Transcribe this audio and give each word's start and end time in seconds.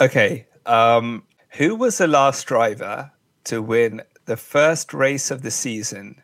Okay. 0.00 0.46
Um, 0.66 1.24
who 1.50 1.74
was 1.74 1.98
the 1.98 2.06
last 2.06 2.46
driver 2.46 3.10
to 3.44 3.62
win 3.62 4.02
the 4.26 4.36
first 4.36 4.92
race 4.92 5.30
of 5.30 5.42
the 5.42 5.50
season 5.50 6.20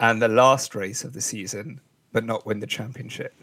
and 0.00 0.20
the 0.20 0.28
last 0.28 0.74
race 0.74 1.04
of 1.04 1.12
the 1.12 1.20
season, 1.20 1.80
but 2.12 2.24
not 2.24 2.46
win 2.46 2.60
the 2.60 2.66
championship? 2.66 3.34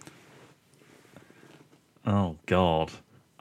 Oh 2.06 2.38
God. 2.46 2.92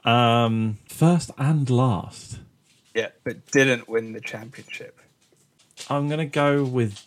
Um, 0.05 0.77
first 0.87 1.31
and 1.37 1.69
last. 1.69 2.39
Yeah, 2.93 3.09
but 3.23 3.45
didn't 3.47 3.89
win 3.89 4.13
the 4.13 4.21
championship. 4.21 4.99
I'm 5.89 6.07
gonna 6.07 6.25
go 6.25 6.63
with 6.63 7.05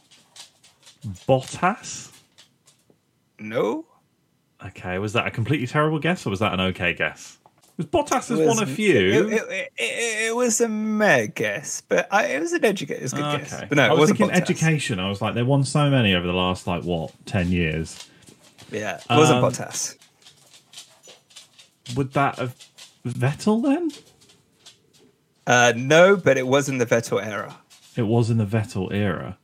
Bottas. 1.27 2.11
No. 3.39 3.87
Okay, 4.65 4.99
was 4.99 5.13
that 5.15 5.27
a 5.27 5.31
completely 5.31 5.67
terrible 5.67 5.99
guess 5.99 6.27
or 6.27 6.31
was 6.31 6.41
that 6.41 6.53
an 6.53 6.61
okay 6.61 6.95
guess? 6.95 7.39
Was 7.79 7.87
Bottas 7.87 8.29
has 8.29 8.39
was- 8.39 8.61
a 8.61 8.67
few. 8.67 8.97
It, 8.97 9.33
it, 9.33 9.33
it, 9.33 9.73
it, 9.79 10.27
it 10.29 10.37
was 10.37 10.61
a 10.61 10.69
meh 10.69 11.27
guess, 11.27 11.81
but 11.89 12.07
I, 12.13 12.27
it 12.27 12.41
was 12.41 12.53
an 12.53 12.65
educate. 12.65 12.99
It 12.99 13.03
was 13.03 13.13
good 13.15 13.39
guess. 13.41 13.53
okay. 13.55 13.67
But 13.69 13.77
no, 13.77 13.83
I 13.85 13.87
it 13.87 13.91
was 13.93 13.99
wasn't 14.01 14.19
thinking 14.19 14.37
Bottas. 14.37 14.41
education. 14.43 15.01
I 15.01 15.09
was 15.09 15.23
like, 15.23 15.35
they 15.35 15.43
won 15.43 15.65
so 15.65 15.89
many 15.91 16.15
over 16.15 16.27
the 16.27 16.33
last 16.35 16.67
like 16.67 16.85
what 16.85 17.13
ten 17.27 17.51
years. 17.51 18.09
Yeah, 18.71 18.97
it 18.99 19.05
wasn't 19.17 19.43
Um, 19.43 19.51
Bottas. 19.51 19.97
Would 21.97 22.13
that 22.13 22.39
have 22.39 22.55
Vettel 23.07 23.63
then? 23.63 23.91
Uh, 25.47 25.73
no, 25.77 26.17
but 26.17 26.39
it 26.39 26.47
was 26.47 26.69
in 26.69 26.79
the 26.79 26.87
Vettel 26.87 27.25
era. 27.25 27.57
It 27.97 28.03
was 28.03 28.31
in 28.31 28.39
the 28.39 28.47
Vettel 28.47 28.93
era. 28.93 29.39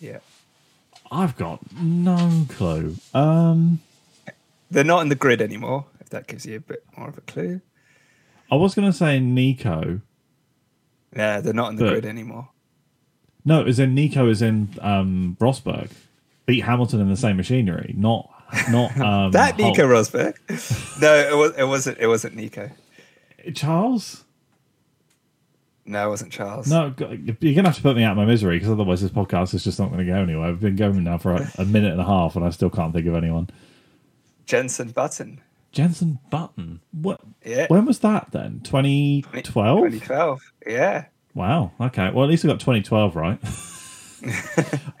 Yeah. 0.00 0.18
I've 1.10 1.36
got 1.36 1.60
no 1.80 2.46
clue. 2.48 2.96
Um, 3.14 3.80
They're 4.70 4.84
not 4.84 5.00
in 5.02 5.08
the 5.08 5.14
grid 5.14 5.40
anymore, 5.40 5.84
if 6.08 6.12
that 6.12 6.26
gives 6.26 6.46
you 6.46 6.56
a 6.56 6.60
bit 6.60 6.82
more 6.96 7.08
of 7.08 7.18
a 7.18 7.20
clue. 7.20 7.60
I 8.50 8.56
was 8.56 8.74
going 8.74 8.90
to 8.90 8.96
say 8.96 9.20
Nico. 9.20 10.00
Yeah, 11.14 11.40
they're 11.42 11.52
not 11.52 11.68
in 11.70 11.76
the 11.76 11.84
But- 11.84 11.90
grid 11.90 12.06
anymore. 12.06 12.48
No, 13.44 13.64
as 13.64 13.78
in 13.78 13.94
Nico 13.94 14.28
is 14.28 14.42
in 14.42 14.70
um, 14.80 15.36
Rosberg. 15.40 15.90
Beat 16.46 16.60
Hamilton 16.60 17.00
in 17.00 17.08
the 17.10 17.16
same 17.16 17.36
machinery, 17.36 17.94
not 17.96 18.28
not 18.70 18.98
um, 19.00 19.32
That 19.32 19.58
Hulk. 19.60 19.76
Nico 19.76 19.86
Rosberg. 19.88 20.34
no, 21.00 21.14
it 21.14 21.36
was 21.36 21.52
it 21.56 21.64
wasn't 21.64 21.98
it 21.98 22.06
wasn't 22.08 22.34
Nico. 22.36 22.70
Charles. 23.54 24.24
No, 25.86 26.06
it 26.06 26.10
wasn't 26.10 26.32
Charles. 26.32 26.68
No, 26.70 26.94
you're 26.98 27.54
gonna 27.54 27.68
have 27.68 27.76
to 27.76 27.82
put 27.82 27.96
me 27.96 28.02
out 28.02 28.12
of 28.12 28.16
my 28.18 28.24
misery 28.26 28.56
because 28.56 28.70
otherwise 28.70 29.00
this 29.02 29.10
podcast 29.10 29.54
is 29.54 29.64
just 29.64 29.78
not 29.78 29.86
going 29.90 29.98
to 30.00 30.04
go 30.10 30.16
anywhere. 30.16 30.48
I've 30.48 30.60
been 30.60 30.76
going 30.76 31.02
now 31.04 31.16
for 31.18 31.32
a, 31.34 31.50
a 31.58 31.64
minute 31.64 31.92
and 31.92 32.00
a 32.00 32.04
half 32.06 32.34
and 32.36 32.44
I 32.44 32.50
still 32.50 32.70
can't 32.70 32.92
think 32.92 33.06
of 33.06 33.14
anyone. 33.14 33.48
Jensen 34.46 34.90
Button. 34.90 35.40
Jensen 35.78 36.18
Button. 36.28 36.80
What? 36.90 37.20
Yeah. 37.46 37.66
When 37.68 37.84
was 37.86 38.00
that 38.00 38.32
then? 38.32 38.62
2012. 38.64 39.78
2012. 39.78 40.52
Yeah. 40.66 41.04
Wow. 41.34 41.70
Okay. 41.80 42.10
Well, 42.10 42.24
at 42.24 42.30
least 42.30 42.42
we 42.42 42.48
got 42.50 42.58
2012 42.58 43.14
right. 43.14 43.38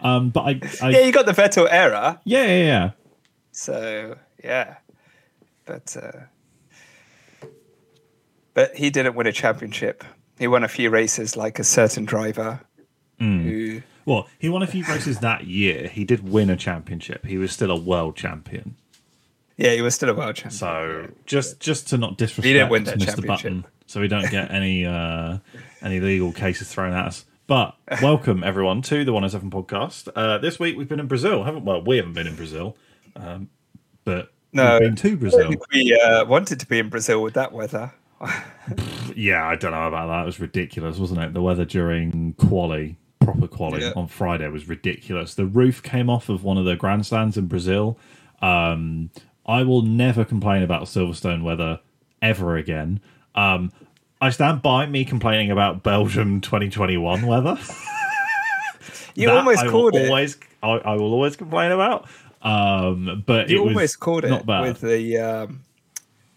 um, 0.00 0.30
but 0.30 0.42
I, 0.42 0.60
I 0.80 0.90
Yeah, 0.90 1.00
you 1.00 1.10
got 1.10 1.26
the 1.26 1.32
Vettel 1.32 1.66
era. 1.68 2.20
yeah, 2.24 2.44
yeah, 2.46 2.62
yeah. 2.64 2.90
So 3.50 4.16
yeah, 4.44 4.76
but 5.64 5.96
uh, 6.00 7.46
but 8.54 8.76
he 8.76 8.90
didn't 8.90 9.16
win 9.16 9.26
a 9.26 9.32
championship. 9.32 10.04
He 10.38 10.46
won 10.46 10.62
a 10.62 10.68
few 10.68 10.90
races, 10.90 11.36
like 11.36 11.58
a 11.58 11.64
certain 11.64 12.04
driver 12.04 12.60
Hmm. 13.18 13.40
who. 13.40 13.82
Well, 14.06 14.28
he 14.38 14.48
won 14.48 14.62
a 14.62 14.68
few 14.68 14.84
races 14.84 15.18
that 15.18 15.48
year. 15.48 15.88
He 15.88 16.04
did 16.04 16.28
win 16.28 16.50
a 16.50 16.56
championship. 16.56 17.26
He 17.26 17.36
was 17.36 17.50
still 17.50 17.72
a 17.72 17.76
world 17.76 18.14
champion. 18.14 18.76
Yeah, 19.58 19.72
he 19.74 19.82
was 19.82 19.94
still 19.94 20.08
a 20.08 20.14
world 20.14 20.36
champion. 20.36 20.52
So 20.52 21.08
just 21.26 21.60
just 21.60 21.88
to 21.88 21.98
not 21.98 22.16
disrespect 22.16 22.46
He 22.46 22.52
didn't 22.54 22.70
win 22.70 22.84
that 22.84 22.98
Mr. 22.98 23.26
Button, 23.26 23.66
so 23.86 24.00
we 24.00 24.06
don't 24.08 24.30
get 24.30 24.50
any 24.52 24.86
uh, 24.86 25.38
any 25.82 26.00
legal 26.00 26.32
cases 26.32 26.72
thrown 26.72 26.94
at 26.94 27.06
us. 27.06 27.26
But 27.48 27.74
welcome 28.00 28.44
everyone 28.44 28.82
to 28.82 29.04
the 29.04 29.12
107 29.12 29.50
podcast. 29.50 30.08
Uh, 30.14 30.38
this 30.38 30.58
week 30.60 30.76
we've 30.78 30.88
been 30.88 31.00
in 31.00 31.06
Brazil, 31.08 31.42
haven't? 31.44 31.64
Well, 31.64 31.82
we 31.82 31.96
haven't 31.96 32.12
been 32.12 32.26
in 32.26 32.36
Brazil, 32.36 32.76
um, 33.16 33.48
but 34.04 34.32
No. 34.52 34.72
we've 34.74 34.80
been 34.88 34.96
to 34.96 35.16
Brazil. 35.16 35.50
we 35.72 35.98
uh, 36.00 36.24
wanted 36.26 36.60
to 36.60 36.66
be 36.66 36.78
in 36.78 36.88
Brazil 36.88 37.22
with 37.22 37.34
that 37.34 37.52
weather. 37.52 37.92
Yeah, 39.16 39.44
I 39.48 39.56
don't 39.56 39.72
know 39.72 39.88
about 39.88 40.06
that. 40.08 40.22
It 40.22 40.26
was 40.26 40.38
ridiculous, 40.38 40.96
wasn't 40.98 41.20
it? 41.20 41.34
The 41.34 41.42
weather 41.42 41.64
during 41.64 42.34
quali, 42.34 42.96
proper 43.18 43.48
quali 43.48 43.80
Yeah. 43.80 43.92
on 43.96 44.06
Friday 44.06 44.46
was 44.48 44.68
ridiculous. 44.68 45.34
The 45.34 45.46
roof 45.46 45.82
came 45.82 46.08
off 46.08 46.28
of 46.28 46.44
one 46.44 46.56
of 46.56 46.64
the 46.66 46.76
grandstands 46.76 47.36
in 47.36 47.46
Brazil. 47.46 47.98
Um, 48.40 49.10
I 49.48 49.64
will 49.64 49.82
never 49.82 50.24
complain 50.24 50.62
about 50.62 50.84
Silverstone 50.84 51.42
weather 51.42 51.80
ever 52.22 52.56
again. 52.56 53.00
Um, 53.34 53.72
I 54.20 54.30
stand 54.30 54.62
by 54.62 54.86
me 54.86 55.04
complaining 55.04 55.50
about 55.50 55.82
Belgium 55.82 56.40
2021 56.40 57.26
weather. 57.26 57.58
You 59.18 59.30
almost 59.30 59.58
I 59.58 59.68
called 59.68 59.96
it. 59.96 60.08
Always, 60.08 60.38
I, 60.62 60.68
I 60.68 60.94
will 60.94 61.12
always 61.12 61.34
complain 61.34 61.72
about. 61.72 62.08
Um, 62.40 63.24
but 63.26 63.48
you 63.48 63.58
it 63.58 63.64
was 63.64 63.74
almost 63.74 64.00
called 64.00 64.24
it 64.24 64.30
not 64.30 64.46
bad. 64.46 64.62
with 64.62 64.80
the 64.80 65.18
um, 65.18 65.64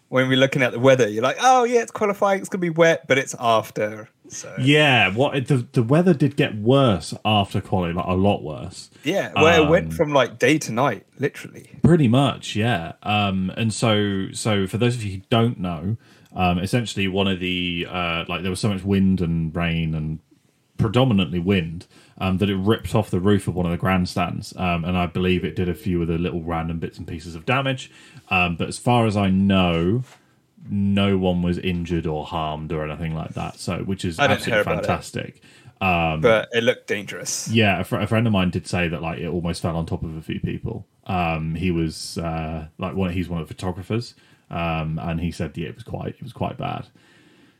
when 0.08 0.28
we're 0.28 0.36
looking 0.36 0.62
at 0.62 0.72
the 0.72 0.80
weather. 0.80 1.08
You're 1.08 1.22
like, 1.22 1.36
oh 1.40 1.62
yeah, 1.62 1.82
it's 1.82 1.92
qualifying. 1.92 2.40
It's 2.40 2.48
gonna 2.48 2.60
be 2.60 2.70
wet, 2.70 3.06
but 3.06 3.18
it's 3.18 3.36
after. 3.38 4.08
So 4.32 4.54
Yeah, 4.58 5.10
what 5.14 5.46
the 5.46 5.66
the 5.72 5.82
weather 5.82 6.14
did 6.14 6.36
get 6.36 6.56
worse 6.56 7.12
after 7.24 7.60
quali, 7.60 7.92
like 7.92 8.06
a 8.06 8.14
lot 8.14 8.42
worse. 8.42 8.90
yeah, 9.04 9.30
where 9.40 9.60
it 9.60 9.64
Um, 9.64 9.68
went 9.68 9.92
from 9.94 10.12
like 10.12 10.38
day 10.38 10.58
to 10.58 10.72
night, 10.72 11.06
literally. 11.18 11.68
Pretty 11.82 12.08
much, 12.08 12.56
yeah. 12.56 12.92
Um, 13.02 13.52
and 13.56 13.72
so, 13.72 14.28
so 14.32 14.66
for 14.66 14.78
those 14.78 14.94
of 14.96 15.02
you 15.04 15.16
who 15.18 15.22
don't 15.30 15.60
know, 15.60 15.96
um, 16.34 16.58
essentially 16.58 17.08
one 17.08 17.28
of 17.28 17.40
the 17.40 17.86
uh, 17.90 18.24
like 18.28 18.40
there 18.42 18.50
was 18.50 18.60
so 18.60 18.70
much 18.70 18.82
wind 18.82 19.20
and 19.20 19.54
rain 19.54 19.94
and 19.94 20.18
predominantly 20.78 21.38
wind 21.38 21.86
um, 22.18 22.38
that 22.38 22.48
it 22.50 22.56
ripped 22.56 22.94
off 22.94 23.10
the 23.10 23.20
roof 23.20 23.46
of 23.46 23.54
one 23.54 23.66
of 23.66 23.72
the 23.72 23.78
grandstands, 23.78 24.52
um, 24.56 24.84
and 24.84 24.96
I 24.96 25.06
believe 25.06 25.44
it 25.44 25.54
did 25.54 25.68
a 25.68 25.74
few 25.74 26.00
of 26.02 26.08
the 26.08 26.18
little 26.18 26.42
random 26.42 26.78
bits 26.78 26.98
and 26.98 27.06
pieces 27.06 27.34
of 27.34 27.44
damage. 27.44 27.90
Um, 28.30 28.56
but 28.56 28.68
as 28.68 28.78
far 28.78 29.06
as 29.06 29.16
I 29.16 29.28
know, 29.30 30.02
no 30.68 31.18
one 31.18 31.42
was 31.42 31.58
injured 31.58 32.06
or 32.06 32.24
harmed 32.24 32.72
or 32.72 32.84
anything 32.86 33.14
like 33.14 33.34
that. 33.34 33.58
So, 33.58 33.78
which 33.78 34.04
is 34.04 34.18
I 34.18 34.26
didn't 34.26 34.44
hear 34.44 34.56
absolutely 34.56 34.82
it. 34.82 34.86
fantastic. 34.86 35.42
but 35.80 36.48
it 36.52 36.62
looked 36.62 36.86
dangerous. 36.86 37.48
Yeah, 37.48 37.80
a, 37.80 37.84
fr- 37.84 37.98
a 37.98 38.06
friend 38.06 38.26
of 38.26 38.32
mine 38.32 38.50
did 38.50 38.66
say 38.66 38.88
that 38.88 39.02
like 39.02 39.18
it 39.18 39.28
almost 39.28 39.62
fell 39.62 39.76
on 39.76 39.86
top 39.86 40.02
of 40.02 40.16
a 40.16 40.22
few 40.22 40.40
people. 40.40 40.86
Um, 41.06 41.54
he 41.56 41.70
was 41.70 42.18
uh, 42.18 42.68
like 42.78 42.94
one. 42.94 43.10
He's 43.12 43.28
one 43.28 43.40
of 43.40 43.48
the 43.48 43.54
photographers, 43.54 44.14
um, 44.50 45.00
and 45.02 45.20
he 45.20 45.32
said 45.32 45.56
yeah, 45.58 45.68
it 45.68 45.74
was 45.74 45.84
quite 45.84 46.14
it 46.14 46.22
was 46.22 46.32
quite 46.32 46.56
bad. 46.56 46.86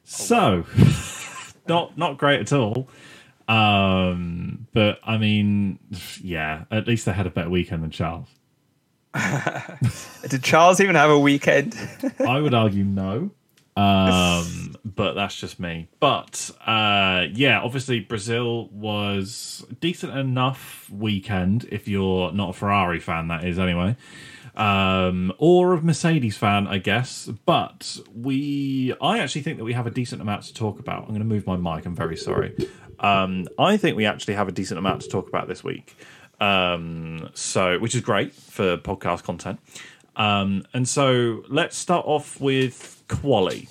So, 0.05 0.65
not 1.69 1.99
not 1.99 2.19
great 2.19 2.41
at 2.41 2.53
all. 2.53 2.89
Um, 3.49 4.69
but 4.73 5.01
I 5.05 5.19
mean, 5.19 5.79
yeah, 6.23 6.65
at 6.71 6.87
least 6.87 7.07
they 7.07 7.13
had 7.13 7.27
a 7.27 7.31
better 7.31 7.51
weekend 7.51 7.83
than 7.83 7.91
Charles. 7.91 8.29
Did 10.29 10.43
Charles 10.43 10.81
even 10.81 10.97
have 10.97 11.11
a 11.11 11.19
weekend? 11.19 11.77
I 12.27 12.41
would 12.41 12.55
argue 12.55 12.85
no. 12.85 13.31
Um, 13.77 14.75
but 14.85 15.15
that's 15.15 15.37
just 15.37 15.59
me. 15.59 15.89
But 16.01 16.51
uh, 16.67 17.27
yeah, 17.33 17.61
obviously 17.61 18.01
Brazil 18.01 18.69
was 18.69 19.65
decent 19.81 20.17
enough 20.17 20.89
weekend 20.91 21.67
if 21.71 21.89
you're 21.89 22.33
not 22.33 22.51
a 22.51 22.53
Ferrari 22.53 23.01
fan, 23.01 23.29
that 23.29 23.45
is 23.45 23.59
anyway. 23.59 23.97
Um, 24.55 25.33
or 25.39 25.73
a 25.73 25.81
Mercedes 25.81 26.37
fan, 26.37 26.67
I 26.67 26.79
guess. 26.79 27.27
But 27.47 27.99
we, 28.15 28.95
I 29.01 29.19
actually 29.19 29.43
think 29.43 29.59
that 29.59 29.65
we 29.65 29.73
have 29.73 29.87
a 29.87 29.91
decent 29.91 30.21
amount 30.21 30.45
to 30.45 30.55
talk 30.55 30.79
about. 30.79 31.03
I'm 31.03 31.09
going 31.09 31.21
to 31.21 31.25
move 31.25 31.47
my 31.47 31.57
mic. 31.57 31.87
I'm 31.87 31.97
very 31.97 32.17
sorry. 32.17 32.55
Um, 33.01 33.49
I 33.59 33.77
think 33.77 33.97
we 33.97 34.07
actually 34.07 34.35
have 34.35 34.49
a 34.49 34.53
decent 34.53 34.79
amount 34.79 35.03
to 35.03 35.09
talk 35.09 35.29
about 35.29 35.49
this 35.49 35.65
week. 35.65 35.97
Um, 36.43 37.31
so, 37.35 37.79
which 37.79 37.95
is 37.95 38.01
great 38.01 38.33
for 38.35 38.77
podcast 38.77 39.23
content. 39.23 39.61
Um, 40.17 40.65
and 40.75 40.87
so 40.89 41.43
let's 41.49 41.77
start 41.77 42.05
off 42.07 42.41
with 42.41 43.03
quali 43.09 43.69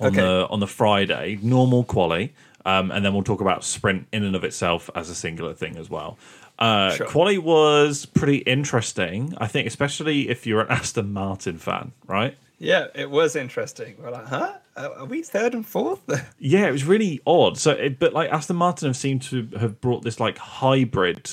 on 0.00 0.08
Okay. 0.08 0.16
the 0.20 0.46
on 0.50 0.60
the 0.60 0.66
Friday, 0.66 1.38
normal 1.42 1.84
quali, 1.84 2.34
um, 2.64 2.90
and 2.90 3.04
then 3.04 3.12
we'll 3.14 3.22
talk 3.22 3.40
about 3.40 3.62
sprint 3.64 4.06
in 4.12 4.24
and 4.24 4.34
of 4.34 4.42
itself 4.44 4.90
as 4.94 5.10
a 5.10 5.14
singular 5.14 5.54
thing 5.54 5.76
as 5.76 5.88
well. 5.90 6.18
Uh, 6.58 6.90
Sure. 6.94 7.06
Quali 7.06 7.38
was 7.38 8.06
pretty 8.06 8.38
interesting, 8.38 9.34
I 9.38 9.46
think, 9.48 9.66
especially 9.66 10.28
if 10.28 10.46
you're 10.46 10.60
an 10.62 10.68
Aston 10.70 11.12
Martin 11.12 11.58
fan, 11.58 11.92
right? 12.06 12.36
yeah, 12.58 12.86
it 12.94 13.10
was 13.10 13.36
interesting. 13.36 13.94
We're 14.00 14.10
like, 14.12 14.26
huh? 14.26 14.52
Are 14.76 15.04
we 15.04 15.22
third 15.22 15.54
and 15.54 15.66
fourth? 15.66 16.00
Yeah, 16.38 16.66
it 16.66 16.72
was 16.72 16.84
really 16.84 17.20
odd. 17.26 17.58
So, 17.58 17.72
it, 17.72 17.98
but 17.98 18.12
like 18.12 18.30
Aston 18.30 18.56
Martin 18.56 18.88
have 18.88 18.96
seemed 18.96 19.22
to 19.30 19.48
have 19.60 19.80
brought 19.80 20.02
this 20.02 20.18
like 20.18 20.38
hybrid 20.38 21.30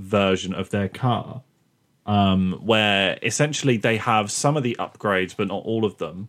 version 0.00 0.52
of 0.54 0.70
their 0.70 0.88
car, 0.88 1.42
um, 2.06 2.58
where 2.62 3.18
essentially 3.22 3.76
they 3.76 3.96
have 3.98 4.30
some 4.30 4.56
of 4.56 4.62
the 4.62 4.76
upgrades, 4.78 5.36
but 5.36 5.48
not 5.48 5.62
all 5.64 5.84
of 5.84 5.98
them. 5.98 6.28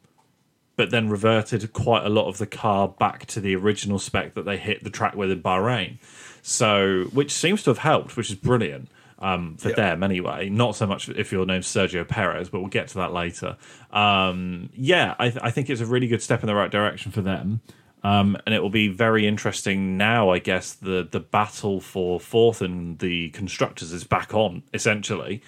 But 0.78 0.90
then 0.90 1.10
reverted 1.10 1.74
quite 1.74 2.06
a 2.06 2.10
lot 2.10 2.28
of 2.28 2.38
the 2.40 2.48
car 2.48 2.88
back 2.88 3.26
to 3.28 3.40
the 3.42 3.56
original 3.56 4.00
spec 4.00 4.34
that 4.34 4.46
they 4.46 4.58
hit 4.58 4.84
the 4.84 4.90
track 4.90 5.16
with 5.16 5.30
in 5.30 5.42
Bahrain. 5.44 5.98
So, 6.42 7.04
which 7.14 7.32
seems 7.32 7.62
to 7.64 7.70
have 7.72 7.78
helped, 7.80 8.18
which 8.18 8.30
is 8.30 8.36
brilliant. 8.36 8.90
um, 9.24 9.56
for 9.58 9.70
Yeah. 9.70 9.76
them 9.76 10.02
anyway. 10.02 10.50
Not 10.50 10.76
so 10.76 10.88
much 10.88 11.08
if 11.08 11.32
your 11.32 11.46
name's 11.46 11.68
Sergio 11.68 12.08
Perez, 12.08 12.50
but 12.50 12.60
we'll 12.62 12.70
get 12.72 12.88
to 12.88 12.96
that 12.96 13.14
later. 13.14 13.56
Um, 13.92 14.72
yeah, 14.74 15.14
I, 15.20 15.30
th- 15.30 15.44
I 15.44 15.52
think 15.52 15.70
it's 15.70 15.80
a 15.80 15.86
really 15.86 16.08
good 16.08 16.24
step 16.24 16.42
in 16.42 16.48
the 16.48 16.56
right 16.56 16.72
direction 16.72 17.12
for 17.12 17.22
them. 17.22 17.62
Um, 18.04 18.36
and 18.46 18.56
it 18.56 18.62
will 18.64 18.72
be 18.72 18.88
very 18.88 19.28
interesting 19.28 19.96
now. 19.98 20.30
I 20.32 20.40
guess 20.40 20.74
the 20.74 21.08
the 21.10 21.20
battle 21.20 21.80
for 21.80 22.20
fourth 22.20 22.62
and 22.62 22.98
the 23.00 23.30
constructors 23.30 23.92
is 23.92 24.04
back 24.04 24.34
on 24.34 24.64
essentially. 24.74 25.42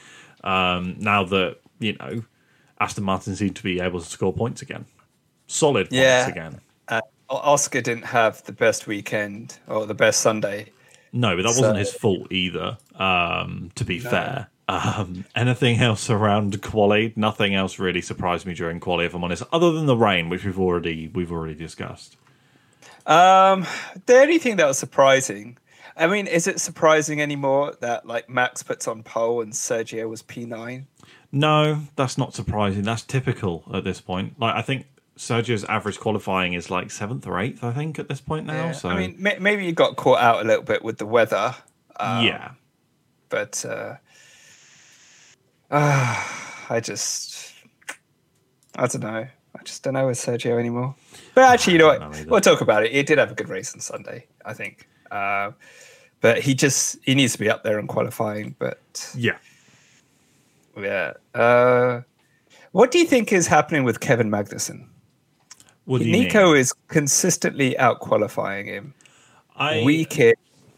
Um, 0.43 0.95
now 0.99 1.23
that 1.23 1.57
you 1.79 1.93
know 1.93 2.23
Aston 2.79 3.03
Martin 3.05 3.35
seem 3.35 3.53
to 3.53 3.63
be 3.63 3.79
able 3.79 3.99
to 3.99 4.05
score 4.05 4.33
points 4.33 4.61
again, 4.61 4.85
solid 5.47 5.85
points 5.89 5.95
Yeah. 5.95 6.27
again. 6.27 6.59
Uh, 6.87 7.01
Oscar 7.29 7.81
didn't 7.81 8.05
have 8.05 8.43
the 8.43 8.51
best 8.51 8.85
weekend 8.85 9.57
or 9.67 9.85
the 9.87 9.95
best 9.95 10.19
Sunday. 10.21 10.71
No, 11.11 11.35
but 11.35 11.43
that 11.43 11.53
So- 11.53 11.61
wasn't 11.61 11.79
his 11.79 11.93
fault 11.93 12.31
either. 12.31 12.77
Um, 12.95 13.71
to 13.75 13.85
be 13.85 13.97
fair, 13.99 14.47
um, 14.67 15.25
anything 15.35 15.79
else 15.79 16.09
around 16.09 16.61
quali? 16.61 17.13
Nothing 17.15 17.55
else 17.55 17.79
really 17.79 18.01
surprised 18.01 18.45
me 18.45 18.53
during 18.53 18.79
quali, 18.79 19.05
if 19.05 19.13
I'm 19.15 19.23
honest, 19.23 19.43
other 19.51 19.71
than 19.71 19.85
the 19.87 19.97
rain, 19.97 20.29
which 20.29 20.43
we've 20.45 20.59
already 20.59 21.07
we've 21.07 21.31
already 21.31 21.55
discussed. 21.55 22.17
Um, 23.05 23.65
the 24.05 24.15
only 24.19 24.37
thing 24.39 24.55
that 24.57 24.67
was 24.67 24.77
surprising, 24.77 25.57
I 25.97 26.07
mean, 26.07 26.27
is 26.27 26.47
it 26.47 26.59
surprising 26.59 27.21
anymore 27.21 27.73
that 27.81 28.05
like 28.05 28.29
Max 28.29 28.63
puts 28.63 28.87
on 28.87 29.03
pole 29.03 29.41
and 29.41 29.53
Sergio 29.53 30.07
was 30.09 30.21
P 30.21 30.45
nine? 30.45 30.87
No, 31.31 31.81
that's 31.95 32.17
not 32.17 32.33
surprising. 32.33 32.83
That's 32.83 33.01
typical 33.01 33.63
at 33.73 33.83
this 33.83 33.99
point. 33.99 34.39
Like 34.39 34.55
I 34.55 34.61
think 34.61 34.85
Sergio's 35.17 35.63
average 35.65 35.99
qualifying 35.99 36.53
is 36.53 36.69
like 36.71 36.91
seventh 36.91 37.27
or 37.27 37.39
eighth. 37.39 37.63
I 37.63 37.71
think 37.73 37.99
at 37.99 38.07
this 38.07 38.21
point 38.21 38.45
now. 38.45 38.71
so 38.71 38.89
I 38.89 38.95
mean, 38.97 39.15
may- 39.19 39.37
maybe 39.39 39.65
you 39.65 39.71
got 39.73 39.95
caught 39.95 40.19
out 40.19 40.41
a 40.43 40.47
little 40.47 40.63
bit 40.63 40.83
with 40.83 40.97
the 40.97 41.05
weather. 41.05 41.55
Um, 41.99 42.25
yeah, 42.25 42.51
but 43.29 43.63
uh, 43.67 43.95
uh, 45.69 46.23
I 46.69 46.79
just, 46.81 47.53
I 48.75 48.87
don't 48.87 49.01
know. 49.01 49.27
I 49.57 49.63
just 49.63 49.83
don't 49.83 49.93
know 49.93 50.07
with 50.07 50.17
Sergio 50.17 50.59
anymore. 50.59 50.95
But 51.35 51.43
actually, 51.45 51.73
you 51.73 51.79
know 51.79 51.87
what? 51.87 52.25
We'll 52.27 52.41
talk 52.41 52.61
about 52.61 52.83
it. 52.83 52.91
He 52.91 53.03
did 53.03 53.17
have 53.17 53.31
a 53.31 53.35
good 53.35 53.49
race 53.49 53.73
on 53.73 53.79
Sunday, 53.79 54.25
I 54.45 54.53
think. 54.53 54.87
Uh, 55.11 55.51
but 56.21 56.39
he 56.39 56.55
just 56.55 56.97
he 57.03 57.13
needs 57.13 57.33
to 57.33 57.39
be 57.39 57.49
up 57.49 57.63
there 57.63 57.79
in 57.79 57.87
qualifying. 57.87 58.55
But 58.57 59.13
yeah. 59.15 59.37
yeah, 60.79 61.13
uh, 61.35 62.01
what 62.71 62.91
do 62.91 62.97
you 62.97 63.05
think 63.05 63.31
is 63.31 63.45
happening 63.45 63.83
with 63.83 63.99
Kevin 63.99 64.29
Magnussen? 64.29 64.87
What 65.85 65.99
do 65.99 66.05
you 66.05 66.11
Nico 66.11 66.51
mean? 66.51 66.61
is 66.61 66.73
consistently 66.87 67.77
out 67.77 67.99
qualifying 67.99 68.67
him 68.67 68.93
I, 69.55 69.83
week 69.83 70.17
in, 70.19 70.33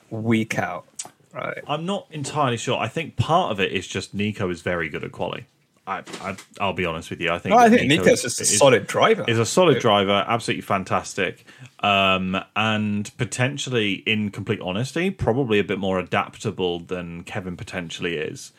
week 0.09 0.57
out. 0.57 0.85
Right. 1.33 1.59
I'm 1.67 1.85
not 1.85 2.07
entirely 2.11 2.57
sure. 2.57 2.79
I 2.79 2.87
think 2.87 3.17
part 3.17 3.51
of 3.51 3.59
it 3.59 3.71
is 3.71 3.87
just 3.87 4.13
Nico 4.13 4.49
is 4.49 4.61
very 4.61 4.89
good 4.89 5.03
at 5.03 5.11
quali. 5.11 5.45
I, 5.87 6.03
I 6.21 6.35
I'll 6.59 6.73
be 6.73 6.85
honest 6.85 7.09
with 7.09 7.21
you. 7.21 7.29
I 7.31 7.37
think 7.39 7.51
No, 7.55 7.59
I 7.59 7.69
think 7.69 7.87
Nico 7.87 8.03
Nico's 8.03 8.23
is- 8.23 8.37
just 8.37 8.39
a 8.39 8.43
is- 8.43 8.57
solid 8.57 8.87
driver. 8.87 9.23
is 9.27 9.37
a 9.39 9.45
solid 9.45 9.79
driver, 9.79 10.25
absolutely 10.27 10.61
fantastic, 10.61 11.45
um, 11.81 12.37
and 12.55 13.15
potentially, 13.17 13.93
in 14.05 14.31
complete 14.31 14.59
honesty, 14.61 15.11
probably 15.11 15.59
a 15.59 15.63
bit 15.63 15.77
more 15.79 15.99
adaptable 15.99 16.79
than 16.79 17.23
Kevin 17.23 17.55
potentially 17.55 18.15
is. 18.17 18.51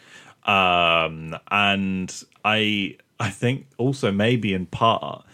Um, 0.44 1.37
and 1.50 2.23
I, 2.44 2.96
I 3.19 3.31
think 3.31 3.67
also 3.79 4.12
maybe 4.12 4.55
in 4.55 4.67
part, 4.67 5.25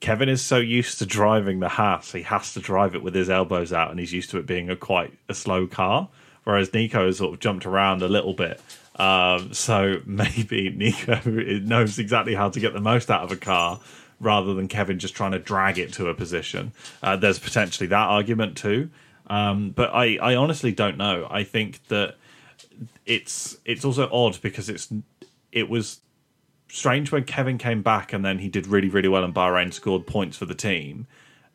Kevin 0.00 0.28
is 0.28 0.42
so 0.42 0.56
used 0.56 0.98
to 0.98 1.06
driving 1.06 1.60
the 1.60 1.68
Haas, 1.68 2.10
he 2.12 2.22
has 2.22 2.52
to 2.54 2.60
drive 2.60 2.94
it 2.96 3.02
with 3.02 3.14
his 3.14 3.30
elbows 3.30 3.72
out, 3.72 3.90
and 3.90 4.00
he's 4.00 4.12
used 4.12 4.30
to 4.30 4.38
it 4.38 4.46
being 4.46 4.68
a 4.68 4.74
quite 4.76 5.12
a 5.28 5.34
slow 5.34 5.66
car. 5.68 6.08
Whereas 6.44 6.72
Nico 6.72 7.04
has 7.06 7.18
sort 7.18 7.34
of 7.34 7.38
jumped 7.38 7.66
around 7.66 8.02
a 8.02 8.08
little 8.08 8.32
bit. 8.32 8.60
Um, 8.96 9.54
so 9.54 10.00
maybe 10.04 10.70
Nico 10.76 11.20
knows 11.24 11.98
exactly 11.98 12.34
how 12.34 12.50
to 12.50 12.60
get 12.60 12.72
the 12.72 12.80
most 12.80 13.10
out 13.10 13.22
of 13.22 13.32
a 13.32 13.36
car 13.36 13.80
rather 14.20 14.52
than 14.54 14.68
Kevin 14.68 14.98
just 14.98 15.14
trying 15.14 15.32
to 15.32 15.38
drag 15.38 15.78
it 15.78 15.92
to 15.94 16.08
a 16.08 16.14
position. 16.14 16.72
Uh, 17.02 17.16
there's 17.16 17.38
potentially 17.38 17.86
that 17.86 18.08
argument 18.08 18.56
too. 18.56 18.90
Um, 19.28 19.70
but 19.70 19.90
I, 19.94 20.18
I 20.20 20.34
honestly 20.34 20.72
don't 20.72 20.98
know. 20.98 21.26
I 21.30 21.44
think 21.44 21.86
that 21.88 22.16
it's 23.06 23.56
it's 23.64 23.84
also 23.84 24.08
odd 24.12 24.40
because 24.42 24.68
it's 24.68 24.92
it 25.52 25.68
was 25.68 26.00
strange 26.68 27.10
when 27.10 27.24
Kevin 27.24 27.58
came 27.58 27.82
back 27.82 28.12
and 28.12 28.24
then 28.24 28.38
he 28.40 28.48
did 28.48 28.66
really 28.66 28.88
really 28.88 29.08
well 29.08 29.24
in 29.24 29.32
Bahrain, 29.32 29.72
scored 29.72 30.06
points 30.06 30.36
for 30.36 30.46
the 30.46 30.54
team, 30.54 31.06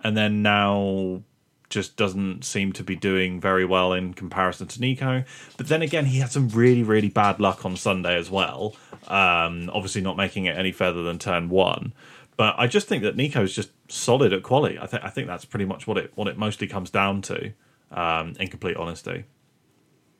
and 0.02 0.16
then 0.16 0.42
now 0.42 1.22
just 1.70 1.96
doesn't 1.98 2.46
seem 2.46 2.72
to 2.74 2.84
be 2.84 2.96
doing 2.96 3.40
very 3.40 3.66
well 3.66 3.94
in 3.94 4.14
comparison 4.14 4.68
to 4.68 4.82
Nico. 4.82 5.24
But 5.58 5.68
then 5.68 5.82
again, 5.82 6.06
he 6.06 6.20
had 6.20 6.32
some 6.32 6.50
really 6.50 6.84
really 6.84 7.10
bad 7.10 7.40
luck 7.40 7.66
on 7.66 7.76
Sunday 7.76 8.16
as 8.18 8.30
well. 8.30 8.76
Um, 9.08 9.70
obviously, 9.74 10.02
not 10.02 10.18
making 10.18 10.46
it 10.46 10.58
any 10.58 10.72
further 10.72 11.04
than 11.04 11.20
turn 11.20 11.50
one. 11.50 11.94
But 12.38 12.56
I 12.58 12.68
just 12.68 12.88
think 12.88 13.04
that 13.04 13.16
Nico 13.16 13.44
is 13.44 13.56
just 13.56 13.70
solid 13.90 14.34
at 14.34 14.44
quality. 14.44 14.78
I 14.80 14.88
think 14.88 15.04
I 15.04 15.10
think 15.10 15.28
that's 15.28 15.46
pretty 15.46 15.66
much 15.66 15.88
what 15.88 15.98
it 15.98 16.12
what 16.16 16.28
it 16.28 16.38
mostly 16.38 16.68
comes 16.68 16.90
down 16.90 17.22
to. 17.24 17.54
Um, 17.92 18.34
in 18.40 18.48
complete 18.50 18.76
honesty. 18.76 19.24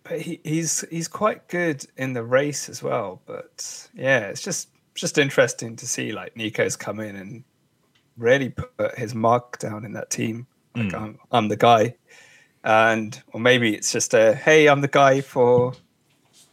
but 0.06 0.22
he, 0.22 0.40
he's 0.44 0.86
he's 0.90 1.08
quite 1.10 1.48
good 1.50 1.86
in 1.98 2.14
the 2.14 2.24
race 2.24 2.70
as 2.70 2.82
well. 2.82 3.22
But 3.26 3.90
yeah, 3.94 4.28
it's 4.28 4.42
just 4.42 4.70
just 4.94 5.18
interesting 5.18 5.76
to 5.76 5.88
see 5.88 6.14
like 6.14 6.38
Nico's 6.38 6.78
come 6.78 7.02
in 7.02 7.16
and 7.18 7.44
really 8.18 8.50
put 8.50 8.98
his 8.98 9.14
mark 9.14 9.60
down 9.60 9.84
in 9.84 9.94
that 9.94 10.10
team. 10.10 10.48
Like 10.76 10.94
I'm, 10.94 11.20
I'm 11.32 11.48
the 11.48 11.58
guy, 11.58 11.96
and 12.64 13.22
or 13.34 13.40
maybe 13.40 13.76
it's 13.76 13.92
just 13.92 14.14
a 14.14 14.36
hey, 14.36 14.68
I'm 14.68 14.82
the 14.82 14.88
guy 14.88 15.22
for 15.22 15.74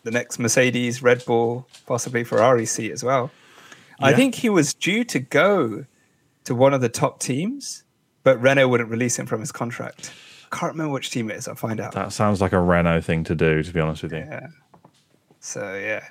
the 0.05 0.11
next 0.11 0.39
Mercedes, 0.39 1.03
Red 1.03 1.25
Bull, 1.25 1.69
possibly 1.87 2.25
Ferrari 2.25 2.67
seat 2.67 2.93
as 2.93 3.05
well. 3.05 3.31
I 4.01 4.15
think 4.15 4.35
he 4.35 4.49
was 4.49 4.75
due 4.75 5.05
to 5.05 5.21
go 5.21 5.87
to 6.45 6.55
one 6.55 6.75
of 6.75 6.81
the 6.81 6.89
top 6.89 7.21
teams, 7.21 7.85
but 8.25 8.41
Renault 8.41 8.67
wouldn't 8.69 8.91
release 8.91 9.17
him 9.17 9.27
from 9.27 9.41
his 9.41 9.53
contract. 9.53 10.13
Can't 10.51 10.73
remember 10.73 10.93
which 10.93 11.11
team 11.11 11.31
it 11.31 11.37
is. 11.37 11.47
I'll 11.47 11.55
find 11.55 11.81
out. 11.81 11.93
That 11.93 12.13
sounds 12.13 12.41
like 12.41 12.53
a 12.53 12.61
Renault 12.61 13.03
thing 13.03 13.25
to 13.25 13.35
do, 13.35 13.63
to 13.63 13.73
be 13.73 13.81
honest 13.81 14.03
with 14.03 14.13
you. 14.13 14.19
Yeah. 14.19 14.49
So 15.41 15.75
yeah. 15.75 16.05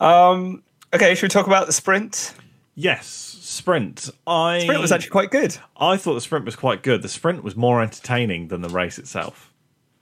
Um, 0.00 0.62
okay, 0.94 1.14
should 1.14 1.24
we 1.24 1.28
talk 1.28 1.46
about 1.46 1.66
the 1.66 1.72
sprint? 1.72 2.34
Yes, 2.82 3.06
sprint. 3.06 4.08
I 4.26 4.60
Sprint 4.60 4.80
was 4.80 4.90
actually 4.90 5.10
quite 5.10 5.30
good. 5.30 5.54
I 5.76 5.98
thought 5.98 6.14
the 6.14 6.20
sprint 6.22 6.46
was 6.46 6.56
quite 6.56 6.82
good. 6.82 7.02
The 7.02 7.10
sprint 7.10 7.44
was 7.44 7.54
more 7.54 7.82
entertaining 7.82 8.48
than 8.48 8.62
the 8.62 8.70
race 8.70 8.98
itself. 8.98 9.52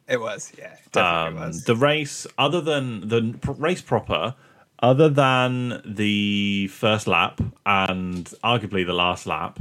It 0.07 0.21
was, 0.21 0.53
yeah, 0.57 0.77
definitely 0.93 1.41
Um, 1.41 1.49
was. 1.49 1.65
the 1.65 1.75
race, 1.75 2.25
other 2.39 2.61
than 2.61 3.09
the 3.09 3.37
race 3.59 3.83
proper, 3.83 4.37
other 4.79 5.09
than 5.09 5.83
the 5.85 6.69
first 6.69 7.09
lap 7.09 7.41
and 7.67 8.27
arguably 8.45 8.87
the 8.87 8.93
last 8.93 9.27
lap, 9.27 9.59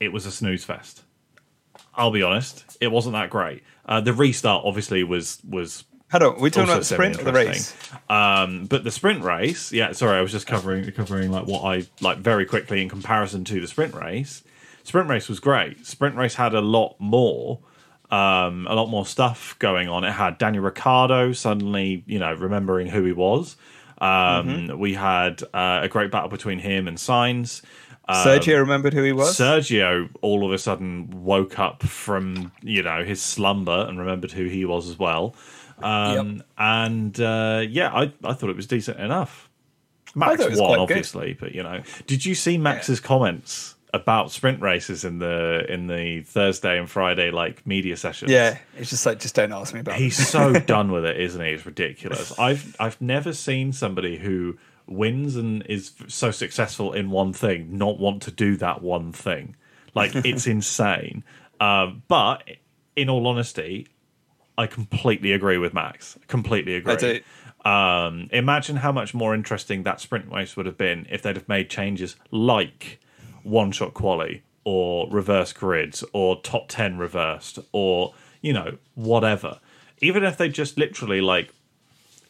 it 0.00 0.08
was 0.12 0.26
a 0.26 0.32
snooze 0.32 0.64
fest. 0.64 1.04
I'll 1.94 2.10
be 2.10 2.22
honest, 2.24 2.76
it 2.80 2.88
wasn't 2.88 3.12
that 3.12 3.30
great. 3.30 3.62
Uh, 3.86 4.00
the 4.00 4.12
restart 4.12 4.64
obviously 4.64 5.04
was 5.04 5.38
was 5.48 5.84
Hold 6.12 6.22
on, 6.22 6.40
we're 6.40 6.50
talking 6.50 6.70
about 6.70 6.78
the 6.78 6.84
sprint 6.84 7.20
or 7.20 7.24
the 7.24 7.32
race? 7.32 7.74
Um, 8.08 8.66
but 8.66 8.84
the 8.84 8.92
sprint 8.92 9.24
race, 9.24 9.72
yeah. 9.72 9.90
Sorry, 9.92 10.16
I 10.16 10.22
was 10.22 10.30
just 10.30 10.46
covering 10.46 10.90
covering 10.92 11.32
like 11.32 11.46
what 11.46 11.64
I 11.64 11.86
like 12.00 12.18
very 12.18 12.46
quickly 12.46 12.80
in 12.80 12.88
comparison 12.88 13.44
to 13.44 13.60
the 13.60 13.66
sprint 13.66 13.94
race. 13.94 14.44
Sprint 14.84 15.08
race 15.08 15.28
was 15.28 15.40
great. 15.40 15.84
Sprint 15.84 16.14
race 16.14 16.34
had 16.36 16.54
a 16.54 16.60
lot 16.60 16.94
more, 17.00 17.58
um, 18.10 18.68
a 18.68 18.74
lot 18.76 18.86
more 18.86 19.04
stuff 19.04 19.56
going 19.58 19.88
on. 19.88 20.04
It 20.04 20.12
had 20.12 20.38
Daniel 20.38 20.62
Ricciardo 20.62 21.32
suddenly, 21.32 22.04
you 22.06 22.20
know, 22.20 22.32
remembering 22.34 22.86
who 22.86 23.02
he 23.04 23.12
was. 23.12 23.56
Um, 23.98 24.06
Mm-hmm. 24.08 24.78
We 24.78 24.94
had 24.94 25.42
uh, 25.54 25.80
a 25.82 25.88
great 25.88 26.12
battle 26.12 26.28
between 26.28 26.60
him 26.60 26.86
and 26.86 26.98
Sainz. 26.98 27.62
Sergio 28.08 28.60
remembered 28.60 28.94
who 28.94 29.02
he 29.02 29.12
was. 29.12 29.36
Sergio 29.36 30.08
all 30.22 30.46
of 30.46 30.52
a 30.52 30.58
sudden 30.58 31.24
woke 31.24 31.58
up 31.58 31.82
from 31.82 32.52
you 32.62 32.82
know 32.82 33.02
his 33.02 33.20
slumber 33.20 33.84
and 33.88 33.98
remembered 33.98 34.30
who 34.30 34.44
he 34.44 34.64
was 34.64 34.88
as 34.88 34.96
well. 34.96 35.34
Um, 35.82 36.42
And 36.56 37.18
uh, 37.20 37.62
yeah, 37.68 37.92
I, 37.92 38.12
I 38.24 38.32
thought 38.34 38.50
it 38.50 38.56
was 38.56 38.66
decent 38.66 38.98
enough. 38.98 39.48
Max 40.14 40.36
thought 40.36 40.46
it 40.46 40.50
was 40.50 40.60
won, 40.60 40.68
quite 40.68 40.76
good. 40.88 40.96
obviously, 40.96 41.36
but 41.38 41.54
you 41.54 41.62
know, 41.62 41.82
did 42.06 42.24
you 42.24 42.34
see 42.34 42.56
Max's 42.56 43.00
comments 43.00 43.74
about 43.92 44.30
sprint 44.30 44.60
races 44.60 45.04
in 45.04 45.18
the 45.18 45.64
in 45.68 45.86
the 45.86 46.22
Thursday 46.22 46.78
and 46.78 46.88
Friday 46.90 47.30
like 47.30 47.66
media 47.66 47.96
sessions? 47.96 48.30
yeah, 48.30 48.56
it's 48.78 48.90
just 48.90 49.04
like 49.04 49.18
just 49.20 49.34
don't 49.34 49.52
ask 49.52 49.74
me 49.74 49.80
about. 49.80 49.96
It. 49.96 50.02
He's 50.02 50.28
so 50.28 50.52
done 50.66 50.90
with 50.90 51.04
it, 51.04 51.20
isn't 51.20 51.40
he? 51.44 51.50
It's 51.50 51.66
ridiculous. 51.66 52.32
I've 52.38 52.74
I've 52.80 52.98
never 53.00 53.34
seen 53.34 53.72
somebody 53.72 54.16
who 54.16 54.56
wins 54.86 55.36
and 55.36 55.62
is 55.66 55.92
so 56.08 56.30
successful 56.30 56.92
in 56.92 57.10
one 57.10 57.32
thing 57.32 57.76
not 57.76 57.98
want 57.98 58.22
to 58.22 58.30
do 58.30 58.56
that 58.56 58.80
one 58.80 59.12
thing. 59.12 59.54
Like 59.94 60.14
it's 60.14 60.46
insane. 60.56 61.24
Um, 61.60 62.02
but 62.08 62.42
in 62.94 63.10
all 63.10 63.26
honesty, 63.26 63.88
I 64.58 64.66
completely 64.66 65.32
agree 65.32 65.58
with 65.58 65.74
Max. 65.74 66.18
Completely 66.28 66.76
agree. 66.76 66.94
I 66.94 66.96
do. 66.96 67.20
Um, 67.68 68.28
imagine 68.32 68.76
how 68.76 68.92
much 68.92 69.12
more 69.12 69.34
interesting 69.34 69.82
that 69.82 70.00
sprint 70.00 70.30
race 70.32 70.56
would 70.56 70.66
have 70.66 70.78
been 70.78 71.06
if 71.10 71.22
they'd 71.22 71.36
have 71.36 71.48
made 71.48 71.68
changes 71.68 72.16
like 72.30 73.00
one 73.42 73.72
shot 73.72 73.92
quali 73.92 74.42
or 74.64 75.08
reverse 75.10 75.52
grids 75.52 76.04
or 76.12 76.40
top 76.42 76.68
10 76.68 76.98
reversed 76.98 77.58
or, 77.72 78.14
you 78.40 78.52
know, 78.52 78.78
whatever. 78.94 79.58
Even 80.00 80.22
if 80.22 80.36
they 80.36 80.48
just 80.48 80.78
literally 80.78 81.20
like 81.20 81.52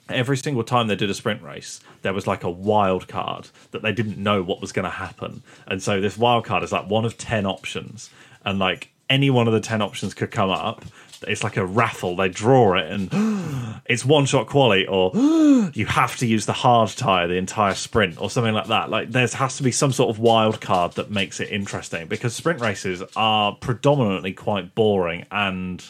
every 0.09 0.37
single 0.37 0.65
time 0.65 0.87
they 0.87 0.97
did 0.97 1.11
a 1.11 1.15
sprint 1.15 1.43
race, 1.43 1.81
there 2.03 2.15
was 2.15 2.27
like 2.27 2.45
a 2.45 2.51
wild 2.51 3.09
card 3.09 3.49
that 3.73 3.83
they 3.83 3.93
didn't 3.93 4.19
know 4.19 4.43
what 4.43 4.61
was 4.61 4.73
going 4.73 4.85
to 4.85 4.91
happen. 4.91 5.43
And 5.67 5.83
so 5.83 6.01
this 6.01 6.17
wild 6.17 6.45
card 6.45 6.63
is 6.63 6.73
like 6.73 6.89
one 6.89 7.05
of 7.05 7.19
10 7.19 7.45
options. 7.45 8.11
And 8.45 8.59
like 8.59 8.91
any 9.11 9.31
one 9.31 9.47
of 9.47 9.53
the 9.53 9.61
10 9.61 9.83
options 9.83 10.15
could 10.15 10.31
come 10.31 10.51
up. 10.51 10.85
It's 11.27 11.45
like 11.45 11.57
a 11.57 11.65
raffle. 11.67 12.17
They 12.17 12.29
draw 12.29 12.75
it 12.77 12.91
and 12.91 13.81
it's 13.87 14.05
one 14.05 14.27
shot 14.27 14.47
quality, 14.47 14.87
or 14.87 15.11
you 15.75 15.87
have 15.87 16.17
to 16.19 16.27
use 16.27 16.47
the 16.47 16.53
hard 16.53 16.91
tire 16.91 17.27
the 17.29 17.35
entire 17.37 17.75
sprint, 17.75 18.21
or 18.21 18.31
something 18.31 18.55
like 18.55 18.69
that. 18.69 18.91
Like 18.91 19.11
there 19.11 19.27
has 19.27 19.57
to 19.57 19.63
be 19.63 19.73
some 19.73 19.93
sort 19.93 20.11
of 20.11 20.19
wild 20.19 20.61
card 20.61 20.93
that 20.93 21.11
makes 21.11 21.41
it 21.41 21.51
interesting 21.51 22.07
because 22.07 22.35
sprint 22.35 22.61
races 22.61 23.03
are 23.15 23.55
predominantly 23.55 24.33
quite 24.33 24.75
boring 24.75 25.27
and 25.31 25.85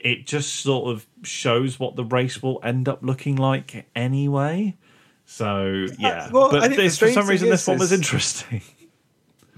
it 0.00 0.26
just 0.26 0.56
sort 0.56 0.90
of 0.90 1.06
shows 1.22 1.80
what 1.80 1.96
the 1.96 2.04
race 2.04 2.42
will 2.42 2.60
end 2.62 2.88
up 2.88 3.02
looking 3.02 3.36
like 3.36 3.86
anyway. 3.96 4.76
So 5.24 5.86
uh, 5.90 5.94
yeah, 5.98 6.30
well, 6.30 6.54
I 6.54 6.68
but 6.68 6.76
this, 6.76 6.98
for 6.98 7.10
some 7.10 7.26
reason 7.26 7.48
this 7.48 7.62
is- 7.62 7.68
one 7.68 7.78
was 7.78 7.92
interesting. 7.92 8.62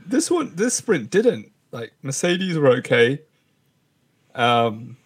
This 0.08 0.30
one, 0.30 0.54
this 0.54 0.74
sprint 0.74 1.10
didn't. 1.10 1.50
Like 1.72 1.92
Mercedes 2.00 2.56
were 2.56 2.68
okay. 2.76 3.22
Um, 4.36 4.96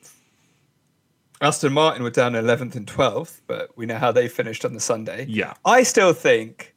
Aston 1.41 1.73
Martin 1.73 2.03
were 2.03 2.11
down 2.11 2.33
11th 2.33 2.75
and 2.75 2.87
12th, 2.87 3.41
but 3.47 3.77
we 3.77 3.87
know 3.87 3.97
how 3.97 4.13
they 4.13 4.29
finished 4.29 4.65
on 4.65 4.75
the 4.75 4.81
Sunday. 4.81 5.25
Yeah. 5.29 5.55
I 5.65 5.85
still 5.85 6.13
think 6.13 6.75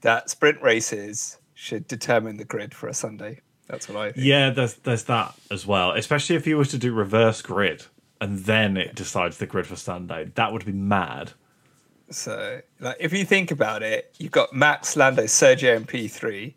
that 0.00 0.28
sprint 0.28 0.60
races 0.60 1.38
should 1.54 1.86
determine 1.86 2.36
the 2.36 2.44
grid 2.44 2.74
for 2.74 2.88
a 2.88 2.94
Sunday. 2.94 3.40
That's 3.68 3.88
what 3.88 3.96
I 3.96 4.12
think. 4.12 4.26
Yeah, 4.26 4.50
there's 4.50 4.74
there's 4.74 5.04
that 5.04 5.34
as 5.50 5.66
well. 5.66 5.92
Especially 5.92 6.34
if 6.34 6.46
you 6.46 6.58
were 6.58 6.64
to 6.64 6.78
do 6.78 6.92
reverse 6.92 7.40
grid 7.40 7.84
and 8.20 8.40
then 8.40 8.76
it 8.76 8.94
decides 8.94 9.38
the 9.38 9.46
grid 9.46 9.66
for 9.66 9.76
Sunday, 9.76 10.30
that 10.34 10.52
would 10.52 10.64
be 10.64 10.72
mad. 10.72 11.32
So, 12.10 12.60
like, 12.78 12.96
if 13.00 13.12
you 13.12 13.24
think 13.24 13.50
about 13.50 13.82
it, 13.82 14.14
you've 14.18 14.32
got 14.32 14.52
Max 14.52 14.96
Lando, 14.96 15.24
Sergio, 15.24 15.76
and 15.76 15.88
P3. 15.88 16.54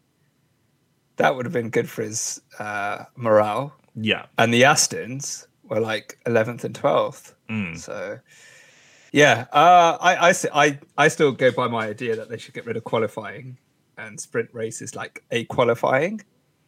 That 1.17 1.35
would 1.35 1.45
have 1.45 1.53
been 1.53 1.69
good 1.69 1.89
for 1.89 2.03
his 2.03 2.41
uh, 2.59 3.05
morale. 3.15 3.73
Yeah, 3.95 4.25
and 4.37 4.53
the 4.53 4.63
Astons 4.63 5.47
were 5.63 5.79
like 5.79 6.19
11th 6.25 6.63
and 6.63 6.75
12th. 6.75 7.33
Mm. 7.49 7.77
So, 7.77 8.19
yeah, 9.11 9.45
uh, 9.51 9.97
I 10.01 11.07
still 11.07 11.31
go 11.31 11.51
by 11.51 11.67
my 11.67 11.87
idea 11.87 12.15
that 12.15 12.29
they 12.29 12.37
should 12.37 12.53
get 12.53 12.65
rid 12.65 12.77
of 12.77 12.83
qualifying 12.83 13.57
and 13.97 14.19
sprint 14.19 14.49
races 14.53 14.95
like 14.95 15.23
a 15.31 15.45
qualifying, 15.45 16.21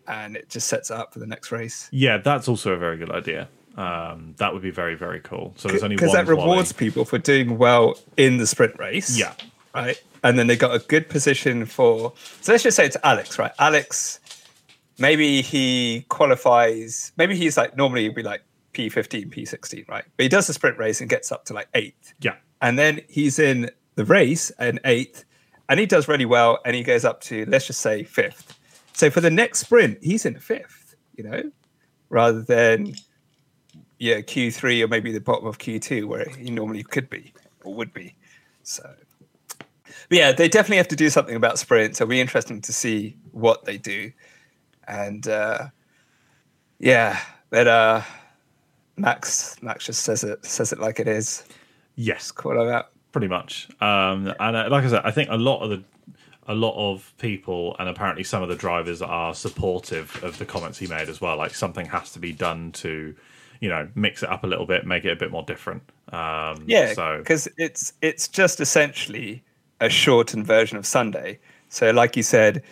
and 0.07 0.35
it 0.37 0.49
just 0.49 0.67
sets 0.67 0.89
it 0.89 0.97
up 0.97 1.13
for 1.13 1.19
the 1.19 1.27
next 1.27 1.51
race. 1.51 1.89
yeah, 1.91 2.17
that's 2.17 2.47
also 2.47 2.71
a 2.73 2.77
very 2.77 2.97
good 2.97 3.11
idea. 3.11 3.49
Um, 3.75 4.33
that 4.37 4.53
would 4.53 4.63
be 4.63 4.71
very 4.71 4.95
very 4.95 5.19
cool. 5.19 5.53
So 5.57 5.67
there's 5.67 5.83
only 5.83 5.97
Because 5.97 6.13
that 6.13 6.25
rewards 6.27 6.71
people 6.71 7.05
for 7.05 7.19
doing 7.19 7.59
well 7.59 7.99
in 8.15 8.37
the 8.37 8.47
sprint 8.47 8.79
race. 8.79 9.19
Yeah. 9.19 9.33
Right. 9.75 10.01
And 10.23 10.39
then 10.39 10.47
they 10.47 10.55
got 10.55 10.73
a 10.73 10.79
good 10.79 11.09
position 11.09 11.65
for. 11.67 12.13
So 12.41 12.51
let's 12.51 12.63
just 12.63 12.75
say 12.75 12.87
it's 12.87 12.97
Alex, 13.03 13.37
right? 13.37 13.51
Alex, 13.59 14.19
maybe 14.99 15.41
he 15.41 16.05
qualifies. 16.09 17.11
Maybe 17.17 17.35
he's 17.35 17.57
like 17.57 17.77
normally 17.77 18.03
he'd 18.03 18.15
be 18.15 18.23
like 18.23 18.41
P15, 18.73 19.33
P16, 19.33 19.87
right? 19.87 20.05
But 20.15 20.23
he 20.23 20.29
does 20.29 20.47
the 20.47 20.53
sprint 20.53 20.77
race 20.77 21.01
and 21.01 21.09
gets 21.09 21.31
up 21.31 21.45
to 21.45 21.53
like 21.53 21.67
eighth. 21.73 22.13
Yeah, 22.19 22.35
And 22.61 22.77
then 22.77 23.01
he's 23.09 23.39
in 23.39 23.71
the 23.95 24.05
race 24.05 24.51
and 24.59 24.79
eighth 24.85 25.25
and 25.67 25.79
he 25.79 25.85
does 25.85 26.07
really 26.07 26.25
well 26.25 26.59
and 26.63 26.75
he 26.75 26.83
goes 26.83 27.03
up 27.03 27.21
to, 27.21 27.45
let's 27.47 27.67
just 27.67 27.81
say, 27.81 28.03
fifth. 28.03 28.57
So 28.93 29.09
for 29.09 29.21
the 29.21 29.31
next 29.31 29.59
sprint, 29.59 29.99
he's 30.01 30.25
in 30.25 30.39
fifth, 30.39 30.95
you 31.15 31.23
know, 31.23 31.51
rather 32.09 32.41
than, 32.41 32.93
yeah, 33.99 34.21
Q3 34.21 34.83
or 34.83 34.87
maybe 34.87 35.11
the 35.11 35.19
bottom 35.19 35.47
of 35.47 35.57
Q2 35.57 36.05
where 36.05 36.25
he 36.29 36.51
normally 36.51 36.83
could 36.83 37.09
be 37.09 37.33
or 37.63 37.73
would 37.73 37.93
be. 37.93 38.15
So, 38.63 38.87
but 40.09 40.17
yeah, 40.17 40.31
they 40.31 40.47
definitely 40.47 40.77
have 40.77 40.87
to 40.89 40.95
do 40.95 41.09
something 41.09 41.35
about 41.35 41.57
sprints. 41.59 41.99
It'll 41.99 42.09
be 42.09 42.21
interesting 42.21 42.61
to 42.61 42.73
see 42.73 43.17
what 43.31 43.65
they 43.65 43.77
do. 43.77 44.11
And 44.87 45.27
uh, 45.27 45.67
yeah, 46.79 47.19
but 47.49 47.67
uh, 47.67 48.01
Max, 48.95 49.61
Max 49.61 49.85
just 49.85 50.03
says 50.03 50.23
it, 50.23 50.43
says 50.45 50.71
it 50.71 50.79
like 50.79 50.99
it 50.99 51.07
is. 51.07 51.43
yes, 51.95 52.31
Call 52.31 52.59
him 52.61 52.69
out. 52.69 52.89
pretty 53.11 53.27
much. 53.27 53.67
Um, 53.81 54.33
and 54.39 54.55
uh, 54.55 54.67
like 54.69 54.83
I 54.83 54.87
said, 54.89 55.01
I 55.03 55.11
think 55.11 55.29
a 55.29 55.37
lot 55.37 55.61
of 55.61 55.69
the 55.69 55.83
a 56.49 56.55
lot 56.55 56.75
of 56.77 57.13
people 57.17 57.75
and 57.77 57.89
apparently 57.89 58.23
some 58.23 58.41
of 58.41 58.47
the 58.47 58.55
drivers 58.55 59.01
are 59.01 59.33
supportive 59.35 60.23
of 60.23 60.37
the 60.37 60.45
comments 60.45 60.77
he 60.77 60.87
made 60.87 61.09
as 61.09 61.19
well. 61.19 61.35
Like 61.35 61.53
something 61.53 61.85
has 61.87 62.13
to 62.13 62.19
be 62.19 62.31
done 62.31 62.71
to, 62.73 63.13
you 63.59 63.67
know, 63.67 63.89
mix 63.95 64.23
it 64.23 64.29
up 64.29 64.45
a 64.45 64.47
little 64.47 64.65
bit, 64.65 64.85
make 64.87 65.03
it 65.03 65.11
a 65.11 65.15
bit 65.17 65.29
more 65.29 65.43
different. 65.43 65.83
Um, 66.13 66.63
Yeah, 66.65 66.93
So 66.93 67.17
because 67.17 67.49
it's 67.57 67.91
it's 68.01 68.29
just 68.29 68.61
essentially 68.61 69.43
a 69.81 69.89
shortened 69.89 70.47
version 70.47 70.77
of 70.77 70.85
Sunday. 70.85 71.37
So, 71.69 71.91
like 71.91 72.15
you 72.15 72.23
said, 72.23 72.63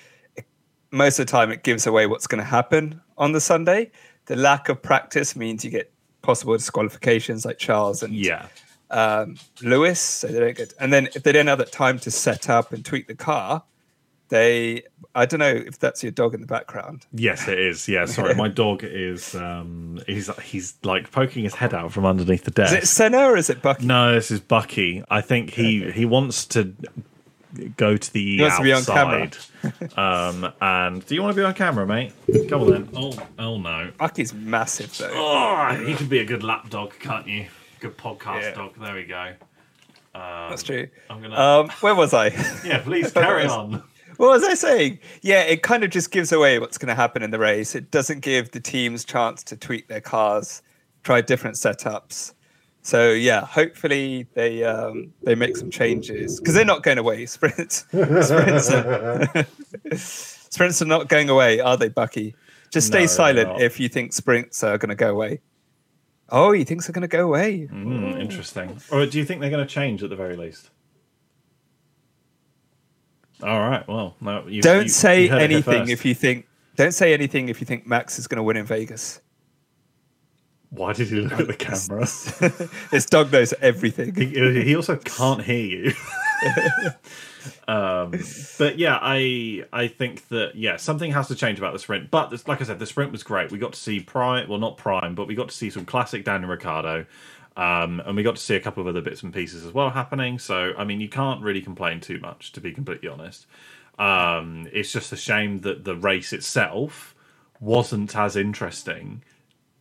most 0.96 1.20
of 1.20 1.26
the 1.28 1.32
time 1.32 1.52
it 1.52 1.64
gives 1.64 1.86
away 1.86 2.08
what's 2.08 2.28
going 2.28 2.40
to 2.40 2.50
happen 2.50 3.02
on 3.18 3.32
the 3.32 3.42
Sunday. 3.42 3.92
The 4.26 4.36
lack 4.36 4.70
of 4.70 4.82
practice 4.82 5.36
means 5.36 5.64
you 5.64 5.72
get 5.72 5.92
possible 6.22 6.54
disqualifications, 6.54 7.46
like 7.46 7.58
Charles 7.58 8.02
and 8.02 8.14
yeah, 8.14 8.48
um, 8.90 9.38
Lewis. 9.62 10.00
So 10.00 10.28
they 10.28 10.40
don't 10.40 10.58
get, 10.58 10.74
and 10.80 10.92
then 10.92 11.10
if 11.16 11.24
they 11.24 11.32
don't 11.32 11.48
have 11.48 11.60
that 11.60 11.72
time 11.72 12.00
to 12.00 12.12
set 12.12 12.50
up 12.50 12.74
and 12.74 12.84
tweak 12.84 13.08
the 13.08 13.16
car, 13.16 13.64
they 14.30 14.84
I 15.14 15.26
don't 15.26 15.40
know 15.40 15.54
if 15.54 15.80
that's 15.80 16.02
your 16.02 16.12
dog 16.12 16.34
in 16.34 16.42
the 16.42 16.48
background. 16.48 17.06
yes, 17.14 17.48
it 17.48 17.60
is. 17.60 17.88
Yeah, 17.88 18.06
sorry, 18.06 18.34
my 18.34 18.48
dog 18.64 18.84
is 18.84 19.36
um, 19.36 20.02
he's 20.08 20.36
he's 20.42 20.76
like 20.84 21.12
poking 21.12 21.44
his 21.44 21.56
head 21.56 21.74
out 21.74 21.92
from 21.92 22.06
underneath 22.06 22.44
the 22.44 22.52
desk 22.52 22.74
Is 22.74 22.84
it 22.84 22.88
Senna 22.88 23.20
or 23.20 23.38
is 23.38 23.50
it 23.50 23.62
Bucky? 23.62 23.86
No, 23.86 24.14
this 24.14 24.32
is 24.32 24.40
Bucky. 24.40 25.04
I 25.10 25.22
think 25.22 25.52
he 25.52 25.92
he 25.92 26.06
wants 26.06 26.46
to 26.48 26.74
go 27.78 27.98
to 27.98 28.14
the 28.14 28.36
He 28.38 28.42
wants 28.42 28.58
to 28.58 28.64
be 28.64 28.74
on 28.74 28.84
camera. 28.84 29.24
outside. 29.24 29.98
um, 29.98 30.54
and 30.62 31.06
do 31.06 31.16
you 31.16 31.22
want 31.22 31.36
to 31.36 31.42
be 31.42 31.46
on 31.46 31.54
camera, 31.54 31.86
mate? 31.86 32.14
Come 32.50 32.62
on 32.64 32.72
then. 32.72 32.90
Oh, 32.96 33.14
oh 33.40 33.58
no. 33.58 33.92
Bucky's 33.98 34.34
massive 34.34 34.96
though. 34.98 35.12
Oh, 35.14 35.76
he 35.86 35.96
could 35.96 36.10
be 36.10 36.20
a 36.20 36.26
good 36.26 36.44
lap 36.44 36.70
dog, 36.70 36.94
can't 37.00 37.28
you? 37.28 37.48
Good 37.80 37.98
podcast 37.98 38.42
Yeah. 38.42 38.54
dog. 38.54 38.74
There 38.80 38.96
we 38.96 39.04
go. 39.06 39.34
That's 40.14 40.64
true. 40.64 40.88
I'm 41.10 41.22
gonna. 41.22 41.36
Um, 41.40 41.70
where 41.82 41.96
was 41.96 42.14
I? 42.14 42.28
yeah, 42.66 42.80
please 42.80 43.12
carry 43.14 43.46
on. 43.48 43.84
What 44.18 44.30
was 44.30 44.44
I 44.46 44.54
saying? 44.54 45.00
Yeah, 45.22 45.42
it 45.42 45.62
kind 45.62 45.84
of 45.84 45.90
just 45.90 46.10
gives 46.10 46.32
away 46.32 46.58
what's 46.60 46.78
going 46.78 46.88
to 46.88 46.96
happen 46.96 47.22
in 47.22 47.32
the 47.32 47.40
race. 47.40 47.76
It 47.76 47.92
doesn't 47.92 48.22
give 48.22 48.52
the 48.52 48.62
teams 48.62 49.04
chance 49.04 49.44
to 49.44 49.58
tweak 49.58 49.90
their 49.90 50.00
cars, 50.00 50.62
try 51.04 51.20
different 51.20 51.58
setups. 51.58 52.34
So 52.86 53.14
yeah, 53.14 53.44
hopefully 53.44 54.28
they 54.36 54.64
um, 54.64 55.12
they 55.24 55.34
make 55.34 55.58
some 55.58 55.72
changes 55.72 56.40
because 56.40 56.54
they're 56.54 56.64
not 56.64 56.84
going 56.84 57.00
away. 57.00 57.26
Sprints, 57.26 57.78
sprints, 57.90 58.70
are, 58.72 59.48
sprints 59.96 60.84
are 60.84 60.86
not 60.86 61.10
going 61.10 61.30
away, 61.30 61.60
are 61.60 61.78
they, 61.78 61.90
Bucky? 61.90 62.36
Just 62.70 62.86
stay 62.86 63.02
No, 63.02 63.06
silent 63.08 63.60
if 63.60 63.80
you 63.80 63.90
think 63.90 64.14
sprints 64.14 64.64
are 64.64 64.78
going 64.78 64.90
to 64.90 64.96
go 64.96 65.10
away. 65.10 65.42
Oh, 66.30 66.52
he 66.52 66.64
thinks 66.64 66.86
they're 66.86 66.94
going 66.94 67.02
to 67.02 67.08
go 67.08 67.26
away. 67.26 67.68
Mm, 67.72 68.22
interesting. 68.22 68.80
Or 68.92 69.08
do 69.08 69.18
you 69.18 69.26
think 69.26 69.42
they're 69.42 69.50
going 69.50 69.66
to 69.66 69.74
change 69.74 70.04
at 70.04 70.12
the 70.12 70.16
very 70.16 70.36
least? 70.36 70.70
All 73.42 73.60
right. 73.68 73.88
Well, 73.88 74.16
no. 74.22 74.46
You, 74.48 74.62
Don't 74.62 74.84
you- 74.84 74.90
say 74.90 75.24
you 75.24 75.30
heard 75.30 75.42
it 75.42 75.50
here 75.50 75.58
anything 75.58 75.90
if 75.90 76.06
you 76.06 76.14
think. 76.14 76.46
Don't 76.76 76.94
say 76.94 77.16
anything 77.16 77.50
if 77.50 77.62
you 77.62 77.66
think 77.66 77.88
Max 77.88 78.20
is 78.20 78.28
going 78.28 78.38
to 78.38 78.44
win 78.44 78.58
in 78.58 78.66
Vegas. 78.66 79.22
Why 80.76 80.94
did 80.94 81.08
he 81.08 81.22
look 81.22 81.40
at 81.40 81.48
the 81.48 81.54
camera? 81.54 82.70
This 82.92 83.06
dog 83.06 83.32
knows 83.32 83.54
everything. 83.62 84.14
he, 84.16 84.64
he 84.64 84.76
also 84.76 84.98
can't 84.98 85.42
hear 85.42 85.66
you. 85.66 85.94
um, 87.68 88.12
but 88.58 88.78
yeah, 88.78 89.00
I 89.02 89.66
I 89.72 89.88
think 89.88 90.28
that 90.30 90.56
yeah 90.56 90.78
something 90.78 91.12
has 91.12 91.28
to 91.30 91.36
change 91.36 91.60
about 91.60 91.74
the 91.74 91.80
sprint. 91.80 92.12
But 92.12 92.30
this, 92.30 92.48
like 92.48 92.62
I 92.62 92.66
said, 92.66 92.80
the 92.80 92.86
sprint 92.86 93.12
was 93.12 93.24
great. 93.24 93.52
We 93.52 93.58
got 93.58 93.74
to 93.74 93.80
see 93.80 94.00
prime, 94.02 94.50
well 94.50 94.60
not 94.60 94.78
prime, 94.78 95.16
but 95.16 95.28
we 95.28 95.36
got 95.36 95.50
to 95.50 95.56
see 95.56 95.70
some 95.70 95.86
classic 95.86 96.26
Daniel 96.26 96.50
Ricciardo, 96.50 97.06
um, 97.56 98.02
and 98.06 98.16
we 98.16 98.24
got 98.24 98.36
to 98.36 98.42
see 98.42 98.56
a 98.56 98.60
couple 98.60 98.82
of 98.82 98.88
other 98.88 99.02
bits 99.02 99.24
and 99.24 99.34
pieces 99.34 99.66
as 99.66 99.74
well 99.74 99.90
happening. 99.92 100.40
So 100.40 100.74
I 100.78 100.84
mean, 100.84 101.00
you 101.00 101.10
can't 101.10 101.42
really 101.42 101.62
complain 101.62 102.02
too 102.02 102.20
much, 102.20 102.52
to 102.54 102.62
be 102.62 102.72
completely 102.72 103.08
honest. 103.08 103.46
Um, 103.98 104.68
it's 104.74 104.92
just 104.92 105.14
a 105.14 105.18
shame 105.18 105.60
that 105.62 105.86
the 105.86 105.96
race 105.96 106.34
itself 106.34 107.16
wasn't 107.62 108.16
as 108.16 108.36
interesting 108.36 109.24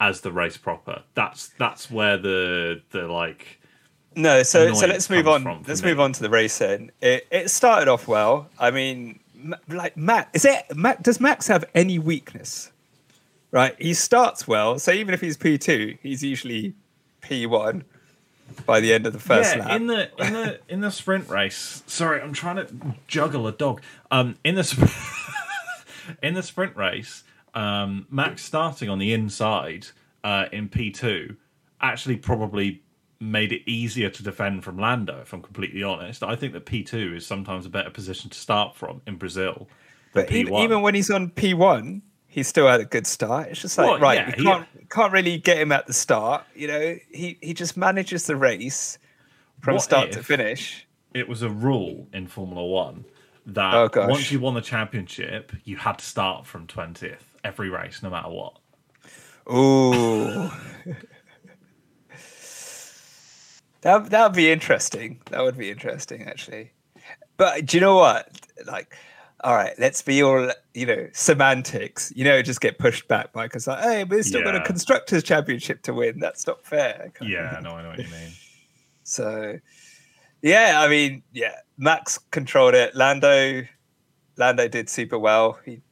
as 0.04 0.20
the 0.20 0.30
race 0.30 0.58
proper. 0.58 1.02
That's 1.14 1.48
that's 1.58 1.90
where 1.90 2.18
the 2.18 2.82
the 2.90 3.08
like 3.08 3.58
No, 4.14 4.42
so 4.42 4.74
so 4.74 4.86
let's 4.86 5.08
move 5.08 5.26
on. 5.26 5.42
from 5.42 5.64
Let's 5.66 5.82
move 5.82 5.98
on 5.98 6.12
to 6.12 6.22
the 6.22 6.28
racing. 6.28 6.90
It 7.00 7.26
it 7.30 7.50
started 7.50 7.88
off 7.88 8.06
well. 8.06 8.48
I 8.58 8.70
mean, 8.70 9.20
like 9.68 9.96
Matt, 9.96 10.28
is 10.34 10.44
it 10.44 10.64
Matt? 10.74 11.02
Does 11.02 11.20
Max 11.20 11.46
have 11.48 11.64
any 11.74 11.98
weakness? 11.98 12.70
Right, 13.50 13.74
he 13.80 13.94
starts 13.94 14.46
well. 14.46 14.78
So 14.78 14.92
even 14.92 15.14
if 15.14 15.20
he's 15.20 15.36
P 15.38 15.56
two, 15.56 15.96
he's 16.02 16.22
usually 16.22 16.74
P 17.22 17.46
one 17.46 17.84
by 18.66 18.80
the 18.80 18.92
end 18.92 19.06
of 19.06 19.14
the 19.14 19.18
first 19.18 19.56
yeah, 19.56 19.64
lap. 19.64 19.80
in 19.80 19.86
the 19.86 20.10
in 20.22 20.32
the 20.34 20.60
in 20.68 20.80
the 20.80 20.90
sprint 20.90 21.28
race. 21.30 21.82
Sorry, 21.86 22.20
I'm 22.20 22.34
trying 22.34 22.56
to 22.56 22.68
juggle 23.06 23.46
a 23.46 23.52
dog. 23.52 23.80
Um, 24.10 24.36
in 24.44 24.54
the 24.56 24.64
sp- 24.68 24.84
in 26.22 26.34
the 26.34 26.42
sprint 26.42 26.76
race, 26.76 27.24
um, 27.54 28.06
Max 28.10 28.44
starting 28.44 28.88
on 28.88 28.98
the 28.98 29.12
inside 29.12 29.86
uh, 30.22 30.46
in 30.52 30.68
P2 30.68 31.36
actually 31.80 32.16
probably 32.16 32.82
made 33.20 33.52
it 33.52 33.62
easier 33.70 34.10
to 34.10 34.22
defend 34.22 34.64
from 34.64 34.78
Lando. 34.78 35.20
If 35.20 35.32
I'm 35.32 35.42
completely 35.42 35.82
honest, 35.82 36.22
I 36.22 36.36
think 36.36 36.52
that 36.52 36.66
P2 36.66 37.16
is 37.16 37.26
sometimes 37.26 37.66
a 37.66 37.70
better 37.70 37.90
position 37.90 38.30
to 38.30 38.38
start 38.38 38.76
from 38.76 39.00
in 39.06 39.16
Brazil. 39.16 39.68
But 40.12 40.30
even, 40.30 40.54
even 40.54 40.82
when 40.82 40.94
he's 40.94 41.10
on 41.10 41.30
P1, 41.30 42.00
he 42.26 42.42
still 42.42 42.66
had 42.66 42.80
a 42.80 42.84
good 42.84 43.06
start. 43.06 43.48
It's 43.48 43.60
just 43.60 43.78
like 43.78 43.88
well, 43.88 44.00
right, 44.00 44.16
yeah, 44.16 44.34
you 44.36 44.44
can't 44.44 44.66
he, 44.78 44.86
can't 44.86 45.12
really 45.12 45.38
get 45.38 45.58
him 45.58 45.72
at 45.72 45.86
the 45.86 45.92
start. 45.92 46.44
You 46.54 46.68
know, 46.68 46.96
he 47.12 47.38
he 47.40 47.54
just 47.54 47.76
manages 47.76 48.26
the 48.26 48.36
race 48.36 48.98
from 49.60 49.78
start 49.78 50.12
to 50.12 50.22
finish. 50.22 50.86
It 51.14 51.28
was 51.28 51.42
a 51.42 51.48
rule 51.48 52.08
in 52.12 52.26
Formula 52.26 52.64
One 52.64 53.04
that 53.46 53.74
oh, 53.74 54.08
once 54.08 54.32
you 54.32 54.40
won 54.40 54.54
the 54.54 54.60
championship, 54.60 55.52
you 55.64 55.76
had 55.76 55.98
to 55.98 56.04
start 56.04 56.46
from 56.46 56.66
twentieth 56.66 57.33
every 57.44 57.70
race, 57.70 58.02
no 58.02 58.10
matter 58.10 58.30
what. 58.30 58.58
Ooh. 59.52 60.50
that 63.82 64.10
that 64.10 64.22
would 64.24 64.32
be 64.32 64.50
interesting. 64.50 65.20
That 65.30 65.42
would 65.42 65.58
be 65.58 65.70
interesting, 65.70 66.22
actually. 66.24 66.72
But 67.36 67.66
do 67.66 67.76
you 67.76 67.80
know 67.80 67.96
what? 67.96 68.28
Like, 68.66 68.96
all 69.42 69.54
right, 69.54 69.74
let's 69.78 70.00
be 70.00 70.22
all 70.22 70.50
you 70.72 70.86
know 70.86 71.08
semantics. 71.12 72.12
You 72.16 72.24
know, 72.24 72.40
just 72.42 72.60
get 72.60 72.78
pushed 72.78 73.06
back 73.08 73.32
by 73.32 73.46
because 73.46 73.66
like, 73.66 73.82
hey, 73.82 74.04
we're 74.04 74.22
still 74.22 74.40
yeah. 74.40 74.52
got 74.52 74.56
a 74.56 74.60
constructors 74.62 75.22
championship 75.22 75.82
to 75.82 75.92
win. 75.92 76.18
That's 76.18 76.46
not 76.46 76.64
fair. 76.64 77.12
Yeah, 77.20 77.60
no, 77.62 77.72
I 77.72 77.82
know 77.82 77.88
what 77.90 77.98
you 77.98 78.04
mean. 78.04 78.30
so, 79.02 79.58
yeah, 80.40 80.80
I 80.80 80.88
mean, 80.88 81.22
yeah, 81.32 81.56
Max 81.76 82.18
controlled 82.30 82.74
it. 82.74 82.94
Lando, 82.94 83.64
Lando 84.38 84.68
did 84.68 84.88
super 84.88 85.18
well. 85.18 85.58
He 85.64 85.82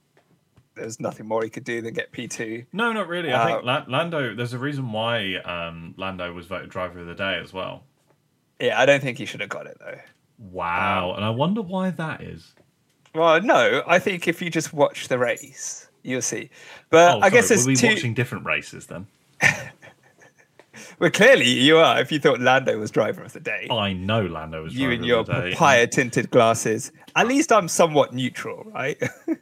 there's 0.74 1.00
nothing 1.00 1.26
more 1.26 1.42
he 1.42 1.50
could 1.50 1.64
do 1.64 1.80
than 1.82 1.94
get 1.94 2.12
P2. 2.12 2.66
No, 2.72 2.92
not 2.92 3.08
really. 3.08 3.32
I 3.32 3.46
think 3.46 3.66
uh, 3.66 3.84
Lando, 3.88 4.34
there's 4.34 4.52
a 4.52 4.58
reason 4.58 4.92
why 4.92 5.36
um, 5.36 5.94
Lando 5.96 6.32
was 6.32 6.46
voted 6.46 6.70
driver 6.70 7.00
of 7.00 7.06
the 7.06 7.14
day 7.14 7.38
as 7.42 7.52
well. 7.52 7.84
Yeah, 8.60 8.80
I 8.80 8.86
don't 8.86 9.02
think 9.02 9.18
he 9.18 9.26
should 9.26 9.40
have 9.40 9.48
got 9.48 9.66
it 9.66 9.76
though. 9.80 9.98
Wow. 10.38 11.10
Um, 11.10 11.16
and 11.16 11.24
I 11.24 11.30
wonder 11.30 11.62
why 11.62 11.90
that 11.90 12.22
is. 12.22 12.54
Well, 13.14 13.40
no, 13.42 13.82
I 13.86 13.98
think 13.98 14.26
if 14.26 14.40
you 14.40 14.50
just 14.50 14.72
watch 14.72 15.08
the 15.08 15.18
race, 15.18 15.88
you'll 16.02 16.22
see. 16.22 16.50
But 16.90 17.16
oh, 17.16 17.20
I 17.20 17.30
guess 17.30 17.50
it's 17.50 17.66
we'll 17.66 17.74
be 17.74 17.80
two... 17.80 17.88
watching 17.88 18.14
different 18.14 18.46
races 18.46 18.86
then. 18.86 19.06
well, 20.98 21.10
clearly 21.10 21.48
you 21.48 21.76
are. 21.76 22.00
If 22.00 22.10
you 22.10 22.18
thought 22.18 22.40
Lando 22.40 22.78
was 22.78 22.90
driver 22.90 23.22
of 23.22 23.32
the 23.32 23.40
day, 23.40 23.68
I 23.70 23.92
know 23.92 24.24
Lando 24.24 24.62
was. 24.62 24.74
You 24.74 24.90
and 24.90 25.04
your 25.04 25.24
papaya 25.24 25.86
tinted 25.86 26.30
glasses. 26.30 26.92
At 27.14 27.28
least 27.28 27.52
I'm 27.52 27.68
somewhat 27.68 28.14
neutral, 28.14 28.64
right? 28.64 29.00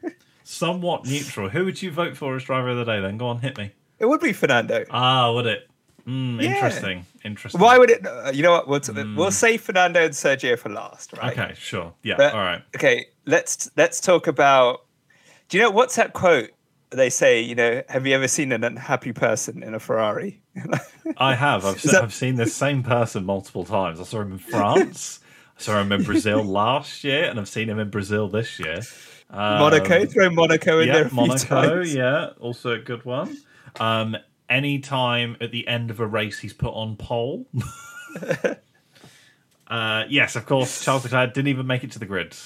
somewhat 0.51 1.07
neutral. 1.07 1.49
Who 1.49 1.65
would 1.65 1.81
you 1.81 1.91
vote 1.91 2.17
for 2.17 2.37
as 2.37 2.45
driver 2.45 2.71
of 2.71 2.77
the 2.77 2.85
day? 2.85 3.01
Then 3.01 3.17
go 3.17 3.29
on, 3.29 3.41
hit 3.41 3.57
me. 3.57 3.73
It 3.99 4.07
would 4.07 4.21
be 4.21 4.33
Fernando. 4.33 4.85
Ah, 4.91 5.33
would 5.33 5.47
it? 5.47 5.69
Mm, 6.07 6.43
yeah. 6.43 6.55
Interesting. 6.55 7.07
Interesting. 7.25 7.61
Why 7.61 7.79
would 7.79 7.91
it? 7.91 8.07
Uh, 8.07 8.31
you 8.33 8.43
know 8.43 8.53
what? 8.53 8.67
We'll, 8.67 8.81
mm. 8.81 9.17
we'll 9.17 9.31
save 9.31 9.61
Fernando 9.61 10.05
and 10.05 10.15
Sergio 10.15 10.59
for 10.59 10.71
last, 10.71 11.13
right? 11.13 11.39
Okay, 11.39 11.55
sure. 11.55 11.93
Yeah. 12.03 12.15
But, 12.17 12.35
all 12.35 12.41
right. 12.41 12.63
Okay. 12.75 13.07
Let's 13.27 13.71
let's 13.77 14.01
talk 14.01 14.27
about. 14.27 14.85
Do 15.49 15.59
you 15.59 15.65
know 15.65 15.71
what's 15.71 15.97
that 15.97 16.13
quote? 16.13 16.51
They 16.91 17.11
say, 17.11 17.41
you 17.41 17.55
know, 17.55 17.83
have 17.89 18.07
you 18.07 18.15
ever 18.15 18.27
seen 18.27 18.51
an 18.51 18.65
unhappy 18.65 19.13
person 19.13 19.63
in 19.63 19.75
a 19.75 19.79
Ferrari? 19.79 20.41
I 21.19 21.37
have. 21.37 21.65
I've, 21.65 21.81
that... 21.83 22.03
I've 22.03 22.15
seen 22.15 22.35
this 22.35 22.55
same 22.55 22.83
person 22.83 23.25
multiple 23.25 23.65
times. 23.65 24.01
I 24.01 24.05
saw 24.05 24.23
him 24.23 24.33
in 24.33 24.39
France. 24.39 25.21
I 25.59 25.63
saw 25.63 25.81
him 25.81 25.93
in 25.93 26.03
Brazil 26.03 26.43
last 26.43 27.05
year, 27.05 27.25
and 27.25 27.39
I've 27.39 27.49
seen 27.49 27.69
him 27.69 27.79
in 27.79 27.91
Brazil 27.91 28.29
this 28.29 28.59
year. 28.59 28.81
Um, 29.33 29.59
Monaco, 29.61 30.05
throw 30.07 30.29
Monaco 30.31 30.81
in 30.81 30.89
yeah, 30.89 30.95
there. 30.95 31.11
Monaco, 31.11 31.83
yeah, 31.83 32.31
also 32.41 32.73
a 32.73 32.79
good 32.79 33.05
one. 33.05 33.37
Um, 33.79 34.17
anytime 34.49 35.37
at 35.41 35.53
the 35.53 35.67
end 35.69 35.91
of 35.91 36.01
a 36.01 36.07
race 36.07 36.41
he's 36.41 36.53
put 36.53 36.73
on 36.73 36.97
pole. 36.97 37.47
uh, 39.69 40.05
yes, 40.09 40.35
of 40.37 40.47
course, 40.47 40.85
Charles 40.85 41.05
Leclerc 41.05 41.33
didn't 41.33 41.49
even 41.49 41.67
make 41.67 41.85
it 41.85 41.93
to 41.93 41.99
the 41.99 42.07
grid. 42.07 42.37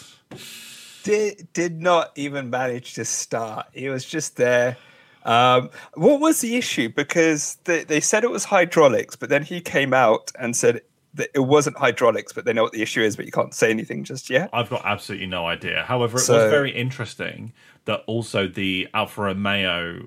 Did 1.03 1.49
did 1.53 1.81
not 1.81 2.13
even 2.17 2.51
manage 2.51 2.95
to 2.95 3.05
start. 3.05 3.67
He 3.73 3.89
was 3.89 4.05
just 4.05 4.37
there. 4.37 4.77
Um, 5.25 5.71
what 5.95 6.21
was 6.21 6.43
the 6.43 6.57
issue? 6.57 6.91
Because 6.91 7.57
they, 7.65 7.85
they 7.85 8.01
said 8.01 8.25
it 8.25 8.31
was 8.31 8.45
hydraulics, 8.45 9.17
but 9.17 9.31
then 9.31 9.43
he 9.43 9.63
came 9.63 9.95
out 9.95 10.31
and 10.39 10.55
said 10.55 10.83
it 11.17 11.41
wasn't 11.41 11.77
hydraulics, 11.77 12.33
but 12.33 12.45
they 12.45 12.53
know 12.53 12.63
what 12.63 12.73
the 12.73 12.83
issue 12.83 13.03
is, 13.03 13.17
but 13.17 13.27
you 13.27 13.33
can't 13.33 13.55
say 13.55 13.71
anything 13.71 14.05
just 14.05 14.31
yet. 14.31 14.51
I've 14.53 14.71
got 14.71 14.83
absolutely 14.85 15.27
no 15.27 15.47
idea. 15.47 15.85
However, 15.85 16.19
it 16.19 16.23
so, 16.23 16.35
was 16.35 16.51
very 16.51 16.71
interesting 16.71 17.53
that 17.85 18.03
also 18.07 18.49
the 18.49 18.89
Alfa 18.95 19.23
Romeo 19.23 20.07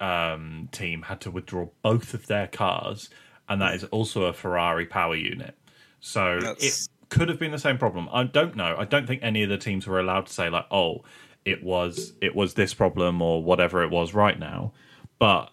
um, 0.00 0.68
team 0.72 1.02
had 1.02 1.20
to 1.22 1.30
withdraw 1.30 1.68
both 1.82 2.12
of 2.14 2.26
their 2.26 2.48
cars, 2.48 3.08
and 3.48 3.62
that 3.62 3.74
is 3.74 3.84
also 3.84 4.24
a 4.24 4.32
Ferrari 4.32 4.86
power 4.86 5.14
unit. 5.14 5.56
So 6.00 6.38
it 6.58 6.88
could 7.08 7.28
have 7.28 7.38
been 7.38 7.52
the 7.52 7.58
same 7.58 7.78
problem. 7.78 8.08
I 8.12 8.24
don't 8.24 8.56
know. 8.56 8.74
I 8.76 8.84
don't 8.84 9.06
think 9.06 9.22
any 9.22 9.42
of 9.42 9.48
the 9.48 9.58
teams 9.58 9.86
were 9.86 10.00
allowed 10.00 10.26
to 10.26 10.32
say 10.32 10.50
like, 10.50 10.66
"Oh, 10.70 11.04
it 11.44 11.62
was 11.62 12.14
it 12.20 12.34
was 12.34 12.54
this 12.54 12.74
problem 12.74 13.22
or 13.22 13.42
whatever 13.42 13.82
it 13.82 13.90
was 13.90 14.12
right 14.12 14.38
now." 14.38 14.72
But 15.18 15.51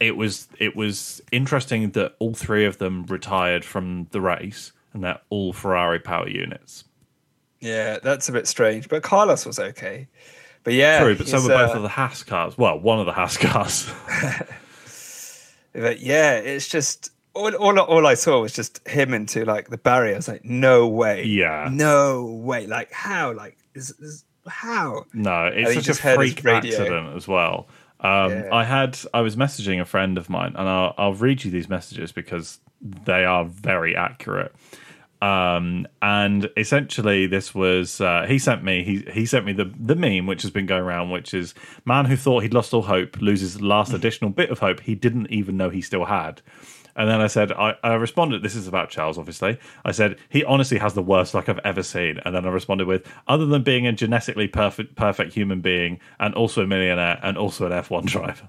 it 0.00 0.16
was 0.16 0.48
it 0.58 0.76
was 0.76 1.20
interesting 1.30 1.90
that 1.90 2.14
all 2.18 2.34
three 2.34 2.64
of 2.64 2.78
them 2.78 3.04
retired 3.04 3.64
from 3.64 4.08
the 4.10 4.20
race 4.20 4.72
and 4.92 5.04
they're 5.04 5.20
all 5.30 5.52
Ferrari 5.52 5.98
power 5.98 6.28
units. 6.28 6.84
Yeah, 7.60 7.98
that's 8.02 8.28
a 8.28 8.32
bit 8.32 8.46
strange. 8.48 8.88
But 8.88 9.02
Carlos 9.02 9.46
was 9.46 9.58
okay. 9.58 10.08
But 10.64 10.74
yeah, 10.74 11.00
true. 11.00 11.16
But 11.16 11.28
so 11.28 11.40
were 11.42 11.48
both 11.48 11.70
uh, 11.70 11.76
of 11.76 11.82
the 11.82 11.88
Haas 11.88 12.22
cars. 12.22 12.58
Well, 12.58 12.78
one 12.78 13.00
of 13.00 13.06
the 13.06 13.12
Haas 13.12 13.36
cars. 13.36 13.90
but 15.72 16.00
yeah, 16.00 16.34
it's 16.34 16.68
just 16.68 17.10
all, 17.34 17.54
all, 17.54 17.78
all 17.78 18.06
I 18.06 18.14
saw 18.14 18.40
was 18.40 18.52
just 18.52 18.86
him 18.86 19.14
into 19.14 19.44
like 19.44 19.70
the 19.70 19.78
barrier. 19.78 20.14
I 20.14 20.16
was 20.16 20.28
like, 20.28 20.44
no 20.44 20.88
way. 20.88 21.24
Yeah. 21.24 21.68
No 21.70 22.24
way. 22.24 22.66
Like 22.66 22.92
how? 22.92 23.32
Like 23.32 23.56
is, 23.74 23.90
is 24.00 24.24
how? 24.46 25.06
No, 25.12 25.46
it's 25.46 25.86
such 25.86 25.88
a 25.88 26.14
freak 26.16 26.44
accident 26.44 27.16
as 27.16 27.26
well. 27.26 27.68
Um, 28.02 28.32
yeah. 28.32 28.48
I 28.52 28.64
had 28.64 28.98
I 29.14 29.20
was 29.20 29.36
messaging 29.36 29.80
a 29.80 29.84
friend 29.84 30.18
of 30.18 30.28
mine, 30.28 30.54
and 30.56 30.68
I'll, 30.68 30.94
I'll 30.98 31.14
read 31.14 31.44
you 31.44 31.50
these 31.50 31.68
messages 31.68 32.12
because 32.12 32.58
they 32.80 33.24
are 33.24 33.44
very 33.44 33.96
accurate. 33.96 34.52
Um, 35.22 35.86
and 36.02 36.50
essentially, 36.56 37.28
this 37.28 37.54
was 37.54 38.00
uh, 38.00 38.26
he 38.26 38.40
sent 38.40 38.64
me 38.64 38.82
he 38.82 39.08
he 39.12 39.24
sent 39.24 39.46
me 39.46 39.52
the 39.52 39.72
the 39.78 39.94
meme 39.94 40.26
which 40.26 40.42
has 40.42 40.50
been 40.50 40.66
going 40.66 40.82
around, 40.82 41.10
which 41.10 41.32
is 41.32 41.54
man 41.84 42.06
who 42.06 42.16
thought 42.16 42.42
he'd 42.42 42.52
lost 42.52 42.74
all 42.74 42.82
hope 42.82 43.20
loses 43.20 43.54
the 43.54 43.64
last 43.64 43.92
additional 43.94 44.30
bit 44.30 44.50
of 44.50 44.58
hope 44.58 44.80
he 44.80 44.96
didn't 44.96 45.30
even 45.30 45.56
know 45.56 45.70
he 45.70 45.80
still 45.80 46.06
had. 46.06 46.42
And 46.94 47.08
then 47.08 47.20
I 47.20 47.26
said, 47.26 47.52
I, 47.52 47.74
I 47.82 47.94
responded, 47.94 48.42
this 48.42 48.54
is 48.54 48.68
about 48.68 48.90
Charles, 48.90 49.18
obviously. 49.18 49.58
I 49.84 49.92
said, 49.92 50.18
he 50.28 50.44
honestly 50.44 50.78
has 50.78 50.94
the 50.94 51.02
worst 51.02 51.34
luck 51.34 51.48
I've 51.48 51.60
ever 51.64 51.82
seen. 51.82 52.20
And 52.24 52.34
then 52.34 52.44
I 52.44 52.50
responded 52.50 52.86
with, 52.86 53.06
other 53.28 53.46
than 53.46 53.62
being 53.62 53.86
a 53.86 53.92
genetically 53.92 54.48
perfect, 54.48 54.94
perfect 54.94 55.32
human 55.32 55.60
being 55.60 56.00
and 56.20 56.34
also 56.34 56.62
a 56.62 56.66
millionaire 56.66 57.18
and 57.22 57.38
also 57.38 57.66
an 57.66 57.72
F1 57.72 58.06
driver. 58.06 58.48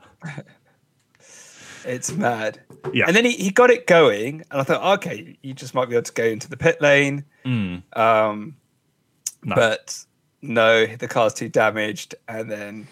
It's 1.86 2.12
mad. 2.12 2.62
Yeah. 2.93 3.06
And 3.08 3.15
then 3.15 3.25
he, 3.25 3.32
he 3.32 3.49
got 3.49 3.69
it 3.69 3.88
going, 3.88 4.43
and 4.51 4.62
I 4.62 4.63
thought, 4.63 4.99
okay, 4.99 5.38
you 5.41 5.53
just 5.53 5.73
might 5.73 5.89
be 5.89 5.95
able 5.95 6.03
to 6.03 6.13
go 6.13 6.25
into 6.25 6.49
the 6.49 6.58
pit 6.58 6.82
lane. 6.82 7.25
Mm. 7.45 7.84
Um, 7.97 8.56
no. 9.43 9.56
But 9.56 10.06
no, 10.41 10.86
the 10.86 11.08
car's 11.08 11.34
too 11.34 11.49
damaged. 11.49 12.15
And 12.27 12.49
then. 12.49 12.88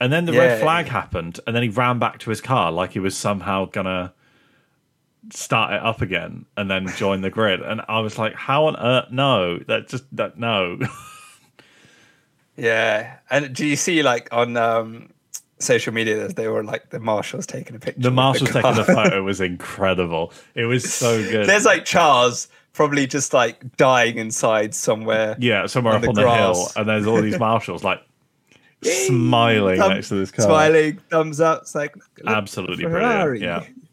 And 0.00 0.12
then 0.12 0.26
the 0.26 0.32
yeah. 0.32 0.40
red 0.40 0.60
flag 0.60 0.86
happened, 0.86 1.40
and 1.46 1.54
then 1.54 1.62
he 1.62 1.68
ran 1.68 1.98
back 1.98 2.18
to 2.20 2.30
his 2.30 2.40
car 2.40 2.70
like 2.70 2.92
he 2.92 2.98
was 2.98 3.16
somehow 3.16 3.66
gonna 3.66 4.12
start 5.32 5.72
it 5.72 5.82
up 5.82 6.00
again 6.00 6.44
and 6.56 6.70
then 6.70 6.88
join 6.96 7.20
the 7.20 7.30
grid. 7.30 7.60
And 7.60 7.80
I 7.88 8.00
was 8.00 8.18
like, 8.18 8.34
how 8.34 8.66
on 8.66 8.76
earth? 8.76 9.10
No, 9.10 9.58
that 9.60 9.88
just 9.88 10.04
that 10.16 10.38
no. 10.38 10.78
yeah, 12.56 13.18
and 13.30 13.54
do 13.54 13.66
you 13.66 13.76
see 13.76 14.02
like 14.02 14.28
on 14.32 14.56
um, 14.56 15.10
social 15.58 15.92
media 15.92 16.26
that 16.26 16.36
they 16.36 16.48
were 16.48 16.64
like 16.64 16.90
the 16.90 17.00
marshals 17.00 17.46
taking 17.46 17.76
a 17.76 17.78
picture? 17.78 18.00
The 18.00 18.10
marshals 18.10 18.50
the 18.50 18.60
taking 18.62 18.76
the 18.76 18.84
photo 18.94 19.22
was 19.22 19.40
incredible. 19.40 20.32
It 20.54 20.64
was 20.64 20.92
so 20.92 21.22
good. 21.22 21.46
There's 21.46 21.64
like 21.64 21.84
Charles 21.84 22.48
probably 22.72 23.06
just 23.06 23.32
like 23.32 23.76
dying 23.76 24.18
inside 24.18 24.74
somewhere. 24.74 25.36
Yeah, 25.38 25.66
somewhere 25.66 25.94
up 25.94 26.06
on 26.06 26.14
the 26.14 26.30
hill, 26.30 26.68
and 26.76 26.88
there's 26.88 27.06
all 27.06 27.20
these 27.22 27.38
marshals 27.38 27.82
like. 27.84 28.00
smiling 28.82 29.78
Thumb, 29.78 29.92
next 29.92 30.08
to 30.08 30.16
this 30.16 30.30
car, 30.30 30.44
smiling, 30.46 31.00
thumbs 31.10 31.40
up. 31.40 31.62
It's 31.62 31.74
like 31.74 31.96
absolutely 32.26 32.84
Ferrari. 32.84 33.38
brilliant. 33.38 33.66
Yeah, 33.66 33.83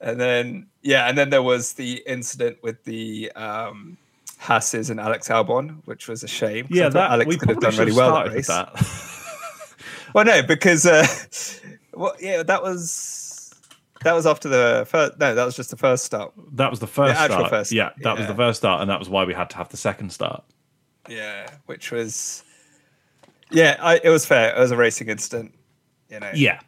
And 0.00 0.20
then 0.20 0.66
yeah, 0.82 1.08
and 1.08 1.16
then 1.16 1.30
there 1.30 1.42
was 1.42 1.74
the 1.74 2.02
incident 2.06 2.58
with 2.62 2.82
the 2.84 3.32
um 3.32 3.96
Hasses 4.38 4.90
and 4.90 5.00
Alex 5.00 5.28
Albon, 5.28 5.80
which 5.86 6.08
was 6.08 6.22
a 6.22 6.28
shame. 6.28 6.66
Yeah, 6.70 6.88
that 6.90 7.12
Alex 7.12 7.36
could 7.36 7.48
have 7.48 7.60
done 7.60 7.76
really 7.76 7.92
well 7.92 8.14
that 8.14 8.32
race. 8.32 8.46
That. 8.48 10.14
well, 10.14 10.24
no, 10.24 10.42
because 10.42 10.86
uh, 10.86 11.06
well, 11.94 12.14
yeah, 12.20 12.42
that 12.42 12.62
was 12.62 13.54
that 14.02 14.12
was 14.12 14.26
after 14.26 14.48
the 14.48 14.86
first. 14.88 15.18
No, 15.18 15.34
that 15.34 15.44
was 15.44 15.56
just 15.56 15.70
the 15.70 15.76
first 15.76 16.04
start. 16.04 16.32
That 16.52 16.70
was 16.70 16.80
the 16.80 16.86
first 16.86 17.18
the 17.18 17.24
start. 17.24 17.50
First, 17.50 17.72
yeah, 17.72 17.90
that 18.02 18.04
yeah. 18.04 18.18
was 18.18 18.26
the 18.26 18.34
first 18.34 18.58
start, 18.58 18.82
and 18.82 18.90
that 18.90 18.98
was 18.98 19.08
why 19.08 19.24
we 19.24 19.32
had 19.32 19.48
to 19.50 19.56
have 19.56 19.70
the 19.70 19.76
second 19.76 20.10
start. 20.12 20.44
Yeah, 21.08 21.48
which 21.66 21.90
was 21.90 22.44
yeah, 23.50 23.76
I, 23.80 24.00
it 24.02 24.10
was 24.10 24.26
fair. 24.26 24.54
It 24.54 24.58
was 24.58 24.70
a 24.70 24.76
racing 24.76 25.08
incident. 25.08 25.54
You 26.14 26.20
know, 26.20 26.30
yeah, 26.32 26.60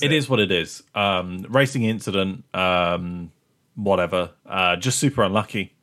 it 0.00 0.12
is 0.12 0.28
what 0.30 0.38
it 0.38 0.52
is. 0.52 0.84
Um, 0.94 1.44
racing 1.48 1.82
incident. 1.82 2.44
Um, 2.54 3.32
whatever. 3.74 4.30
Uh, 4.46 4.76
just 4.76 5.00
super 5.00 5.22
unlucky 5.24 5.74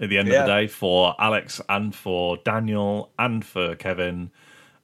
at 0.00 0.08
the 0.08 0.16
end 0.16 0.28
Yeah. 0.28 0.40
of 0.40 0.46
the 0.46 0.52
day 0.54 0.66
for 0.66 1.14
Alex 1.18 1.60
and 1.68 1.94
for 1.94 2.38
Daniel 2.38 3.10
and 3.18 3.44
for 3.44 3.74
Kevin 3.76 4.30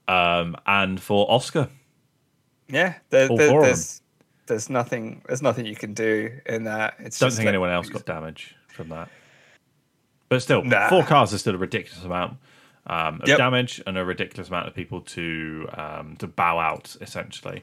um, 0.09 0.57
and 0.67 1.01
for 1.01 1.25
Oscar. 1.31 1.69
Yeah, 2.69 2.95
there, 3.09 3.29
there- 3.29 3.61
there's 3.63 4.03
there's 4.47 4.69
nothing 4.69 5.23
there's 5.27 5.41
nothing 5.41 5.65
you 5.65 5.77
can 5.77 5.95
do 5.95 6.39
in 6.45 6.65
that. 6.65 6.97
It's 6.99 7.19
Don't 7.19 7.31
think 7.31 7.41
like- 7.47 7.49
anyone 7.49 7.71
else 7.71 7.89
got 7.89 8.05
damage 8.05 8.55
from 8.69 8.91
that. 8.91 9.09
But 10.29 10.43
still, 10.43 10.63
Nah. 10.65 10.89
four 10.91 11.05
cars 11.05 11.33
is 11.33 11.41
still 11.41 11.55
a 11.55 11.59
ridiculous 11.59 12.05
amount 12.05 12.37
um, 12.87 13.21
of 13.23 13.29
Yep. 13.29 13.39
damage 13.39 13.83
and 13.87 13.97
a 13.97 14.05
ridiculous 14.05 14.49
amount 14.49 14.69
of 14.69 14.75
people 14.75 15.01
to 15.03 15.69
um, 15.77 16.17
to 16.19 16.27
bow 16.27 16.59
out 16.59 16.97
essentially. 17.01 17.63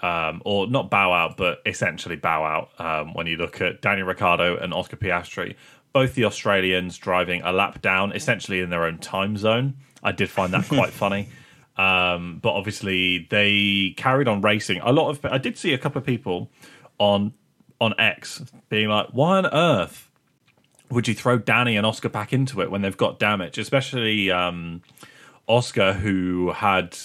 Um, 0.00 0.42
or 0.44 0.68
not 0.68 0.90
bow 0.90 1.12
out, 1.12 1.36
but 1.36 1.58
essentially 1.66 2.14
bow 2.14 2.44
out 2.44 2.70
um, 2.80 3.14
when 3.14 3.26
you 3.26 3.36
look 3.36 3.60
at 3.60 3.82
Daniel 3.82 4.06
Ricciardo 4.06 4.56
and 4.56 4.72
Oscar 4.72 4.94
Piastri, 4.96 5.56
both 5.92 6.14
the 6.14 6.24
Australians 6.24 6.96
driving 6.98 7.42
a 7.42 7.50
lap 7.50 7.82
down, 7.82 8.12
essentially 8.12 8.60
in 8.60 8.70
their 8.70 8.84
own 8.84 8.98
time 8.98 9.36
zone. 9.36 9.74
I 10.00 10.12
did 10.12 10.30
find 10.30 10.52
that 10.52 10.68
quite 10.68 10.90
funny. 11.04 11.28
Um, 11.76 12.38
but 12.40 12.50
obviously, 12.52 13.26
they 13.30 13.94
carried 13.96 14.28
on 14.28 14.40
racing. 14.40 14.80
A 14.84 14.92
lot 14.92 15.10
of 15.10 15.24
I 15.24 15.38
did 15.38 15.58
see 15.58 15.72
a 15.74 15.78
couple 15.78 15.98
of 15.98 16.06
people 16.06 16.48
on 16.98 17.32
on 17.80 17.94
X 17.98 18.42
being 18.68 18.88
like, 18.88 19.08
"Why 19.10 19.38
on 19.38 19.46
earth 19.46 20.07
would 20.90 21.08
you 21.08 21.14
throw 21.14 21.38
Danny 21.38 21.76
and 21.76 21.86
Oscar 21.86 22.08
back 22.08 22.32
into 22.32 22.60
it 22.62 22.70
when 22.70 22.82
they've 22.82 22.96
got 22.96 23.18
damage?" 23.18 23.58
Especially 23.58 24.30
um, 24.30 24.82
Oscar, 25.46 25.92
who 25.92 26.52
had 26.52 26.96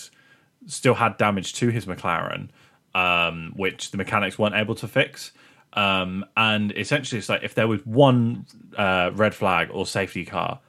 still 0.67 0.93
had 0.93 1.17
damage 1.17 1.53
to 1.55 1.69
his 1.69 1.85
McLaren, 1.85 2.49
um, 2.95 3.53
which 3.55 3.91
the 3.91 3.97
mechanics 3.97 4.37
weren't 4.39 4.55
able 4.55 4.75
to 4.75 4.87
fix. 4.87 5.31
Um, 5.73 6.25
and 6.37 6.71
essentially, 6.77 7.19
it's 7.19 7.29
like 7.29 7.43
if 7.43 7.55
there 7.55 7.67
was 7.67 7.85
one 7.85 8.45
uh, 8.77 9.11
red 9.13 9.33
flag 9.33 9.69
or 9.71 9.85
safety 9.85 10.25
car, 10.25 10.59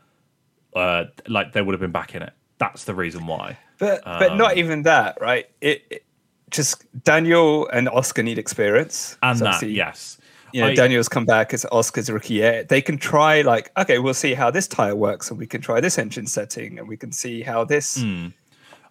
uh, 0.75 1.05
like 1.29 1.53
they 1.53 1.63
would 1.63 1.73
have 1.73 1.81
been 1.81 1.93
back 1.93 2.15
in 2.15 2.23
it. 2.23 2.33
That's 2.59 2.85
the 2.85 2.95
reason 2.95 3.27
why. 3.27 3.59
But 3.79 4.03
but 4.05 4.31
Um, 4.31 4.39
not 4.39 4.57
even 4.57 4.83
that, 4.85 5.19
right? 5.21 5.47
It, 5.61 5.85
it 5.91 6.05
just 6.51 6.85
Daniel 7.05 7.69
and 7.69 7.89
Oscar 7.89 8.23
need 8.23 8.39
experience. 8.39 9.19
And 9.23 9.39
So 9.39 9.45
that, 9.45 9.63
yes. 9.63 10.19
You 10.55 10.61
know, 10.61 10.69
I- 10.69 10.75
Daniel's 10.75 11.09
come 11.09 11.25
back 11.25 11.53
as 11.53 11.67
Oscar's 11.73 12.09
rookie 12.09 12.35
year. 12.35 12.63
They 12.63 12.81
can 12.81 12.97
try 12.97 13.43
like, 13.43 13.73
okay, 13.77 13.99
we'll 13.99 14.15
see 14.15 14.35
how 14.35 14.51
this 14.53 14.69
tire 14.69 14.95
works, 14.95 15.29
and 15.31 15.39
we 15.39 15.47
can 15.49 15.61
try 15.61 15.81
this 15.81 15.99
engine 15.99 16.27
setting, 16.29 16.79
and 16.79 16.87
we 16.87 16.97
can 16.97 17.11
see 17.11 17.43
how 17.43 17.65
this 17.65 18.01
Hmm. 18.01 18.29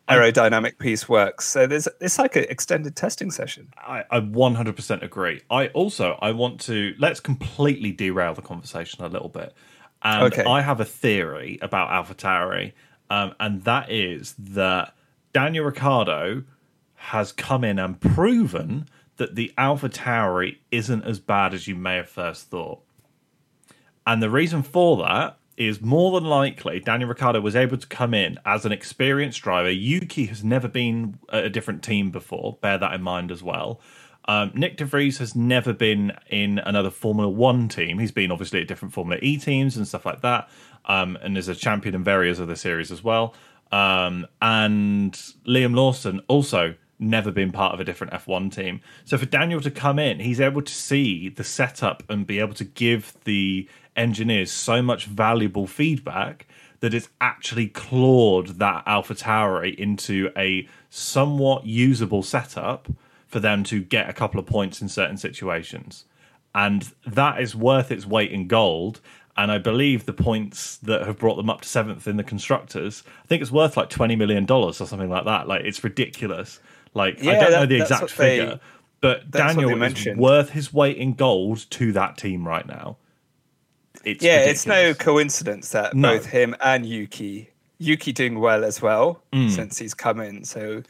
aerodynamic 0.09 0.77
piece 0.77 1.07
works. 1.07 1.47
So 1.47 1.65
there's 1.65 1.87
it's 2.01 2.19
like 2.19 2.35
an 2.35 2.45
extended 2.49 2.95
testing 2.97 3.31
session. 3.31 3.69
I, 3.77 4.03
I 4.11 4.19
100% 4.19 5.01
agree. 5.01 5.41
I 5.49 5.67
also 5.67 6.19
I 6.21 6.31
want 6.31 6.59
to 6.61 6.93
let's 6.99 7.21
completely 7.21 7.91
derail 7.93 8.33
the 8.33 8.41
conversation 8.41 9.03
a 9.03 9.07
little 9.07 9.29
bit. 9.29 9.53
And 10.01 10.23
Okay. 10.33 10.43
I 10.43 10.61
have 10.61 10.81
a 10.81 10.85
theory 10.85 11.57
about 11.61 11.87
AlphaTauri, 11.89 12.73
um, 13.09 13.33
and 13.39 13.63
that 13.63 13.89
is 13.89 14.33
that 14.37 14.93
Daniel 15.31 15.63
Ricciardo 15.63 16.43
has 16.95 17.31
come 17.31 17.63
in 17.63 17.79
and 17.79 17.99
proven 18.01 18.87
that 19.17 19.35
the 19.35 19.51
AlphaTauri 19.57 20.57
isn't 20.71 21.03
as 21.03 21.19
bad 21.19 21.53
as 21.53 21.67
you 21.67 21.75
may 21.75 21.97
have 21.97 22.09
first 22.09 22.49
thought. 22.49 22.81
And 24.05 24.21
the 24.21 24.29
reason 24.29 24.63
for 24.63 24.97
that 24.97 25.37
is 25.55 25.81
more 25.81 26.19
than 26.19 26.27
likely 26.27 26.79
Daniel 26.79 27.09
Ricciardo 27.09 27.39
was 27.39 27.55
able 27.55 27.77
to 27.77 27.87
come 27.87 28.13
in 28.13 28.39
as 28.45 28.65
an 28.65 28.71
experienced 28.71 29.41
driver. 29.41 29.69
Yuki 29.69 30.25
has 30.25 30.43
never 30.43 30.67
been 30.67 31.19
a 31.29 31.49
different 31.49 31.83
team 31.83 32.09
before, 32.09 32.57
bear 32.61 32.77
that 32.77 32.93
in 32.93 33.03
mind 33.03 33.31
as 33.31 33.43
well. 33.43 33.79
Um, 34.25 34.51
Nyck 34.51 34.77
De 34.77 34.85
Vries 34.85 35.17
has 35.17 35.35
never 35.35 35.73
been 35.73 36.13
in 36.29 36.59
another 36.59 36.89
Formula 36.89 37.29
One 37.29 37.67
team. 37.67 37.99
He's 37.99 38.11
been 38.11 38.31
obviously 38.31 38.61
at 38.61 38.67
different 38.67 38.93
Formula 38.93 39.19
E 39.21 39.37
teams 39.37 39.75
and 39.75 39.87
stuff 39.87 40.05
like 40.05 40.21
that, 40.21 40.49
um, 40.85 41.17
and 41.21 41.37
is 41.37 41.49
a 41.49 41.55
champion 41.55 41.93
in 41.93 42.03
various 42.03 42.39
other 42.39 42.55
series 42.55 42.91
as 42.91 43.03
well. 43.03 43.35
Um, 43.71 44.25
and 44.41 45.13
Liam 45.45 45.75
Lawson 45.75 46.21
also 46.27 46.75
never 47.03 47.31
been 47.31 47.51
part 47.51 47.73
of 47.73 47.79
a 47.79 47.83
different 47.83 48.13
F1 48.13 48.53
team. 48.53 48.81
So 49.05 49.17
for 49.17 49.25
Daniel 49.25 49.61
to 49.61 49.71
come 49.71 49.99
in, 49.99 50.19
he's 50.19 50.41
able 50.41 50.61
to 50.61 50.73
see 50.73 51.29
the 51.29 51.43
setup 51.43 52.03
and 52.09 52.25
be 52.25 52.39
able 52.39 52.53
to 52.55 52.63
give 52.63 53.13
the 53.25 53.67
engineers 53.95 54.51
so 54.51 54.81
much 54.81 55.05
valuable 55.05 55.67
feedback 55.67 56.47
that 56.79 56.93
it's 56.93 57.09
actually 57.21 57.67
clawed 57.67 58.59
that 58.59 58.83
Alpha 58.85 59.15
Tauri 59.15 59.73
into 59.75 60.29
a 60.35 60.67
somewhat 60.89 61.65
usable 61.65 62.23
setup 62.23 62.89
for 63.25 63.39
them 63.39 63.63
to 63.63 63.81
get 63.81 64.09
a 64.09 64.13
couple 64.13 64.39
of 64.39 64.45
points 64.45 64.81
in 64.81 64.89
certain 64.89 65.17
situations. 65.17 66.05
And 66.53 66.91
that 67.05 67.41
is 67.41 67.55
worth 67.55 67.91
its 67.91 68.05
weight 68.05 68.31
in 68.31 68.47
gold. 68.47 68.99
And 69.35 69.51
I 69.51 69.57
believe 69.57 70.05
the 70.05 70.13
points 70.13 70.77
that 70.77 71.07
have 71.07 71.17
brought 71.17 71.37
them 71.37 71.49
up 71.49 71.61
to 71.61 71.67
seventh 71.67 72.07
in 72.07 72.17
the 72.17 72.23
constructors, 72.23 73.03
I 73.23 73.27
think 73.27 73.41
it's 73.41 73.49
worth 73.49 73.75
like 73.75 73.89
twenty 73.89 74.15
million 74.15 74.45
dollars 74.45 74.79
or 74.79 74.85
something 74.85 75.09
like 75.09 75.25
that. 75.25 75.47
Like 75.47 75.63
it's 75.63 75.83
ridiculous. 75.83 76.59
Like 76.93 77.21
I 77.23 77.33
don't 77.39 77.51
know 77.51 77.65
the 77.65 77.81
exact 77.81 78.01
what 78.03 78.11
they- 78.11 78.37
figure, 78.39 78.59
but 79.01 79.31
Daniel 79.31 79.71
is 79.71 79.77
mentioned. 79.77 80.19
worth 80.19 80.51
his 80.51 80.73
weight 80.73 80.97
in 80.97 81.13
gold 81.13 81.65
to 81.71 81.91
that 81.93 82.17
team 82.17 82.47
right 82.47 82.65
now. 82.67 82.97
It's 84.03 84.23
Yeah, 84.23 84.39
it's 84.39 84.65
no 84.65 84.93
coincidence 84.93 85.69
that 85.69 85.95
No. 85.95 86.09
both 86.17 86.27
him 86.27 86.55
and 86.61 86.85
Yuki, 86.85 87.49
Yuki 87.79 88.11
doing 88.11 88.39
well 88.39 88.63
as 88.63 88.81
well 88.81 89.23
Mm. 89.31 89.49
since 89.49 89.77
he's 89.77 89.93
come 89.93 90.19
in. 90.19 90.43
So 90.43 90.83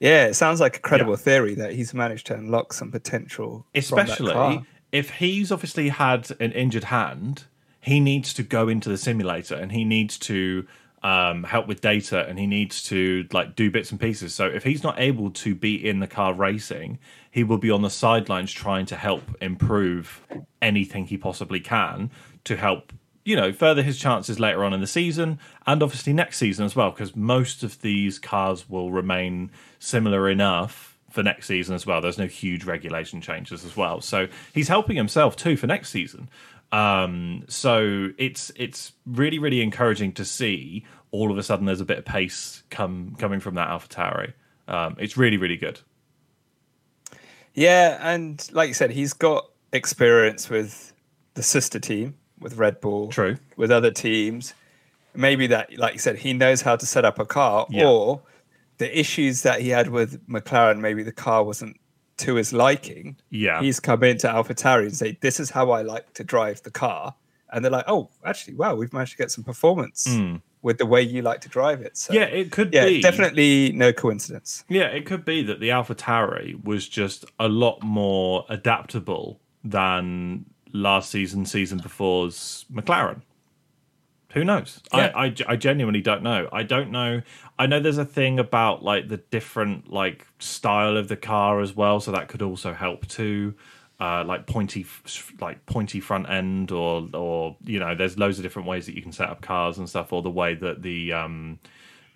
yeah, 0.00 0.26
it 0.26 0.34
sounds 0.34 0.60
like 0.60 0.76
a 0.76 0.80
credible 0.80 1.12
Yeah. 1.12 1.16
theory 1.18 1.54
that 1.56 1.72
he's 1.72 1.94
managed 1.94 2.26
to 2.28 2.34
unlock 2.34 2.72
some 2.72 2.90
potential. 2.90 3.66
that 3.74 3.78
especially 3.80 4.62
if 4.92 5.10
he's 5.12 5.50
obviously 5.52 5.88
had 5.88 6.30
an 6.40 6.52
injured 6.52 6.84
hand 6.84 7.44
he 7.80 8.00
needs 8.00 8.32
to 8.32 8.42
go 8.42 8.66
into 8.68 8.88
the 8.88 8.96
simulator 8.96 9.54
and 9.54 9.72
he 9.72 9.84
needs 9.84 10.16
to 10.18 10.66
um, 11.04 11.44
help 11.44 11.68
with 11.68 11.82
data 11.82 12.26
and 12.26 12.38
he 12.38 12.46
needs 12.46 12.82
to 12.84 13.26
like 13.30 13.54
do 13.54 13.70
bits 13.70 13.90
and 13.90 14.00
pieces 14.00 14.34
so 14.34 14.46
if 14.46 14.64
he's 14.64 14.82
not 14.82 14.98
able 14.98 15.30
to 15.30 15.54
be 15.54 15.74
in 15.86 16.00
the 16.00 16.06
car 16.06 16.32
racing 16.32 16.98
he 17.30 17.44
will 17.44 17.58
be 17.58 17.70
on 17.70 17.82
the 17.82 17.90
sidelines 17.90 18.50
trying 18.50 18.86
to 18.86 18.96
help 18.96 19.22
improve 19.42 20.22
anything 20.62 21.06
he 21.06 21.18
possibly 21.18 21.60
can 21.60 22.10
to 22.42 22.56
help 22.56 22.90
you 23.22 23.36
know 23.36 23.52
further 23.52 23.82
his 23.82 23.98
chances 23.98 24.40
later 24.40 24.64
on 24.64 24.72
in 24.72 24.80
the 24.80 24.86
season 24.86 25.38
and 25.66 25.82
obviously 25.82 26.14
next 26.14 26.38
season 26.38 26.64
as 26.64 26.74
well 26.74 26.90
because 26.90 27.14
most 27.14 27.62
of 27.62 27.82
these 27.82 28.18
cars 28.18 28.70
will 28.70 28.90
remain 28.90 29.50
similar 29.78 30.30
enough 30.30 30.94
for 31.14 31.22
next 31.22 31.46
season 31.46 31.76
as 31.76 31.86
well. 31.86 32.00
There's 32.00 32.18
no 32.18 32.26
huge 32.26 32.64
regulation 32.64 33.20
changes 33.20 33.64
as 33.64 33.76
well, 33.76 34.00
so 34.00 34.26
he's 34.52 34.66
helping 34.66 34.96
himself 34.96 35.36
too 35.36 35.56
for 35.56 35.68
next 35.68 35.90
season. 35.90 36.28
Um, 36.72 37.44
so 37.48 38.10
it's 38.18 38.50
it's 38.56 38.92
really 39.06 39.38
really 39.38 39.62
encouraging 39.62 40.12
to 40.14 40.24
see 40.24 40.84
all 41.12 41.30
of 41.30 41.38
a 41.38 41.42
sudden 41.42 41.66
there's 41.66 41.80
a 41.80 41.84
bit 41.84 41.98
of 41.98 42.04
pace 42.04 42.62
come 42.70 43.14
coming 43.18 43.38
from 43.40 43.54
that 43.54 43.68
Alpha 43.68 43.88
Tauri. 43.88 44.32
Um, 44.66 44.96
it's 44.98 45.16
really 45.16 45.36
really 45.36 45.56
good. 45.56 45.80
Yeah, 47.54 47.98
and 48.00 48.46
like 48.52 48.68
you 48.68 48.74
said, 48.74 48.90
he's 48.90 49.12
got 49.12 49.48
experience 49.72 50.50
with 50.50 50.92
the 51.34 51.42
sister 51.42 51.78
team, 51.78 52.16
with 52.40 52.56
Red 52.56 52.80
Bull, 52.80 53.08
True. 53.08 53.36
with 53.56 53.70
other 53.70 53.90
teams. 53.92 54.54
Maybe 55.14 55.46
that, 55.48 55.76
like 55.78 55.92
you 55.92 56.00
said, 56.00 56.16
he 56.18 56.32
knows 56.32 56.62
how 56.62 56.74
to 56.74 56.84
set 56.86 57.04
up 57.04 57.20
a 57.20 57.24
car, 57.24 57.66
Yeah. 57.70 57.86
or 57.88 58.22
the 58.78 58.98
issues 58.98 59.42
that 59.42 59.60
he 59.60 59.68
had 59.68 59.90
with 59.90 60.26
McLaren, 60.26 60.80
maybe 60.80 61.04
the 61.04 61.12
car 61.12 61.44
wasn't 61.44 61.78
to 62.24 62.34
his 62.34 62.52
liking. 62.52 63.16
Yeah. 63.30 63.60
He's 63.60 63.80
come 63.80 64.02
into 64.02 64.26
AlphaTauri 64.26 64.82
and 64.82 64.96
say, 64.96 65.18
"This 65.20 65.40
is 65.40 65.50
how 65.50 65.70
I 65.70 65.82
like 65.82 66.12
to 66.14 66.24
drive 66.24 66.62
the 66.62 66.70
car," 66.70 67.14
and 67.52 67.64
they're 67.64 67.72
like, 67.72 67.84
"Oh, 67.86 68.10
actually, 68.24 68.54
wow, 68.54 68.74
we've 68.74 68.92
managed 68.92 69.12
to 69.12 69.18
get 69.18 69.30
some 69.30 69.44
performance 69.44 70.06
hmm. 70.08 70.36
with 70.62 70.78
the 70.78 70.86
way 70.86 71.02
you 71.02 71.22
like 71.22 71.40
to 71.42 71.48
drive 71.48 71.80
it." 71.80 71.96
So. 71.96 72.12
Yeah, 72.12 72.24
it 72.24 72.50
could 72.50 72.72
yeah, 72.72 72.86
be 72.86 73.00
definitely 73.00 73.72
no 73.72 73.92
coincidence. 73.92 74.64
Yeah, 74.68 74.86
it 74.86 75.06
could 75.06 75.24
be 75.24 75.42
that 75.44 75.60
the 75.60 75.70
Alpha 75.70 75.94
Tauri 75.94 76.62
was 76.64 76.88
just 76.88 77.24
a 77.38 77.48
lot 77.48 77.82
more 77.82 78.44
adaptable 78.48 79.40
than 79.62 80.46
last 80.72 81.10
season, 81.10 81.46
season 81.46 81.78
before's 81.78 82.66
McLaren. 82.72 83.22
Who 84.34 84.44
knows? 84.44 84.80
Yeah. 84.92 85.12
I, 85.14 85.26
I, 85.26 85.34
I 85.48 85.56
genuinely 85.56 86.02
don't 86.02 86.22
know. 86.22 86.48
I 86.52 86.64
don't 86.64 86.90
know. 86.90 87.22
I 87.58 87.66
know 87.66 87.78
there's 87.78 87.98
a 87.98 88.04
thing 88.04 88.40
about 88.40 88.82
like 88.82 89.08
the 89.08 89.16
different 89.16 89.92
like 89.92 90.26
style 90.40 90.96
of 90.96 91.06
the 91.08 91.16
car 91.16 91.60
as 91.60 91.74
well, 91.74 92.00
so 92.00 92.10
that 92.10 92.28
could 92.28 92.42
also 92.42 92.74
help 92.74 93.06
too. 93.06 93.54
Uh, 94.00 94.24
like 94.26 94.46
pointy, 94.48 94.84
like 95.40 95.64
pointy 95.66 96.00
front 96.00 96.28
end, 96.28 96.72
or 96.72 97.08
or 97.14 97.56
you 97.62 97.78
know, 97.78 97.94
there's 97.94 98.18
loads 98.18 98.38
of 98.38 98.42
different 98.42 98.66
ways 98.66 98.86
that 98.86 98.96
you 98.96 99.02
can 99.02 99.12
set 99.12 99.30
up 99.30 99.40
cars 99.40 99.78
and 99.78 99.88
stuff, 99.88 100.12
or 100.12 100.20
the 100.20 100.30
way 100.30 100.54
that 100.54 100.82
the 100.82 101.12
um, 101.12 101.60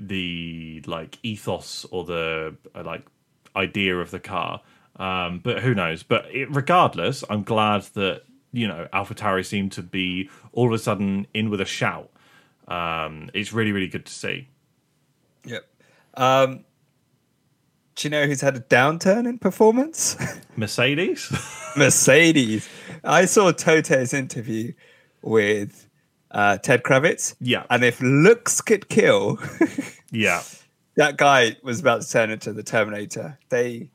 the 0.01 0.83
like 0.87 1.19
ethos 1.23 1.87
or 1.93 2.05
the 2.05 2.57
uh, 2.75 2.83
like 2.83 3.07
idea 3.55 3.97
of 3.97 4.11
the 4.11 4.19
car. 4.19 4.61
Um, 4.97 5.39
but 5.39 5.61
who 5.61 5.73
knows? 5.73 6.03
But 6.03 6.27
it, 6.35 6.49
regardless, 6.51 7.23
I'm 7.31 7.45
glad 7.45 7.83
that 7.95 8.23
you 8.53 8.67
know 8.69 8.89
AlphaTauri 8.93 9.45
seem 9.45 9.71
to 9.71 9.83
be 9.83 10.29
all 10.53 10.67
of 10.69 10.73
a 10.73 10.79
sudden 10.79 11.27
in 11.35 11.51
with 11.51 11.61
a 11.61 11.65
shout. 11.67 12.11
Um, 12.67 13.31
it's 13.35 13.53
really 13.53 13.73
really 13.73 13.89
good 13.89 14.07
to 14.07 14.13
see. 14.13 14.49
Yep. 15.45 15.65
Um, 16.15 16.65
do 17.95 18.07
you 18.07 18.11
know 18.11 18.27
who's 18.27 18.41
had 18.41 18.57
a 18.57 18.61
downturn 18.61 19.29
in 19.29 19.39
performance? 19.39 20.17
Mercedes. 20.57 21.33
Mercedes. 21.77 22.69
I 23.05 23.25
saw 23.25 23.51
Toto's 23.53 24.13
interview 24.15 24.73
with 25.23 25.89
uh, 26.31 26.59
Ted 26.59 26.83
Kravitz. 26.83 27.35
Yeah. 27.41 27.65
And 27.71 27.83
if 27.85 28.01
looks 28.01 28.61
could 28.61 28.89
kill, 28.89 29.39
Yeah. 30.13 30.43
that 30.97 31.17
guy 31.17 31.57
was 31.63 31.81
about 31.81 32.03
to 32.03 32.11
turn 32.11 32.31
into 32.31 32.53
the 32.53 32.63
Terminator. 32.63 33.39
They 33.49 33.91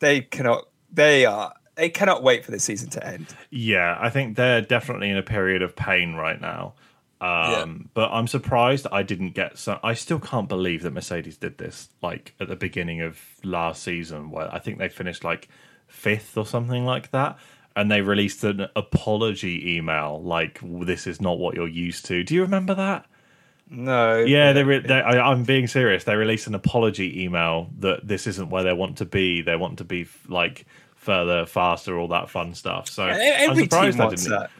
they 0.00 0.20
cannot 0.22 0.64
they 0.92 1.24
are 1.26 1.52
they 1.78 1.88
cannot 1.88 2.22
wait 2.22 2.44
for 2.44 2.50
the 2.50 2.58
season 2.58 2.90
to 2.90 3.06
end. 3.06 3.34
Yeah, 3.50 3.96
I 3.98 4.10
think 4.10 4.36
they're 4.36 4.60
definitely 4.60 5.10
in 5.10 5.16
a 5.16 5.22
period 5.22 5.62
of 5.62 5.76
pain 5.76 6.14
right 6.14 6.40
now. 6.40 6.74
Um, 7.20 7.88
But 7.94 8.10
I'm 8.12 8.26
surprised 8.26 8.86
I 8.92 9.02
didn't 9.02 9.30
get 9.30 9.58
some. 9.58 9.78
I 9.82 9.94
still 9.94 10.18
can't 10.18 10.48
believe 10.48 10.82
that 10.82 10.92
Mercedes 10.92 11.36
did 11.36 11.58
this 11.58 11.88
like 12.02 12.34
at 12.40 12.48
the 12.48 12.56
beginning 12.56 13.00
of 13.00 13.18
last 13.44 13.82
season, 13.82 14.30
where 14.30 14.52
I 14.52 14.58
think 14.58 14.78
they 14.78 14.88
finished 14.88 15.24
like 15.24 15.48
fifth 15.86 16.36
or 16.36 16.44
something 16.46 16.84
like 16.84 17.12
that. 17.12 17.38
And 17.76 17.90
they 17.90 18.00
released 18.02 18.42
an 18.42 18.66
apology 18.74 19.76
email 19.76 20.20
like, 20.20 20.60
this 20.62 21.06
is 21.06 21.20
not 21.20 21.38
what 21.38 21.54
you're 21.54 21.68
used 21.68 22.06
to. 22.06 22.24
Do 22.24 22.34
you 22.34 22.42
remember 22.42 22.74
that? 22.74 23.06
No. 23.70 24.18
Yeah, 24.18 24.52
they, 24.52 24.64
re- 24.64 24.80
they 24.80 24.94
I, 25.00 25.30
I'm 25.30 25.44
being 25.44 25.68
serious. 25.68 26.02
They 26.02 26.16
released 26.16 26.48
an 26.48 26.56
apology 26.56 27.22
email 27.22 27.70
that 27.78 28.06
this 28.06 28.26
isn't 28.26 28.50
where 28.50 28.64
they 28.64 28.72
want 28.72 28.98
to 28.98 29.04
be. 29.04 29.42
They 29.42 29.54
want 29.56 29.78
to 29.78 29.84
be 29.84 30.08
like 30.26 30.66
further, 31.08 31.46
faster, 31.46 31.98
all 31.98 32.08
that 32.08 32.28
fun 32.28 32.52
stuff. 32.52 32.86
So 32.86 33.04
I'm 33.04 33.18
Every 33.50 33.62
team 33.62 33.70
surprised 33.70 33.98
I 33.98 34.08
didn't. 34.10 34.28
that. 34.28 34.50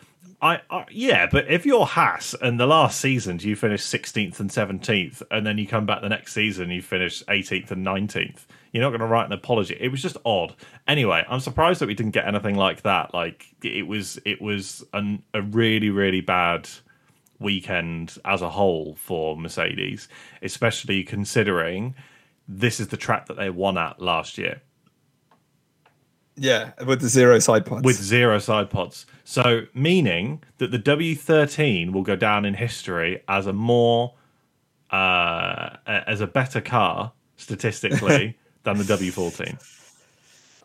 I, 0.41 0.61
I 0.71 0.87
yeah, 0.91 1.27
but 1.31 1.51
if 1.51 1.67
you're 1.67 1.85
Haas 1.85 2.35
and 2.41 2.59
the 2.59 2.67
last 2.67 3.03
season 3.03 3.39
you 3.41 3.55
finish 3.55 3.83
16th 3.83 4.41
and 4.41 4.49
17th, 4.49 5.21
and 5.31 5.47
then 5.47 5.59
you 5.59 5.67
come 5.67 5.85
back 5.85 6.01
the 6.01 6.09
next 6.09 6.33
season 6.33 6.71
you 6.71 6.81
finish 6.81 7.23
18th 7.25 7.71
and 7.71 7.85
19th, 7.85 8.47
you're 8.73 8.83
not 8.83 8.89
going 8.89 9.01
to 9.01 9.07
write 9.07 9.27
an 9.27 9.33
apology. 9.33 9.77
It 9.79 9.89
was 9.89 10.01
just 10.01 10.17
odd. 10.25 10.55
Anyway, 10.87 11.23
I'm 11.29 11.41
surprised 11.41 11.83
that 11.83 11.87
we 11.87 11.95
didn't 11.95 12.13
get 12.13 12.27
anything 12.27 12.55
like 12.55 12.81
that. 12.81 13.13
Like 13.13 13.45
it 13.63 13.87
was, 13.87 14.19
it 14.25 14.41
was 14.41 14.83
an, 14.95 15.23
a 15.35 15.43
really, 15.43 15.91
really 15.91 16.23
bad 16.23 16.67
weekend 17.41 18.17
as 18.25 18.41
a 18.41 18.49
whole 18.49 18.95
for 18.95 19.37
Mercedes, 19.37 20.09
especially 20.41 21.05
considering 21.05 21.95
this 22.49 22.81
is 22.81 22.89
the 22.89 22.97
track 22.97 23.27
that 23.27 23.37
they 23.37 23.51
won 23.51 23.77
at 23.77 24.01
last 24.01 24.39
year 24.39 24.63
Yeah, 26.39 26.73
with 26.87 27.01
the 27.01 27.09
zero 27.09 27.39
side 27.41 27.67
pods. 27.67 27.83
with 27.85 27.97
zero 27.97 28.39
side 28.39 28.71
pods. 28.71 29.07
So, 29.25 29.63
meaning 29.75 30.43
that 30.59 30.71
the 30.71 30.79
W13 30.79 31.93
will 31.93 32.03
go 32.03 32.17
down 32.17 32.45
in 32.45 32.55
history 32.55 33.23
as 33.29 33.47
a 33.47 33.53
more, 33.53 34.15
uh, 34.91 35.77
as 35.87 36.21
a 36.21 36.27
better 36.27 36.61
car 36.61 37.13
statistically 37.37 38.37
than 38.63 38.79
the 38.79 38.85
W14. 38.85 39.59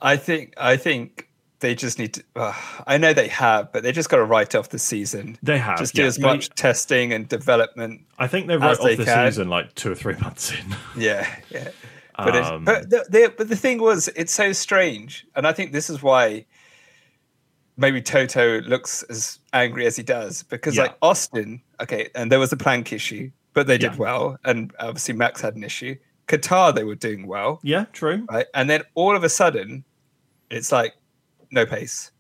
I 0.02 0.18
think 0.18 0.54
I 0.58 0.78
think 0.78 1.30
they 1.60 1.76
just 1.76 1.98
need 1.98 2.14
to. 2.16 2.24
Uh, 2.36 2.54
I 2.86 2.98
know 2.98 3.14
they 3.14 3.30
have, 3.30 3.72
but 3.72 3.84
they 3.84 3.92
just 3.94 4.10
got 4.10 4.18
to 4.18 4.26
write 4.26 4.54
off 4.54 4.70
the 4.70 4.80
season. 4.80 5.38
They 5.42 5.58
have, 5.58 5.80
just 5.80 5.94
do 5.96 6.02
yeah. 6.02 6.08
as 6.10 6.18
They- 6.18 6.24
much 6.24 6.50
testing 6.56 7.14
and 7.14 7.28
development. 7.28 8.02
I 8.20 8.28
think 8.28 8.48
they 8.48 8.58
wrote 8.58 8.72
As 8.72 8.80
off 8.80 8.86
they 8.86 8.96
the 8.96 9.06
can. 9.06 9.32
season 9.32 9.50
like 9.50 9.74
two 9.76 9.92
or 9.92 9.96
three 9.96 10.16
months 10.18 10.52
in. 10.52 10.76
Yeah, 10.98 11.28
yeah. 11.50 11.70
But, 12.18 12.36
Um, 12.36 12.64
but 12.66 12.90
the, 12.90 13.06
the 13.10 13.34
but 13.36 13.50
the 13.50 13.56
thing 13.56 13.82
was, 13.82 14.08
it's 14.16 14.34
so 14.34 14.52
strange, 14.54 15.26
and 15.36 15.48
I 15.48 15.54
think 15.54 15.72
this 15.72 15.90
is 15.90 16.02
why 16.04 16.46
maybe 17.76 18.02
Toto 18.02 18.62
looks 18.62 19.02
as 19.04 19.40
angry 19.52 19.86
as 19.88 19.96
he 19.96 20.04
does 20.04 20.44
because 20.44 20.76
Yeah. 20.76 20.84
like 20.84 20.98
Austin, 21.02 21.62
okay, 21.82 22.10
and 22.14 22.32
there 22.32 22.40
was 22.40 22.54
a 22.54 22.58
plank 22.58 22.94
issue, 22.94 23.32
but 23.54 23.66
they 23.68 23.78
did 23.80 23.94
Yeah. 23.94 23.98
well, 23.98 24.38
and 24.46 24.72
obviously 24.80 25.16
Max 25.16 25.42
had 25.42 25.56
an 25.56 25.64
issue. 25.64 25.96
Qatar, 26.28 26.74
they 26.74 26.84
were 26.84 26.96
doing 26.96 27.26
well, 27.28 27.60
yeah, 27.64 27.86
true. 27.94 28.26
right? 28.30 28.46
And 28.54 28.70
then 28.70 28.84
all 28.94 29.16
of 29.16 29.24
a 29.24 29.30
sudden, 29.30 29.84
it's 30.52 30.72
like 30.72 30.94
no 31.52 31.66
pace. 31.66 32.12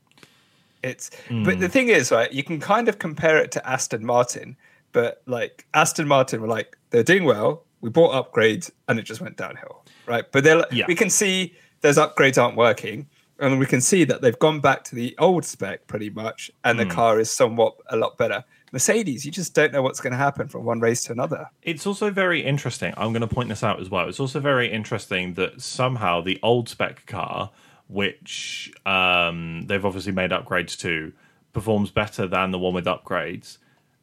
It's 0.84 1.12
but 1.29 1.53
Hmm. 1.56 1.60
the 1.60 1.69
thing 1.69 1.88
is, 1.89 2.12
right? 2.12 2.32
You 2.34 2.43
can 2.43 2.60
kind 2.60 2.89
of 2.89 2.97
compare 2.99 3.38
it 3.38 3.51
to 3.51 3.69
Aston 3.69 4.03
Martin, 4.06 4.58
but 4.91 5.21
like 5.27 5.65
Aston 5.73 6.08
Martin 6.08 6.41
were 6.41 6.47
like 6.47 6.75
they're 6.89 7.03
doing 7.03 7.23
well. 7.25 7.63
We 7.79 7.89
bought 7.89 8.12
upgrades, 8.13 8.71
and 8.88 8.97
it 8.99 9.03
just 9.03 9.21
went 9.21 9.38
downhill, 9.38 9.83
right? 10.06 10.26
But 10.32 10.46
Yeah. 10.74 10.86
we 10.88 10.96
can 10.96 11.10
see 11.10 11.54
those 11.82 11.98
upgrades 11.98 12.42
aren't 12.42 12.56
working, 12.58 13.08
and 13.39 13.60
we 13.60 13.66
can 13.66 13.82
see 13.82 14.04
that 14.06 14.22
they've 14.22 14.38
gone 14.39 14.60
back 14.60 14.84
to 14.86 14.96
the 14.96 15.16
old 15.20 15.44
spec 15.46 15.88
pretty 15.88 16.10
much, 16.10 16.50
and 16.63 16.80
Hmm. 16.80 16.88
the 16.88 16.94
car 16.94 17.20
is 17.20 17.30
somewhat 17.32 17.76
a 17.89 17.98
lot 17.98 18.18
better. 18.18 18.44
Mercedes, 18.72 19.24
you 19.26 19.32
just 19.32 19.54
don't 19.54 19.72
know 19.72 19.84
what's 19.84 20.00
going 20.00 20.12
to 20.12 20.18
happen 20.18 20.48
from 20.48 20.63
one 20.63 20.80
race 20.80 21.04
to 21.04 21.12
another. 21.12 21.48
It's 21.62 21.86
also 21.86 22.10
very 22.10 22.42
interesting. 22.44 22.92
I'm 22.98 23.13
going 23.13 23.22
to 23.22 23.28
point 23.28 23.50
this 23.50 23.63
out 23.63 23.80
as 23.80 23.89
well. 23.89 24.10
It's 24.10 24.20
also 24.20 24.39
very 24.39 24.72
interesting 24.72 25.36
that 25.36 25.62
somehow 25.62 26.22
the 26.22 26.39
old 26.42 26.68
spec 26.70 27.06
car, 27.06 27.52
which 27.88 28.72
um, 28.86 29.63
they've 29.68 29.86
obviously 29.86 30.12
made 30.12 30.32
upgrades 30.32 30.78
to, 30.80 31.13
performs 31.54 31.92
better 31.92 32.26
than 32.26 32.50
the 32.50 32.58
one 32.58 32.74
with 32.74 32.86
upgrades. 32.86 33.58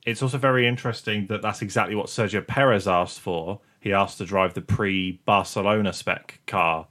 It's 0.07 0.23
also 0.23 0.39
very 0.39 0.69
interesting 0.69 1.27
that 1.27 1.43
that's 1.43 1.63
exactly 1.63 1.97
what 1.97 2.07
Sergio 2.07 2.47
Perez 2.47 2.87
asked 2.87 3.19
for. 3.21 3.61
He 3.81 3.93
asked 3.93 4.19
to 4.19 4.27
drive 4.27 4.55
the 4.55 4.61
pre 4.61 5.21
Barcelona 5.25 5.93
spec 5.93 6.41
car 6.47 6.87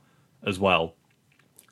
as 0.46 0.60
well 0.60 0.96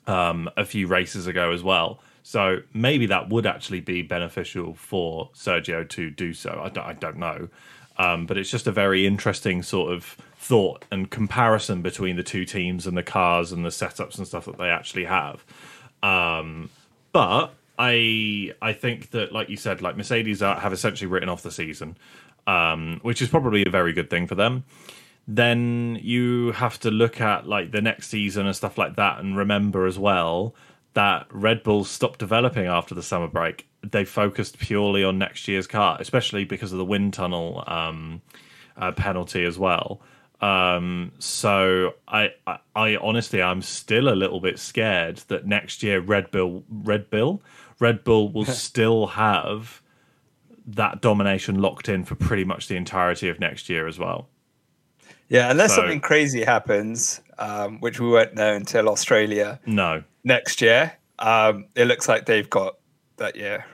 um, 0.06 0.48
a 0.56 0.64
few 0.64 0.86
races 0.86 1.26
ago 1.26 1.52
as 1.52 1.62
well. 1.62 2.00
So 2.22 2.58
maybe 2.72 3.06
that 3.06 3.28
would 3.28 3.46
actually 3.46 3.80
be 3.80 4.02
beneficial 4.02 4.74
for 4.74 5.30
Sergio 5.34 5.88
to 5.90 6.10
do 6.10 6.32
so. 6.32 6.60
I 6.62 6.68
don't, 6.68 6.84
I 6.84 6.92
don't 6.92 7.16
know. 7.16 7.48
Um, 7.96 8.26
but 8.26 8.38
it's 8.38 8.50
just 8.50 8.66
a 8.68 8.72
very 8.72 9.06
interesting 9.06 9.62
sort 9.62 9.92
of 9.92 10.16
thought 10.36 10.84
and 10.92 11.10
comparison 11.10 11.82
between 11.82 12.14
the 12.16 12.22
two 12.22 12.44
teams 12.44 12.86
and 12.86 12.96
the 12.96 13.02
cars 13.02 13.50
and 13.50 13.64
the 13.64 13.70
setups 13.70 14.18
and 14.18 14.26
stuff 14.26 14.44
that 14.44 14.56
they 14.56 14.68
actually 14.68 15.04
have. 15.04 15.44
Um, 16.02 16.70
but 17.12 17.54
I 17.76 18.54
I 18.62 18.72
think 18.72 19.10
that, 19.10 19.32
like 19.32 19.48
you 19.48 19.56
said, 19.56 19.82
like 19.82 19.96
Mercedes 19.96 20.40
have 20.40 20.72
essentially 20.72 21.08
written 21.08 21.28
off 21.28 21.42
the 21.42 21.50
season, 21.50 21.96
um, 22.46 23.00
which 23.02 23.20
is 23.20 23.28
probably 23.28 23.64
a 23.66 23.70
very 23.70 23.92
good 23.92 24.10
thing 24.10 24.28
for 24.28 24.36
them 24.36 24.64
then 25.30 26.00
you 26.00 26.52
have 26.52 26.80
to 26.80 26.90
look 26.90 27.20
at 27.20 27.46
like 27.46 27.70
the 27.70 27.82
next 27.82 28.08
season 28.08 28.46
and 28.46 28.56
stuff 28.56 28.78
like 28.78 28.96
that 28.96 29.20
and 29.20 29.36
remember 29.36 29.84
as 29.86 29.98
well 29.98 30.54
that 30.94 31.26
Red 31.30 31.62
Bull 31.62 31.84
stopped 31.84 32.18
developing 32.18 32.66
after 32.66 32.94
the 32.94 33.02
summer 33.02 33.28
break. 33.28 33.68
They 33.82 34.06
focused 34.06 34.58
purely 34.58 35.04
on 35.04 35.18
next 35.18 35.46
year's 35.46 35.66
car, 35.66 35.98
especially 36.00 36.44
because 36.44 36.72
of 36.72 36.78
the 36.78 36.84
wind 36.84 37.12
tunnel 37.12 37.62
um, 37.66 38.22
uh, 38.76 38.92
penalty 38.92 39.44
as 39.44 39.58
well. 39.58 40.00
Um, 40.40 41.12
so 41.18 41.94
I, 42.08 42.30
I, 42.46 42.58
I 42.74 42.96
honestly, 42.96 43.42
I'm 43.42 43.60
still 43.60 44.08
a 44.08 44.16
little 44.16 44.40
bit 44.40 44.58
scared 44.58 45.18
that 45.28 45.46
next 45.46 45.82
year 45.82 46.00
Red 46.00 46.30
Bull, 46.30 46.64
Red 46.70 47.10
Bull, 47.10 47.42
Red 47.78 48.02
Bull 48.02 48.32
will 48.32 48.44
still 48.46 49.08
have 49.08 49.82
that 50.66 51.02
domination 51.02 51.60
locked 51.60 51.88
in 51.88 52.04
for 52.04 52.14
pretty 52.14 52.44
much 52.44 52.66
the 52.68 52.76
entirety 52.76 53.28
of 53.28 53.38
next 53.38 53.68
year 53.68 53.86
as 53.86 53.98
well. 53.98 54.28
Yeah, 55.28 55.50
unless 55.50 55.70
So- 55.74 55.82
something 55.82 56.00
crazy 56.00 56.44
happens, 56.44 57.20
um, 57.38 57.80
which 57.80 58.00
we 58.00 58.08
won't 58.08 58.34
know 58.34 58.54
until 58.54 58.88
Australia 58.88 59.60
No, 59.66 60.02
next 60.24 60.60
year. 60.60 60.92
Um, 61.18 61.66
it 61.74 61.86
looks 61.86 62.08
like 62.08 62.26
they've 62.26 62.48
got 62.48 62.76
that 63.16 63.36
year. 63.36 63.64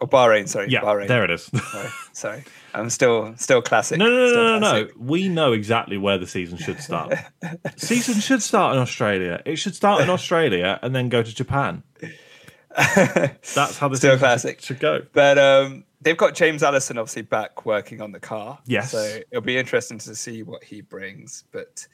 Or 0.00 0.08
Bahrain, 0.08 0.48
sorry. 0.48 0.68
yeah, 0.68 0.80
Bahrain. 0.82 1.08
there 1.08 1.24
it 1.24 1.30
is. 1.30 1.44
Sorry, 1.72 1.88
sorry. 2.12 2.44
I'm 2.74 2.90
still 2.90 3.34
still 3.36 3.62
classic. 3.62 3.98
No, 3.98 4.06
no, 4.08 4.32
no, 4.34 4.58
no, 4.58 4.72
no. 4.82 4.88
We 4.98 5.28
know 5.28 5.52
exactly 5.52 5.96
where 5.96 6.18
the 6.18 6.26
season 6.26 6.58
should 6.58 6.80
start. 6.80 7.14
season 7.76 8.20
should 8.20 8.42
start 8.42 8.74
in 8.74 8.82
Australia. 8.82 9.40
It 9.46 9.56
should 9.56 9.74
start 9.76 10.02
in 10.02 10.10
Australia 10.10 10.78
and 10.82 10.94
then 10.94 11.08
go 11.08 11.22
to 11.22 11.34
Japan. 11.34 11.84
That's 12.76 13.78
how 13.78 13.88
the 13.88 13.96
Still 13.96 14.10
season 14.12 14.18
classic. 14.18 14.58
should, 14.60 14.66
should 14.66 14.80
go. 14.80 15.02
But 15.12 15.38
um, 15.38 15.84
they've 16.04 16.16
got 16.16 16.34
James 16.34 16.62
Allison 16.62 16.98
obviously 16.98 17.22
back 17.22 17.66
working 17.66 18.00
on 18.00 18.12
the 18.12 18.20
car. 18.20 18.58
Yes. 18.66 18.92
So 18.92 19.20
it'll 19.30 19.42
be 19.42 19.58
interesting 19.58 19.98
to 19.98 20.14
see 20.14 20.42
what 20.42 20.62
he 20.62 20.80
brings. 20.82 21.44
But 21.50 21.86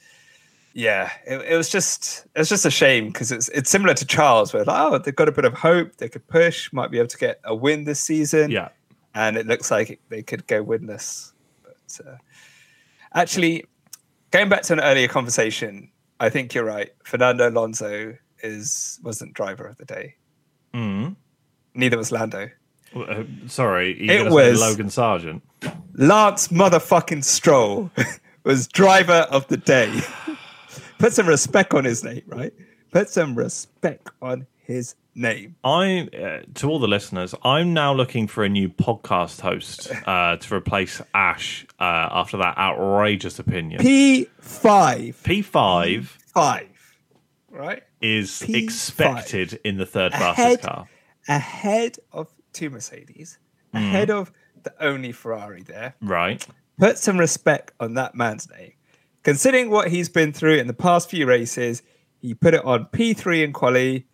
yeah, 0.75 1.11
it, 1.27 1.41
it 1.53 1.57
was 1.57 1.71
just 1.71 2.27
it 2.35 2.39
was 2.39 2.49
just 2.49 2.67
a 2.67 2.71
shame 2.71 3.07
because 3.07 3.33
it's 3.33 3.49
it's 3.49 3.71
similar 3.71 3.95
to 3.95 4.05
Charles, 4.05 4.53
where 4.53 4.65
like, 4.65 4.93
oh 4.93 4.99
they've 4.99 5.17
got 5.17 5.29
a 5.29 5.33
bit 5.33 5.45
of 5.45 5.55
hope, 5.55 5.97
they 5.97 6.09
could 6.09 6.27
push, 6.29 6.73
might 6.73 6.91
be 6.91 6.99
able 6.99 7.09
to 7.09 7.19
get 7.19 7.41
a 7.45 7.55
win 7.55 7.85
this 7.85 8.01
season. 8.01 8.51
Yeah. 8.51 8.69
and 9.15 9.37
it 9.37 9.47
looks 9.47 9.71
like 9.71 10.01
they 10.09 10.23
could 10.23 10.47
go 10.47 10.65
winless. 10.65 11.33
But 11.63 12.07
uh, 12.07 12.17
actually, 13.15 13.65
going 14.31 14.49
back 14.49 14.63
to 14.63 14.75
an 14.75 14.81
earlier 14.81 15.09
conversation, 15.09 15.91
I 16.21 16.29
think 16.31 16.55
you're 16.55 16.65
right. 16.65 16.91
Fernando 17.05 17.49
Alonso 17.49 18.17
is 18.43 19.01
wasn't 19.03 19.35
driver 19.35 19.67
of 19.67 19.77
the 19.77 19.85
day. 19.85 20.15
Mm. 20.75 21.17
Neither 21.75 21.97
was 21.97 22.13
Lando. 22.13 22.51
Uh, 22.95 23.25
sorry, 23.47 23.93
It 24.09 24.31
was- 24.31 24.61
Logan 24.61 24.87
Sargeant? 24.89 25.43
Lance 25.95 26.49
motherfucking 26.49 27.23
Stroll 27.25 27.91
was 28.45 28.67
driver 28.67 29.27
of 29.31 29.47
the 29.49 29.57
day. 29.59 30.01
Put 30.99 31.13
some 31.13 31.27
respect 31.27 31.75
on 31.75 31.85
his 31.85 32.03
name, 32.05 32.23
right? 32.27 32.53
Put 32.91 33.09
some 33.11 33.35
respect 33.35 34.09
on 34.23 34.47
his 34.65 34.95
name. 35.15 35.57
I, 35.63 36.09
uh, 36.17 36.41
to 36.55 36.69
all 36.69 36.79
the 36.79 36.89
listeners, 36.89 37.35
I'm 37.45 37.75
now 37.75 37.93
looking 37.93 38.27
for 38.27 38.45
a 38.45 38.49
new 38.49 38.69
podcast 38.69 39.41
host 39.41 39.91
uh, 40.07 40.37
to 40.39 40.55
replace 40.55 41.01
Ash 41.15 41.67
uh, 41.79 41.85
after 42.11 42.37
that 42.39 42.57
outrageous 42.57 43.39
opinion. 43.39 43.81
P5. 43.83 45.15
P5, 45.23 46.05
Five. 46.33 46.69
Right? 47.51 47.83
is 48.01 48.31
P5. 48.31 48.63
expected 48.65 49.61
in 49.65 49.77
the 49.77 49.87
third 49.87 50.13
Ahead- 50.13 50.37
fastest 50.37 50.63
car. 50.63 50.89
ahead 51.29 51.97
of 52.13 52.29
two 52.53 52.71
Mercedes, 52.71 53.39
Mm. 53.75 53.79
ahead 53.79 54.11
of 54.11 54.33
the 54.65 54.73
only 54.81 55.13
Ferrari 55.13 55.63
there. 55.63 55.95
Right. 56.03 56.45
Put 56.79 56.99
some 56.99 57.19
respect 57.19 57.73
on 57.79 57.95
that 57.95 58.15
man's 58.15 58.49
name. 58.51 58.73
Considering 59.23 59.71
what 59.71 59.89
he's 59.91 60.09
been 60.09 60.33
through 60.33 60.57
in 60.57 60.67
the 60.67 60.73
past 60.75 61.09
few 61.11 61.27
races, 61.27 61.83
he 62.21 62.35
put 62.35 62.55
it 62.55 62.65
on 62.65 62.87
P3 62.87 63.45
in 63.45 63.53
quali, 63.53 64.07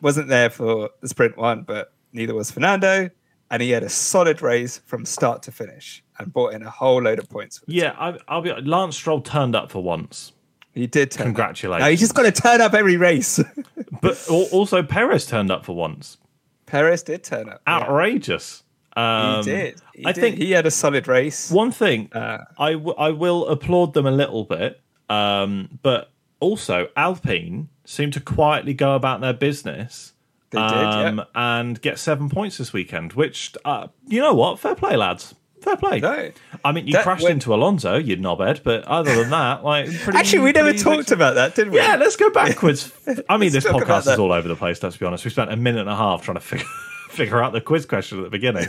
wasn't 0.00 0.28
there 0.28 0.50
for 0.50 0.90
the 1.00 1.08
sprint 1.08 1.36
one, 1.36 1.62
but 1.62 1.92
neither 2.12 2.34
was 2.34 2.50
Fernando. 2.50 3.10
And 3.50 3.62
he 3.62 3.70
had 3.70 3.84
a 3.84 3.88
solid 3.88 4.42
race 4.42 4.78
from 4.86 5.04
start 5.04 5.42
to 5.44 5.52
finish 5.52 6.02
and 6.18 6.32
brought 6.32 6.52
in 6.52 6.62
a 6.64 6.70
whole 6.70 7.00
load 7.02 7.20
of 7.20 7.28
points. 7.30 7.60
Yeah, 7.68 7.94
I, 7.96 8.18
I'll 8.26 8.42
be. 8.42 8.52
Lance 8.52 8.96
Stroll 8.96 9.20
turned 9.20 9.54
up 9.54 9.70
for 9.70 9.80
once, 9.84 10.32
He 10.72 10.88
did 10.88 11.12
turn 11.12 11.22
up. 11.22 11.26
Congratulations. 11.28 11.80
Now, 11.80 11.86
you 11.86 11.96
just 11.96 12.14
got 12.16 12.22
to 12.22 12.32
turn 12.32 12.60
up 12.60 12.74
every 12.74 12.96
race. 12.96 13.38
but 14.02 14.28
also 14.28 14.82
Perez 14.82 15.26
turned 15.26 15.52
up 15.52 15.64
for 15.64 15.76
once. 15.76 16.18
Perez 16.66 17.02
did 17.02 17.24
turn 17.24 17.48
up. 17.48 17.62
Outrageous. 17.66 18.62
Um, 18.96 19.44
he 19.44 19.50
did. 19.50 19.80
He 19.94 20.06
I 20.06 20.12
did. 20.12 20.20
think 20.20 20.36
he 20.36 20.52
had 20.52 20.66
a 20.66 20.70
solid 20.70 21.06
race. 21.06 21.50
One 21.50 21.70
thing 21.70 22.10
Uh, 22.12 22.38
I, 22.58 22.72
w- 22.72 22.94
I 22.96 23.10
will 23.10 23.46
applaud 23.48 23.94
them 23.94 24.06
a 24.06 24.10
little 24.10 24.44
bit, 24.44 24.80
um, 25.08 25.78
but 25.82 26.10
also 26.40 26.88
Alpine 26.96 27.68
seemed 27.84 28.14
to 28.14 28.20
quietly 28.20 28.74
go 28.74 28.94
about 28.94 29.20
their 29.20 29.32
business. 29.34 30.12
They 30.50 30.60
did, 30.60 30.70
yeah. 30.70 31.08
um, 31.08 31.24
and 31.34 31.80
get 31.82 31.98
seven 31.98 32.28
points 32.30 32.56
this 32.58 32.72
weekend. 32.72 33.12
Which 33.14 33.54
uh, 33.64 33.88
you 34.06 34.20
know 34.20 34.32
what, 34.34 34.58
fair 34.58 34.74
play, 34.74 34.96
lads. 34.96 35.34
Fair 35.66 35.76
play. 35.76 36.00
No. 36.00 36.30
I 36.64 36.70
mean, 36.72 36.86
you 36.86 36.92
That 36.92 37.02
crashed 37.02 37.24
went- 37.24 37.32
into 37.34 37.52
Alonso, 37.52 37.96
you 37.96 38.16
knobhead. 38.16 38.62
But 38.62 38.84
other 38.84 39.14
than 39.16 39.30
that, 39.30 39.64
like, 39.64 39.86
pretty, 40.00 40.16
Actually, 40.18 40.38
we 40.44 40.52
never 40.52 40.72
talked 40.72 41.10
about 41.10 41.34
that, 41.34 41.54
did 41.56 41.70
we? 41.70 41.78
Yeah, 41.78 41.96
let's 41.96 42.14
go 42.16 42.30
backwards. 42.30 42.92
I 43.28 43.36
mean, 43.36 43.50
this 43.50 43.64
podcast 43.64 44.12
is 44.12 44.18
all 44.18 44.30
over 44.32 44.46
the 44.46 44.54
place. 44.56 44.80
Let's 44.82 44.96
be 44.96 45.04
honest. 45.06 45.24
We 45.24 45.30
spent 45.32 45.52
a 45.52 45.56
minute 45.56 45.80
and 45.80 45.90
a 45.90 45.96
half 45.96 46.22
trying 46.22 46.36
to 46.36 46.40
figure 46.40 46.66
figure 47.10 47.42
out 47.42 47.52
the 47.52 47.60
quiz 47.60 47.84
question 47.86 48.18
at 48.18 48.24
the 48.24 48.30
beginning. 48.30 48.66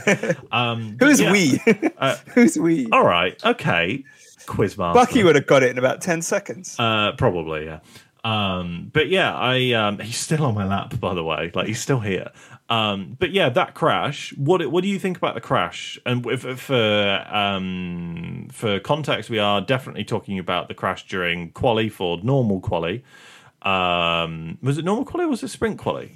Um, 0.50 0.96
Who's 0.98 1.20
yeah. 1.20 1.30
we? 1.32 1.60
Uh, 1.98 2.16
Who's 2.34 2.58
we? 2.58 2.88
All 2.90 3.04
right, 3.04 3.38
okay, 3.44 4.04
quizmaster. 4.46 4.94
Bucky 4.94 5.22
would 5.22 5.34
have 5.36 5.46
got 5.46 5.62
it 5.62 5.70
in 5.70 5.78
about 5.78 6.00
10 6.00 6.22
seconds. 6.22 6.74
Uh, 6.78 7.12
probably, 7.18 7.66
yeah. 7.66 7.80
Um, 8.24 8.90
but 8.92 9.08
yeah, 9.08 9.34
I 9.34 9.72
um, 9.72 9.98
he's 10.00 10.16
still 10.18 10.44
on 10.44 10.54
my 10.54 10.66
lap, 10.66 10.98
by 11.00 11.14
the 11.14 11.22
way. 11.24 11.50
Like 11.54 11.66
he's 11.68 11.80
still 11.80 12.00
here. 12.00 12.30
Um, 12.68 13.16
but 13.18 13.30
yeah, 13.30 13.48
that 13.48 13.74
crash. 13.74 14.34
What 14.36 14.66
what 14.70 14.82
do 14.82 14.88
you 14.88 14.98
think 14.98 15.16
about 15.16 15.34
the 15.34 15.40
crash? 15.40 15.98
And 16.04 16.26
if, 16.26 16.42
for 16.60 17.24
um, 17.30 18.48
for 18.52 18.80
context, 18.80 19.30
we 19.30 19.38
are 19.38 19.60
definitely 19.60 20.04
talking 20.04 20.38
about 20.38 20.68
the 20.68 20.74
crash 20.74 21.06
during 21.06 21.52
quali 21.52 21.88
for 21.88 22.18
normal 22.22 22.60
quali. 22.60 23.04
Um, 23.62 24.58
was 24.62 24.78
it 24.78 24.84
normal 24.84 25.04
quali? 25.04 25.24
or 25.24 25.28
Was 25.28 25.42
it 25.42 25.48
sprint 25.48 25.78
quali? 25.78 26.12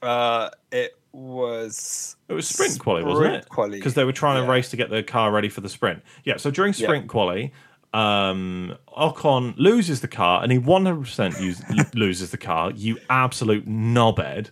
Uh, 0.00 0.50
it 0.70 0.98
was. 1.12 2.16
It 2.28 2.32
was 2.32 2.48
sprint 2.48 2.78
quali, 2.78 3.04
wasn't 3.04 3.34
it? 3.34 3.44
Sprint 3.44 3.72
Because 3.72 3.94
they 3.94 4.04
were 4.04 4.12
trying 4.12 4.44
to 4.44 4.50
race 4.50 4.70
to 4.70 4.76
get 4.76 4.90
the 4.90 5.02
car 5.02 5.30
ready 5.30 5.48
for 5.48 5.60
the 5.60 5.68
sprint. 5.68 6.02
Yeah. 6.24 6.38
So 6.38 6.50
during 6.50 6.72
Yeah. 6.72 6.86
sprint 6.86 7.08
quali, 7.08 7.52
um, 7.92 8.76
Ocon 8.96 9.54
loses 9.56 10.00
the 10.00 10.08
car, 10.08 10.42
and 10.42 10.50
he 10.50 10.58
one 10.58 10.86
hundred 10.86 11.04
percent 11.04 11.34
loses 11.94 12.30
the 12.30 12.38
car. 12.38 12.70
You 12.72 12.98
absolute 13.10 13.68
knobhead. 13.68 14.50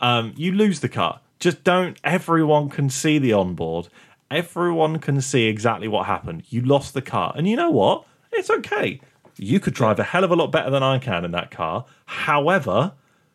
Um, 0.00 0.34
you 0.36 0.52
lose 0.52 0.80
the 0.80 0.88
car. 0.88 1.20
Just 1.38 1.64
don't. 1.64 1.98
Everyone 2.04 2.68
can 2.68 2.90
see 2.90 3.18
the 3.18 3.32
onboard. 3.32 3.88
Everyone 4.30 4.98
can 4.98 5.20
see 5.20 5.44
exactly 5.44 5.88
what 5.88 6.06
happened. 6.06 6.44
You 6.48 6.62
lost 6.62 6.94
the 6.94 7.02
car, 7.02 7.32
and 7.36 7.48
you 7.48 7.56
know 7.56 7.70
what? 7.70 8.04
It's 8.32 8.50
okay. 8.50 9.00
You 9.36 9.60
could 9.60 9.74
drive 9.74 9.98
a 9.98 10.04
hell 10.04 10.24
of 10.24 10.30
a 10.30 10.36
lot 10.36 10.52
better 10.52 10.70
than 10.70 10.82
I 10.82 10.98
can 10.98 11.24
in 11.24 11.30
that 11.32 11.50
car. 11.50 11.86
However, 12.06 12.92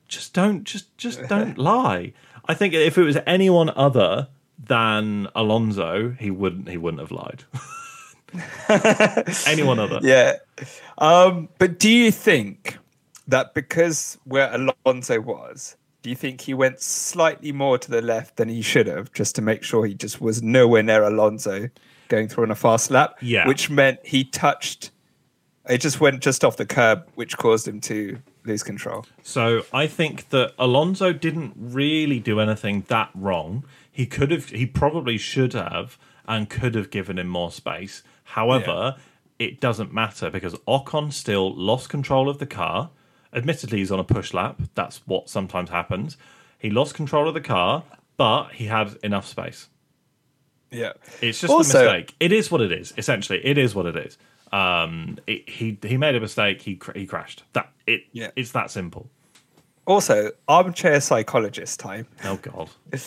just 0.07 0.33
don't 0.33 0.63
just 0.63 0.95
just 0.97 1.21
don't 1.29 1.57
lie. 1.57 2.13
I 2.45 2.53
think 2.53 2.73
if 2.73 2.97
it 2.97 3.03
was 3.03 3.17
anyone 3.25 3.69
other 3.75 4.27
than 4.57 5.27
Alonso, 5.35 6.15
he 6.19 6.31
wouldn't 6.31 6.69
he 6.69 6.77
wouldn't 6.77 7.01
have 7.01 7.11
lied. 7.11 7.43
anyone 9.47 9.79
other. 9.79 9.99
Yeah. 10.01 10.37
Um, 10.97 11.49
but 11.57 11.79
do 11.79 11.89
you 11.89 12.11
think 12.11 12.77
that 13.27 13.53
because 13.53 14.17
where 14.23 14.53
Alonso 14.53 15.19
was, 15.19 15.75
do 16.01 16.09
you 16.09 16.15
think 16.15 16.41
he 16.41 16.53
went 16.53 16.79
slightly 16.79 17.51
more 17.51 17.77
to 17.77 17.91
the 17.91 18.01
left 18.01 18.37
than 18.37 18.49
he 18.49 18.61
should 18.61 18.87
have 18.87 19.11
just 19.13 19.35
to 19.35 19.41
make 19.41 19.63
sure 19.63 19.85
he 19.85 19.93
just 19.93 20.21
was 20.21 20.41
nowhere 20.41 20.83
near 20.83 21.03
Alonso 21.03 21.69
going 22.07 22.27
through 22.27 22.45
on 22.45 22.51
a 22.51 22.55
fast 22.55 22.91
lap? 22.91 23.17
Yeah. 23.21 23.47
Which 23.47 23.69
meant 23.69 23.99
he 24.03 24.23
touched, 24.23 24.91
it 25.69 25.79
just 25.79 25.99
went 25.99 26.21
just 26.21 26.45
off 26.45 26.57
the 26.57 26.65
curb, 26.65 27.07
which 27.15 27.37
caused 27.37 27.67
him 27.67 27.81
to 27.81 28.19
lose 28.45 28.63
control. 28.63 29.05
So 29.23 29.65
I 29.73 29.87
think 29.87 30.29
that 30.29 30.53
Alonso 30.57 31.11
didn't 31.11 31.53
really 31.57 32.19
do 32.19 32.39
anything 32.39 32.85
that 32.87 33.09
wrong. 33.13 33.65
He 33.91 34.05
could 34.05 34.31
have, 34.31 34.49
he 34.49 34.65
probably 34.65 35.17
should 35.17 35.53
have, 35.53 35.97
and 36.27 36.49
could 36.49 36.75
have 36.75 36.89
given 36.89 37.17
him 37.17 37.27
more 37.27 37.51
space. 37.51 38.03
However, 38.31 38.95
it 39.39 39.59
doesn't 39.61 39.93
matter 39.93 40.29
because 40.29 40.53
Ocon 40.67 41.13
still 41.13 41.53
lost 41.55 41.89
control 41.89 42.29
of 42.29 42.39
the 42.39 42.45
car. 42.45 42.89
Admittedly, 43.33 43.79
he's 43.79 43.91
on 43.91 43.99
a 43.99 44.03
push 44.03 44.33
lap. 44.33 44.61
That's 44.75 44.97
what 45.07 45.29
sometimes 45.29 45.69
happens. 45.69 46.17
He 46.59 46.69
lost 46.69 46.93
control 46.93 47.27
of 47.27 47.33
the 47.33 47.41
car, 47.41 47.83
but 48.17 48.49
he 48.53 48.65
had 48.65 48.97
enough 49.03 49.27
space. 49.27 49.69
Yeah. 50.71 50.93
It's 51.21 51.39
just 51.39 51.53
Also- 51.53 51.79
a 51.79 51.83
mistake. 51.83 52.15
It 52.19 52.31
is 52.31 52.51
what 52.51 52.61
it 52.61 52.71
is. 52.71 52.93
Essentially, 52.97 53.45
it 53.45 53.57
is 53.57 53.73
what 53.75 53.85
it 53.85 53.95
is. 53.95 54.17
Um, 54.51 55.17
it, 55.27 55.49
he 55.49 55.77
he 55.83 55.97
made 55.97 56.15
a 56.15 56.19
mistake. 56.21 56.61
He 56.61 56.75
cr- 56.75 56.97
he 56.97 57.05
crashed. 57.05 57.43
That 57.53 57.69
it. 57.85 58.03
Yeah. 58.13 58.31
It's 58.35 58.51
that 58.53 58.71
simple. 58.71 59.09
Also, 59.85 60.31
armchair 60.47 60.99
psychologist 61.01 61.79
time. 61.79 62.07
Oh 62.23 62.37
God. 62.37 62.69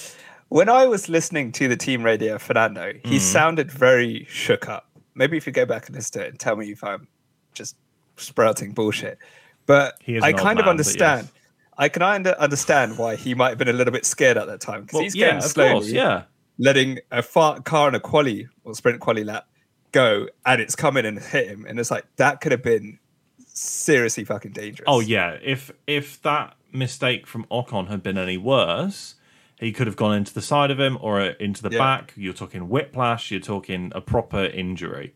When 0.49 0.69
I 0.69 0.87
was 0.89 1.09
listening 1.09 1.53
to 1.53 1.69
the 1.69 1.77
team 1.77 2.03
radio, 2.03 2.37
Fernando, 2.37 2.95
he 3.05 3.19
Mm. 3.19 3.21
sounded 3.21 3.71
very 3.71 4.27
shook 4.29 4.69
up. 4.69 4.90
Maybe 5.21 5.37
if 5.37 5.47
you 5.47 5.53
go 5.53 5.67
back 5.67 5.87
and 5.87 5.95
listen 5.95 6.21
to 6.21 6.27
it 6.27 6.31
and 6.31 6.41
tell 6.41 6.57
me 6.57 6.73
if 6.73 6.83
I'm 6.83 7.07
just 7.53 7.77
sprouting 8.17 8.73
bullshit. 8.73 9.19
But 9.67 9.95
I 10.09 10.33
kind 10.33 10.59
of 10.59 10.65
man, 10.65 10.65
but 10.65 10.69
understand. 10.69 11.29
yes. 11.31 11.33
I 11.77 11.89
can 11.91 12.03
under, 12.03 12.31
understand 12.39 12.97
why 12.97 13.17
he 13.17 13.35
might 13.35 13.51
have 13.51 13.59
been 13.59 13.69
a 13.69 13.73
little 13.75 13.93
bit 13.93 14.07
scared 14.07 14.39
at 14.39 14.47
that 14.47 14.61
time 14.63 14.81
because 14.81 14.95
Well, 14.95 15.03
he's 15.05 15.15
yeah, 15.15 15.27
going 15.27 15.37
of 15.37 15.45
slowly, 15.45 15.73
course. 15.73 15.91
Yeah. 15.91 16.23
letting 16.59 17.01
a 17.11 17.23
far, 17.23 17.61
car 17.61 17.89
in 17.89 17.95
a 17.95 18.01
quali 18.01 18.49
or 18.65 18.75
sprint 18.75 19.01
quali 19.01 19.23
lap 19.23 19.47
go, 19.93 20.27
and 20.47 20.61
it's 20.61 20.75
coming 20.75 21.05
and 21.05 21.19
hit 21.19 21.49
him, 21.49 21.67
and 21.69 21.79
it's 21.79 21.91
like 21.91 22.07
that 22.17 22.41
could 22.41 22.53
have 22.53 22.63
been 22.63 22.99
seriously 23.47 24.25
fucking 24.25 24.53
dangerous. 24.53 24.87
Oh 24.87 25.01
yeah. 25.01 25.37
If 25.43 25.71
if 25.87 26.21
that 26.23 26.57
mistake 26.73 27.27
from 27.27 27.45
Ocon 27.51 27.89
had 27.89 28.03
been 28.03 28.17
any 28.17 28.39
worse, 28.39 29.17
he 29.61 29.73
could 29.73 29.87
have 29.87 29.97
gone 29.97 30.15
into 30.17 30.33
the 30.35 30.43
side 30.43 30.71
of 30.71 30.81
him 30.81 30.99
or 31.01 31.21
into 31.21 31.63
the 31.63 31.71
Yeah. 31.71 31.79
back. 31.79 32.13
You're 32.17 32.33
talking 32.33 32.69
whiplash. 32.69 33.31
You're 33.31 33.41
talking 33.41 33.93
a 33.95 34.01
proper 34.01 34.45
injury. 34.47 35.15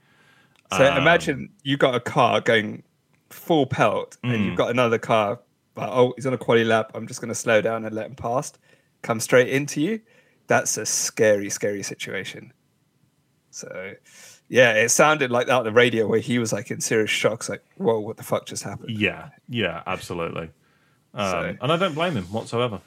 So 0.77 0.85
Um, 0.87 0.99
imagine 0.99 1.51
you 1.63 1.77
got 1.77 1.95
a 1.95 2.01
car 2.01 2.41
going 2.41 2.83
full 3.31 3.67
pelt, 3.67 4.17
and 4.23 4.33
Mm. 4.33 4.45
you've 4.47 4.57
got 4.57 4.71
another 4.71 4.99
car. 4.99 5.41
But 5.75 5.89
oh, 5.91 6.13
he's 6.17 6.27
on 6.27 6.33
a 6.35 6.39
quali 6.39 6.63
lap. 6.65 6.93
I'm 6.95 7.07
just 7.09 7.21
going 7.21 7.31
to 7.31 7.35
slow 7.35 7.61
down 7.61 7.85
and 7.85 7.95
let 7.95 8.07
him 8.07 8.15
past. 8.15 8.59
Come 9.03 9.19
straight 9.19 9.49
into 9.49 9.81
you. 9.81 10.01
That's 10.47 10.77
a 10.77 10.87
scary, 10.87 11.51
scary 11.51 11.83
situation. 11.83 12.53
So, 13.51 13.95
yeah, 14.49 14.73
it 14.75 14.91
sounded 14.91 15.31
like 15.31 15.47
that 15.47 15.55
on 15.55 15.65
the 15.65 15.73
radio 15.73 16.07
where 16.07 16.21
he 16.21 16.39
was 16.39 16.53
like 16.53 16.71
in 16.71 16.81
serious 16.81 17.11
shocks. 17.11 17.49
Like, 17.49 17.63
whoa, 17.77 17.99
what 18.01 18.17
the 18.19 18.23
fuck 18.23 18.47
just 18.47 18.63
happened? 18.63 18.91
Yeah. 18.91 19.31
Yeah. 19.49 19.83
Absolutely. 19.87 20.51
Um, 21.15 21.31
So- 21.31 21.57
and 21.63 21.73
I 21.73 21.77
don't 21.77 21.95
blame 21.95 22.15
him 22.15 22.25
whatsoever. 22.25 22.81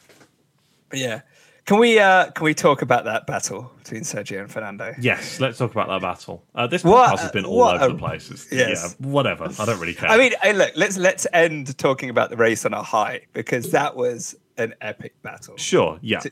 Yeah, 0.94 1.22
can 1.68 1.78
we 1.78 2.00
uh 2.00 2.32
can 2.32 2.44
we 2.46 2.54
talk 2.56 2.82
about 2.82 3.06
that 3.06 3.28
battle 3.28 3.72
between 3.84 4.02
Sergio 4.02 4.40
and 4.42 4.52
Fernando? 4.52 4.94
Yes, 5.00 5.40
let's 5.40 5.60
talk 5.60 5.72
about 5.72 5.88
that 5.90 6.02
battle. 6.02 6.44
Uh, 6.56 6.66
this 6.66 6.84
What 6.84 7.12
podcast 7.12 7.20
has 7.22 7.32
been 7.32 7.46
all 7.46 7.64
over 7.64 7.86
a- 7.86 7.90
the 7.90 7.94
place. 7.96 8.32
It's- 8.32 8.48
Yes. 8.52 8.96
Yeah, 9.00 9.08
whatever. 9.08 9.50
I 9.60 9.66
don't 9.66 9.80
really 9.80 9.94
care. 9.94 10.10
I 10.10 10.18
mean, 10.18 10.34
hey, 10.42 10.54
look, 10.54 10.72
let's 10.76 10.98
let's 10.98 11.28
end 11.34 11.78
talking 11.78 12.10
about 12.10 12.32
the 12.32 12.38
race 12.38 12.66
on 12.66 12.74
a 12.74 12.82
high 12.82 13.22
because 13.34 13.70
that 13.72 13.96
was 13.96 14.36
an 14.58 14.74
epic 14.82 15.22
battle. 15.22 15.56
sure, 15.58 16.00
yeah, 16.02 16.20
to- 16.22 16.32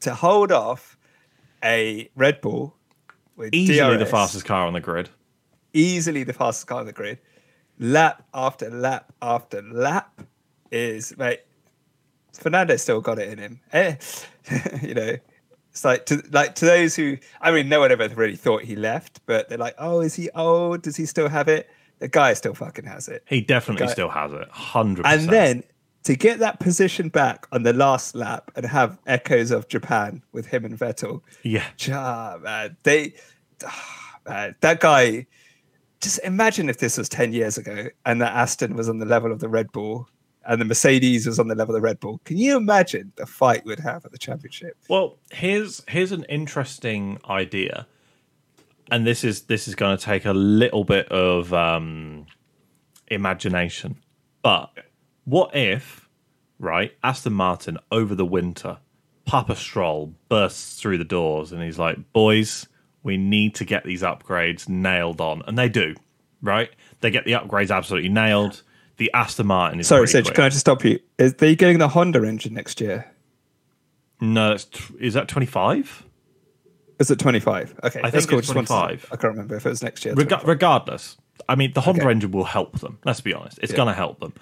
to 0.00 0.14
hold 0.14 0.50
off 0.50 0.98
a 1.62 2.10
Red 2.16 2.40
Bull 2.40 2.74
with 3.36 3.54
easily 3.54 3.96
the 3.96 4.06
fastest 4.06 4.44
car 4.44 4.66
on 4.66 4.72
the 4.72 4.80
grid. 4.80 5.10
easily 5.72 6.24
the 6.24 6.32
fastest 6.32 6.66
car 6.66 6.80
on 6.80 6.86
the 6.86 6.92
grid, 6.92 7.18
lap 7.78 8.24
after 8.34 8.68
lap 8.68 9.12
after 9.22 9.62
lap, 9.62 10.22
is 10.72 11.16
mate. 11.16 11.40
Fernando 12.42 12.76
still 12.76 13.00
got 13.00 13.18
it 13.18 13.28
in 13.28 13.38
him. 13.38 13.60
Eh, 13.72 13.94
you 14.82 14.94
know, 14.94 15.16
it's 15.70 15.84
like 15.84 16.06
to 16.06 16.22
like 16.32 16.56
to 16.56 16.64
those 16.66 16.96
who 16.96 17.16
I 17.40 17.52
mean, 17.52 17.68
no 17.68 17.80
one 17.80 17.92
ever 17.92 18.08
really 18.08 18.36
thought 18.36 18.62
he 18.62 18.76
left, 18.76 19.20
but 19.26 19.48
they're 19.48 19.58
like, 19.58 19.74
oh, 19.78 20.00
is 20.00 20.14
he 20.14 20.28
old? 20.30 20.82
Does 20.82 20.96
he 20.96 21.06
still 21.06 21.28
have 21.28 21.48
it? 21.48 21.70
The 22.00 22.08
guy 22.08 22.34
still 22.34 22.54
fucking 22.54 22.84
has 22.84 23.06
it. 23.08 23.22
He 23.26 23.40
definitely 23.40 23.86
still 23.88 24.08
has 24.08 24.32
it, 24.32 24.48
hundred. 24.50 25.06
And 25.06 25.28
then 25.28 25.62
to 26.02 26.16
get 26.16 26.40
that 26.40 26.58
position 26.58 27.08
back 27.08 27.46
on 27.52 27.62
the 27.62 27.72
last 27.72 28.16
lap 28.16 28.50
and 28.56 28.66
have 28.66 28.98
echoes 29.06 29.52
of 29.52 29.68
Japan 29.68 30.20
with 30.32 30.46
him 30.46 30.64
and 30.64 30.76
Vettel, 30.76 31.20
yeah, 31.44 31.64
Ah, 31.92 32.38
man, 32.42 32.76
they, 32.82 33.14
ah, 33.64 34.16
man, 34.28 34.56
that 34.60 34.80
guy. 34.80 35.26
Just 36.00 36.18
imagine 36.24 36.68
if 36.68 36.78
this 36.78 36.98
was 36.98 37.08
ten 37.08 37.32
years 37.32 37.56
ago 37.56 37.86
and 38.04 38.20
that 38.20 38.34
Aston 38.34 38.74
was 38.74 38.88
on 38.88 38.98
the 38.98 39.06
level 39.06 39.30
of 39.30 39.38
the 39.38 39.48
Red 39.48 39.70
Bull 39.70 40.08
and 40.46 40.60
the 40.60 40.64
Mercedes 40.64 41.26
was 41.26 41.38
on 41.38 41.48
the 41.48 41.54
level 41.54 41.74
of 41.74 41.80
the 41.80 41.84
Red 41.84 42.00
Bull, 42.00 42.20
can 42.24 42.36
you 42.36 42.56
imagine 42.56 43.12
the 43.16 43.26
fight 43.26 43.64
we'd 43.64 43.80
have 43.80 44.04
at 44.04 44.12
the 44.12 44.18
championship? 44.18 44.76
Well, 44.88 45.18
here's 45.30 45.82
here's 45.88 46.12
an 46.12 46.24
interesting 46.24 47.18
idea, 47.28 47.86
and 48.90 49.06
this 49.06 49.24
is 49.24 49.42
this 49.42 49.68
is 49.68 49.74
going 49.74 49.96
to 49.96 50.04
take 50.04 50.24
a 50.24 50.32
little 50.32 50.84
bit 50.84 51.08
of 51.08 51.52
um, 51.52 52.26
imagination. 53.08 53.96
But 54.42 54.70
what 55.24 55.54
if, 55.54 56.08
right, 56.58 56.92
Aston 57.04 57.32
Martin 57.32 57.78
over 57.90 58.14
the 58.14 58.26
winter, 58.26 58.78
Papa 59.24 59.54
Stroll 59.54 60.14
bursts 60.28 60.80
through 60.80 60.98
the 60.98 61.04
doors 61.04 61.52
and 61.52 61.62
he's 61.62 61.78
like, 61.78 62.12
"Boys, 62.12 62.66
we 63.02 63.16
need 63.16 63.54
to 63.56 63.64
get 63.64 63.84
these 63.84 64.02
upgrades 64.02 64.68
nailed 64.68 65.20
on," 65.20 65.42
and 65.46 65.56
they 65.56 65.68
do, 65.68 65.94
right? 66.40 66.70
They 67.00 67.10
get 67.10 67.24
the 67.24 67.32
upgrades 67.32 67.74
absolutely 67.74 68.08
nailed. 68.08 68.62
The 68.98 69.10
Aston 69.14 69.46
Martin 69.46 69.80
is 69.80 69.88
Sorry, 69.88 70.06
Sage, 70.06 70.24
quick. 70.26 70.34
can 70.36 70.44
I 70.44 70.48
just 70.48 70.60
stop 70.60 70.84
you? 70.84 71.00
Is 71.18 71.34
they 71.34 71.56
getting 71.56 71.78
the 71.78 71.88
Honda 71.88 72.24
engine 72.26 72.54
next 72.54 72.80
year? 72.80 73.10
No, 74.20 74.56
is 75.00 75.14
that 75.14 75.28
twenty 75.28 75.46
five? 75.46 76.04
Is 76.98 77.10
it 77.10 77.18
25? 77.18 77.80
Okay, 77.82 77.98
I 78.00 78.10
that's 78.10 78.26
think 78.26 78.30
cool. 78.30 78.38
it's 78.38 78.46
to- 78.48 78.52
25. 78.52 79.06
I 79.10 79.16
can't 79.16 79.32
remember 79.32 79.56
if 79.56 79.66
it 79.66 79.70
was 79.70 79.82
next 79.82 80.04
year. 80.04 80.14
25. 80.14 80.46
regardless, 80.46 81.16
I 81.48 81.56
mean, 81.56 81.72
the 81.72 81.80
Honda 81.80 82.02
Okay. 82.02 82.10
engine 82.12 82.30
will 82.30 82.44
help 82.44 82.78
them. 82.78 82.98
Let's 83.04 83.20
be 83.20 83.34
honest; 83.34 83.58
it's 83.60 83.72
Yeah. 83.72 83.76
going 83.78 83.88
to 83.88 83.94
help 83.94 84.20
them. 84.20 84.34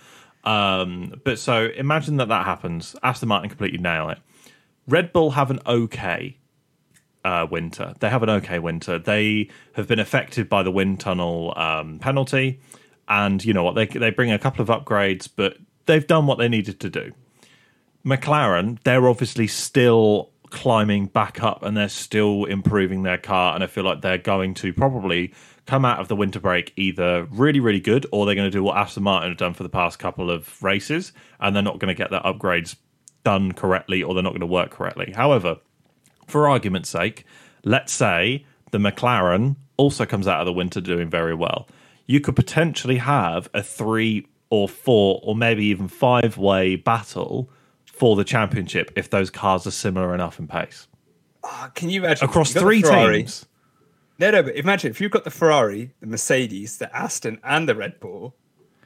Um, 0.44 1.14
but 1.24 1.38
so 1.38 1.68
imagine 1.74 2.18
that 2.18 2.28
that 2.28 2.44
happens. 2.44 2.94
Aston 3.02 3.30
Martin 3.30 3.48
completely 3.48 3.78
nail 3.78 4.10
it. 4.10 4.18
Red 4.86 5.10
Bull 5.14 5.30
have 5.30 5.50
an 5.50 5.60
okay 5.66 6.36
uh, 7.24 7.46
winter. 7.50 7.94
They 8.00 8.10
have 8.10 8.22
an 8.22 8.28
okay 8.30 8.58
winter. 8.58 8.98
They 8.98 9.48
have 9.74 9.86
been 9.88 9.98
affected 10.00 10.50
by 10.50 10.62
the 10.62 10.70
wind 10.70 11.00
tunnel 11.00 11.54
um, 11.56 11.98
penalty, 11.98 12.60
and 13.10 13.44
you 13.44 13.52
know 13.52 13.64
what? 13.64 13.74
They 13.74 13.86
they 13.86 14.10
bring 14.10 14.30
a 14.30 14.38
couple 14.38 14.62
of 14.62 14.68
upgrades, 14.68 15.28
but 15.34 15.58
they've 15.86 16.06
done 16.06 16.26
what 16.26 16.38
they 16.38 16.48
needed 16.48 16.80
to 16.80 16.88
do. 16.88 17.12
McLaren, 18.06 18.78
they're 18.84 19.08
obviously 19.08 19.46
still 19.46 20.30
climbing 20.48 21.06
back 21.06 21.42
up 21.42 21.62
and 21.62 21.76
they're 21.76 21.88
still 21.88 22.44
improving 22.44 23.02
their 23.02 23.18
car. 23.18 23.54
And 23.54 23.62
I 23.62 23.66
feel 23.66 23.84
like 23.84 24.00
they're 24.00 24.18
going 24.18 24.54
to 24.54 24.72
probably 24.72 25.34
come 25.66 25.84
out 25.84 26.00
of 26.00 26.08
the 26.08 26.16
winter 26.16 26.40
break 26.40 26.72
either 26.76 27.26
really, 27.30 27.60
really 27.60 27.80
good 27.80 28.06
or 28.10 28.26
they're 28.26 28.34
going 28.34 28.50
to 28.50 28.56
do 28.56 28.62
what 28.62 28.76
Aston 28.76 29.02
Martin 29.02 29.30
have 29.30 29.38
done 29.38 29.54
for 29.54 29.62
the 29.62 29.68
past 29.68 29.98
couple 29.98 30.30
of 30.30 30.62
races 30.62 31.12
and 31.38 31.54
they're 31.54 31.62
not 31.62 31.78
going 31.78 31.94
to 31.94 31.94
get 31.94 32.10
their 32.10 32.20
upgrades 32.20 32.76
done 33.22 33.52
correctly 33.52 34.02
or 34.02 34.14
they're 34.14 34.22
not 34.22 34.30
going 34.30 34.40
to 34.40 34.46
work 34.46 34.70
correctly. 34.70 35.12
However, 35.14 35.58
for 36.26 36.48
argument's 36.48 36.88
sake, 36.88 37.24
let's 37.64 37.92
say 37.92 38.46
the 38.70 38.78
McLaren 38.78 39.56
also 39.76 40.06
comes 40.06 40.26
out 40.26 40.40
of 40.40 40.46
the 40.46 40.52
winter 40.52 40.80
doing 40.80 41.08
very 41.08 41.34
well. 41.34 41.68
You 42.10 42.20
could 42.20 42.34
potentially 42.34 42.96
have 42.96 43.48
a 43.54 43.62
three 43.62 44.26
or 44.50 44.68
four 44.68 45.20
or 45.22 45.36
maybe 45.36 45.64
even 45.66 45.86
five 45.86 46.36
way 46.36 46.74
battle 46.74 47.48
for 47.84 48.16
the 48.16 48.24
championship 48.24 48.90
if 48.96 49.10
those 49.10 49.30
cars 49.30 49.64
are 49.64 49.70
similar 49.70 50.12
enough 50.12 50.40
in 50.40 50.48
pace 50.48 50.88
Ah, 51.44 51.70
can 51.74 51.88
you 51.88 52.02
imagine 52.04 52.24
across 52.28 52.48
you've 52.48 52.54
got 52.54 52.60
the 52.60 52.66
three 52.66 52.82
teams. 52.82 53.46
No, 54.18 54.30
no, 54.32 54.42
but 54.42 54.56
imagine 54.56 54.90
if 54.90 55.00
you've 55.00 55.12
got 55.12 55.24
the 55.24 55.30
Ferrari, 55.30 55.92
the 56.00 56.06
Mercedes, 56.06 56.78
the 56.78 56.94
Aston, 56.94 57.38
and 57.44 57.68
the 57.68 57.74
Red 57.74 58.00
Bull, 58.00 58.34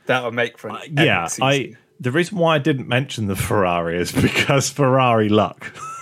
that 0.06 0.22
would 0.22 0.34
make 0.34 0.58
for 0.58 0.68
an 0.68 0.76
Uh, 0.76 1.02
Yeah, 1.02 1.26
season. 1.26 1.44
I. 1.44 1.72
The 1.98 2.12
reason 2.12 2.38
why 2.38 2.56
I 2.56 2.58
didn't 2.58 2.88
mention 2.88 3.26
the 3.26 3.36
Ferrari 3.36 3.98
is 3.98 4.12
because 4.28 4.68
Ferrari 4.68 5.28
luck. 5.28 5.72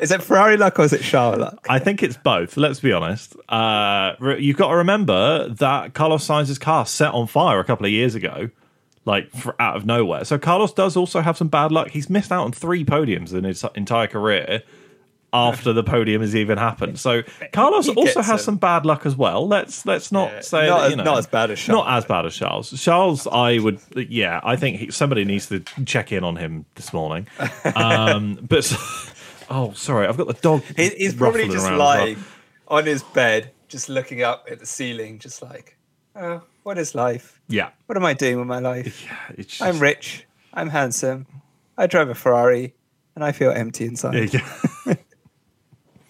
Is 0.00 0.10
it 0.10 0.22
Ferrari 0.22 0.56
luck 0.56 0.78
or 0.78 0.84
is 0.84 0.92
it 0.92 1.02
Charles 1.02 1.38
luck? 1.38 1.66
I 1.68 1.78
think 1.78 2.02
it's 2.02 2.16
both. 2.16 2.56
Let's 2.56 2.80
be 2.80 2.92
honest. 2.92 3.34
Uh, 3.48 4.12
you've 4.38 4.56
got 4.56 4.68
to 4.70 4.76
remember 4.76 5.48
that 5.48 5.94
Carlos 5.94 6.24
Sainz's 6.26 6.58
car 6.58 6.86
set 6.86 7.12
on 7.12 7.26
fire 7.26 7.58
a 7.60 7.64
couple 7.64 7.86
of 7.86 7.92
years 7.92 8.14
ago, 8.14 8.50
like 9.04 9.30
for, 9.30 9.60
out 9.60 9.76
of 9.76 9.86
nowhere. 9.86 10.24
So 10.24 10.38
Carlos 10.38 10.72
does 10.72 10.96
also 10.96 11.20
have 11.20 11.36
some 11.36 11.48
bad 11.48 11.72
luck. 11.72 11.88
He's 11.90 12.08
missed 12.10 12.30
out 12.30 12.44
on 12.44 12.52
three 12.52 12.84
podiums 12.84 13.32
in 13.34 13.44
his 13.44 13.64
entire 13.74 14.06
career 14.06 14.62
after 15.32 15.72
the 15.72 15.84
podium 15.84 16.22
has 16.22 16.34
even 16.34 16.58
happened. 16.58 16.98
So 16.98 17.22
Carlos 17.52 17.88
also 17.88 18.20
has 18.20 18.26
them. 18.26 18.38
some 18.38 18.56
bad 18.56 18.84
luck 18.84 19.06
as 19.06 19.14
well. 19.14 19.46
Let's 19.46 19.86
let's 19.86 20.10
not 20.10 20.32
Yeah, 20.32 20.40
say 20.40 20.66
not 20.66 20.78
that, 20.78 20.84
as- 20.86 20.90
you 20.90 20.96
know, 20.96 21.04
not 21.04 21.18
as 21.18 21.26
bad 21.28 21.50
as 21.52 21.60
Charles. 21.60 21.84
Not 21.86 21.96
as 21.98 22.04
bad 22.04 22.26
as 22.26 22.34
Charles. 22.36 22.82
Charles, 22.82 23.26
I 23.28 23.58
would, 23.58 23.78
yeah, 23.94 24.40
I 24.42 24.56
think 24.56 24.78
he, 24.78 24.90
somebody 24.90 25.24
needs 25.24 25.46
to 25.50 25.60
check 25.84 26.10
in 26.10 26.24
on 26.24 26.34
him 26.36 26.64
this 26.74 26.92
morning. 26.92 27.26
Um, 27.76 28.38
but 28.48 28.64
oh, 29.50 29.72
sorry, 29.72 30.06
I've 30.06 30.16
got 30.16 30.28
the 30.28 30.34
dog. 30.34 30.62
He, 30.76 30.88
he's 30.90 31.14
probably 31.14 31.46
just 31.46 31.58
as 31.58 31.64
well. 31.64 31.78
lying 31.78 32.24
on 32.68 32.86
his 32.86 33.02
bed, 33.02 33.50
just 33.68 33.88
looking 33.88 34.22
up 34.22 34.46
at 34.50 34.60
the 34.60 34.66
ceiling, 34.66 35.18
just 35.18 35.42
like, 35.42 35.76
oh, 36.16 36.42
what 36.62 36.78
is 36.78 36.94
life? 36.94 37.40
Yeah, 37.48 37.70
What 37.86 37.96
am 37.96 38.04
I 38.04 38.14
doing 38.14 38.38
with 38.38 38.46
my 38.46 38.60
life? 38.60 39.06
it's 39.36 39.48
just, 39.48 39.62
I'm 39.62 39.78
rich. 39.78 40.26
I'm 40.54 40.68
handsome. 40.68 41.26
I 41.76 41.86
drive 41.86 42.08
a 42.08 42.14
Ferrari, 42.14 42.74
and 43.14 43.24
I 43.24 43.32
feel 43.32 43.50
empty 43.50 43.86
inside. 43.86 44.32
Yeah. 44.32 44.94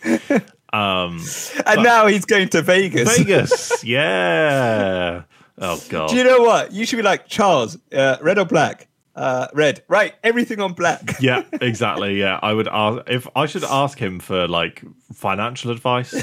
um, 0.72 1.20
and 1.66 1.82
now 1.82 2.06
he's 2.06 2.24
going 2.24 2.48
to 2.50 2.62
Vegas. 2.62 3.16
Vegas, 3.16 3.84
yeah. 3.84 5.22
Oh 5.58 5.82
god. 5.88 6.10
Do 6.10 6.16
you 6.16 6.24
know 6.24 6.40
what? 6.42 6.72
You 6.72 6.86
should 6.86 6.96
be 6.96 7.02
like 7.02 7.26
Charles, 7.26 7.78
uh, 7.92 8.16
red 8.20 8.38
or 8.38 8.44
black? 8.46 8.88
Uh, 9.20 9.48
red. 9.52 9.82
Right. 9.86 10.14
Everything 10.24 10.60
on 10.60 10.72
black. 10.72 11.16
yeah, 11.20 11.42
exactly. 11.60 12.18
Yeah, 12.18 12.40
I 12.42 12.54
would 12.54 12.68
ask 12.68 13.02
if 13.06 13.28
I 13.36 13.44
should 13.44 13.64
ask 13.64 13.98
him 13.98 14.18
for 14.18 14.48
like 14.48 14.82
financial 15.12 15.70
advice. 15.70 16.14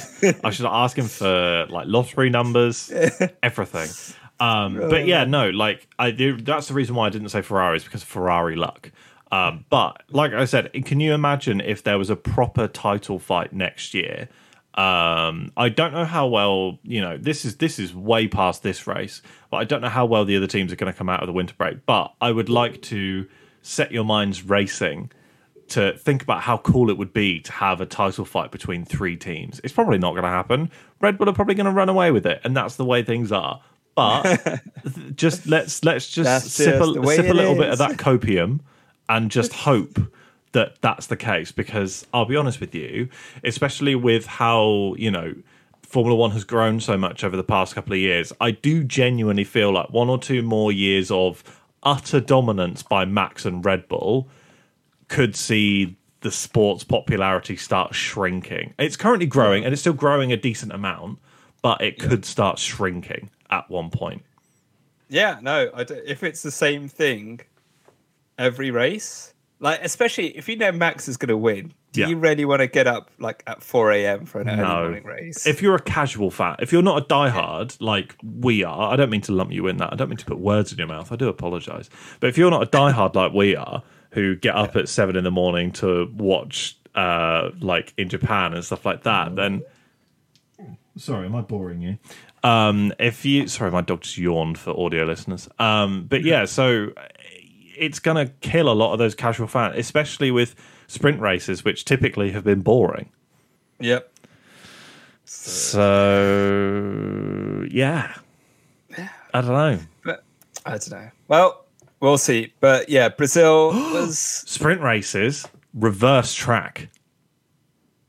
I 0.44 0.50
should 0.50 0.66
ask 0.66 0.98
him 0.98 1.08
for 1.08 1.68
like 1.70 1.86
lottery 1.88 2.32
numbers, 2.32 2.92
everything. 3.44 4.18
Um, 4.40 4.80
but 4.90 5.06
yeah, 5.06 5.26
no, 5.26 5.52
like 5.52 5.88
I 6.00 6.10
do. 6.10 6.38
That's 6.38 6.70
the 6.70 6.74
reason 6.74 6.96
why 6.96 7.06
I 7.06 7.10
didn't 7.12 7.30
say 7.30 7.42
Ferrari 7.42 7.78
is 7.78 7.84
because 7.84 8.02
of 8.02 8.08
Ferrari 8.08 8.56
luck. 8.56 8.92
Um, 9.32 9.66
but 9.70 10.02
like 10.10 10.34
I 10.34 10.46
said, 10.46 10.72
can 10.86 11.00
you 11.00 11.14
imagine 11.14 11.62
if 11.62 11.84
there 11.84 12.00
was 12.00 12.10
a 12.10 12.16
proper 12.16 12.68
title 12.68 13.20
fight 13.20 13.54
next 13.54 13.94
year? 13.94 14.28
Um, 14.78 15.52
I 15.58 15.70
don't 15.70 15.92
know 15.92 16.06
how 16.06 16.28
well 16.28 16.78
you 16.84 17.02
know. 17.02 17.18
This 17.18 17.46
is 17.46 17.58
this 17.58 17.80
is 17.80 17.96
way 17.96 18.28
past 18.28 18.62
this 18.62 18.86
race, 18.86 19.24
but 19.50 19.58
I 19.58 19.64
don't 19.64 19.82
know 19.82 19.90
how 19.90 20.06
well 20.06 20.24
the 20.24 20.38
other 20.38 20.46
teams 20.46 20.72
are 20.72 20.76
going 20.76 20.92
to 20.92 20.98
come 20.98 21.10
out 21.10 21.22
of 21.22 21.28
the 21.28 21.34
winter 21.34 21.56
break. 21.58 21.86
But 21.88 22.14
I 22.22 22.32
would 22.32 22.48
like 22.48 22.82
to 22.84 23.28
set 23.64 23.92
your 23.92 24.06
minds 24.06 24.44
racing 24.44 25.12
to 25.70 25.98
think 25.98 26.22
about 26.22 26.42
how 26.42 26.58
cool 26.58 26.90
it 26.90 26.98
would 26.98 27.12
be 27.12 27.40
to 27.42 27.52
have 27.52 27.82
a 27.82 27.86
title 27.86 28.24
fight 28.24 28.52
between 28.52 28.86
three 28.86 29.18
teams. 29.18 29.60
It's 29.64 29.74
probably 29.74 29.98
not 29.98 30.12
going 30.12 30.24
to 30.24 30.30
happen. 30.30 30.72
Red 31.02 31.18
Bull 31.18 31.28
are 31.28 31.34
probably 31.34 31.56
going 31.56 31.66
to 31.66 31.72
run 31.72 31.90
away 31.90 32.12
with 32.12 32.26
it, 32.26 32.40
and 32.44 32.56
that's 32.56 32.76
the 32.76 32.86
way 32.86 33.02
things 33.04 33.32
are. 33.32 33.62
But 33.96 34.62
just 35.16 35.48
let's 35.48 35.84
let's 35.84 36.08
just 36.08 36.26
That's 36.26 36.52
sip, 36.52 36.78
just 36.78 36.98
a, 36.98 37.08
sip 37.16 37.26
a 37.26 37.30
it 37.30 37.36
little 37.36 37.56
bit 37.56 37.70
of 37.70 37.80
that 37.80 37.98
copium 37.98 38.60
and 39.10 39.32
just 39.32 39.54
hope 39.66 40.00
that 40.52 40.82
that's 40.82 41.08
the 41.08 41.18
case. 41.18 41.52
Because 41.52 42.06
I'll 42.14 42.26
be 42.26 42.36
honest 42.36 42.60
with 42.60 42.74
you, 42.76 43.10
especially 43.44 43.96
with 43.96 44.26
how 44.26 44.96
you 44.98 45.12
know. 45.12 45.36
Formula 45.84 46.18
One 46.18 46.32
has 46.32 46.44
grown 46.44 46.82
so 46.82 46.98
much 46.98 47.24
over 47.24 47.38
the 47.38 47.46
past 47.46 47.74
couple 47.74 47.94
of 47.94 48.00
years. 48.00 48.34
I 48.42 48.52
do 48.52 48.84
genuinely 48.84 49.46
feel 49.46 49.72
like 49.72 49.90
one 49.90 50.10
or 50.10 50.20
two 50.20 50.42
more 50.42 50.70
years 50.70 51.10
of 51.10 51.42
utter 51.82 52.20
dominance 52.20 52.84
by 52.84 53.06
Max 53.06 53.46
and 53.46 53.64
Red 53.64 53.88
Bull 53.88 54.28
could 55.08 55.34
see 55.34 55.96
the 56.22 56.32
sport's 56.32 56.84
popularity 56.84 57.56
start 57.56 57.96
shrinking. 57.96 58.74
It's 58.78 58.98
currently 58.98 59.28
growing 59.28 59.64
and 59.64 59.72
it's 59.72 59.82
still 59.82 59.94
growing 59.94 60.32
a 60.32 60.38
decent 60.38 60.74
amount, 60.74 61.20
but 61.62 61.82
it 61.82 62.00
could 62.00 62.26
start 62.26 62.60
shrinking 62.60 63.30
at 63.50 63.70
one 63.70 63.90
point. 63.90 64.24
Yeah, 65.10 65.40
no. 65.42 65.70
I 65.74 65.86
if 66.06 66.24
it's 66.24 66.42
the 66.42 66.52
same 66.52 66.88
thing 66.90 67.42
every 68.38 68.72
race, 68.72 69.34
like 69.60 69.80
especially 69.84 70.38
if 70.38 70.48
you 70.48 70.56
know 70.56 70.72
Max 70.72 71.08
is 71.08 71.18
going 71.18 71.30
to 71.30 71.38
win, 71.38 71.74
do 71.92 72.02
Yeah. 72.02 72.08
you 72.10 72.18
really 72.18 72.46
want 72.46 72.60
to 72.62 72.68
get 72.68 72.86
up 72.88 73.10
like 73.20 73.44
at 73.48 73.64
four 73.64 73.92
a.m. 73.92 74.26
for 74.26 74.40
an 74.42 74.50
early 74.50 74.58
No. 74.62 74.82
morning 74.84 75.04
race? 75.04 75.48
If 75.48 75.62
you're 75.62 75.76
a 75.76 75.82
casual 75.82 76.30
fan, 76.32 76.58
if 76.60 76.72
you're 76.72 76.82
not 76.84 77.02
a 77.02 77.06
diehard 77.06 77.76
like 77.82 78.16
we 78.24 78.64
are, 78.64 78.92
I 78.94 78.96
don't 78.96 79.10
mean 79.10 79.22
to 79.22 79.32
lump 79.32 79.52
you 79.52 79.68
in 79.68 79.78
that. 79.78 79.92
I 79.94 79.96
don't 79.96 80.10
mean 80.10 80.18
to 80.18 80.26
put 80.26 80.40
words 80.40 80.72
in 80.72 80.78
your 80.78 80.88
mouth. 80.88 81.12
I 81.12 81.16
do 81.16 81.28
apologize. 81.28 81.90
But 82.20 82.28
if 82.28 82.38
you're 82.38 82.52
not 82.52 82.64
a 82.64 82.68
diehard 82.68 83.16
like 83.16 83.34
we 83.34 83.56
are, 83.56 83.84
who 84.12 84.36
get 84.36 84.56
up 84.56 84.76
at 84.76 84.88
seven 84.90 85.16
in 85.16 85.24
the 85.24 85.32
morning 85.32 85.72
to 85.74 86.10
watch 86.16 86.78
uh 86.96 87.50
like 87.60 87.94
in 87.98 88.10
Japan 88.10 88.54
and 88.54 88.64
stuff 88.64 88.86
like 88.86 89.04
that, 89.04 89.36
then 89.36 89.64
sorry, 90.98 91.26
am 91.28 91.36
I 91.36 91.42
boring 91.42 91.82
you? 91.82 91.98
Um, 92.44 92.94
if 93.00 93.26
you 93.26 93.48
sorry, 93.48 93.72
my 93.72 93.82
dog 93.82 94.02
just 94.02 94.18
yawned 94.18 94.58
for 94.58 94.72
audio 94.80 95.04
listeners. 95.06 95.50
Um, 95.60 96.06
but 96.08 96.24
yeah, 96.24 96.46
so 96.46 96.92
it's 97.78 98.00
gonna 98.00 98.28
kill 98.42 98.70
a 98.70 98.74
lot 98.74 98.94
of 98.94 99.00
those 99.00 99.16
casual 99.16 99.48
fans, 99.48 99.76
especially 99.78 100.32
with 100.32 100.56
sprint 100.88 101.20
races, 101.22 101.64
which 101.64 101.86
typically 101.86 102.32
have 102.32 102.44
been 102.44 102.62
boring. 102.62 103.10
yep. 103.80 104.12
So 105.26 106.48
yeah, 107.70 108.14
I 109.34 109.42
don't 109.42 109.52
know. 109.52 109.80
But 110.04 110.24
I 110.66 110.72
don't 110.72 110.92
know. 110.92 111.10
Well, 111.28 111.66
we'll 112.00 112.18
see. 112.18 112.54
But 112.62 112.88
yeah, 112.90 113.10
Brazil 113.10 113.68
was 113.94 114.18
Sprint 114.18 114.82
races, 114.82 115.46
reverse 115.74 116.34
track. 116.34 116.90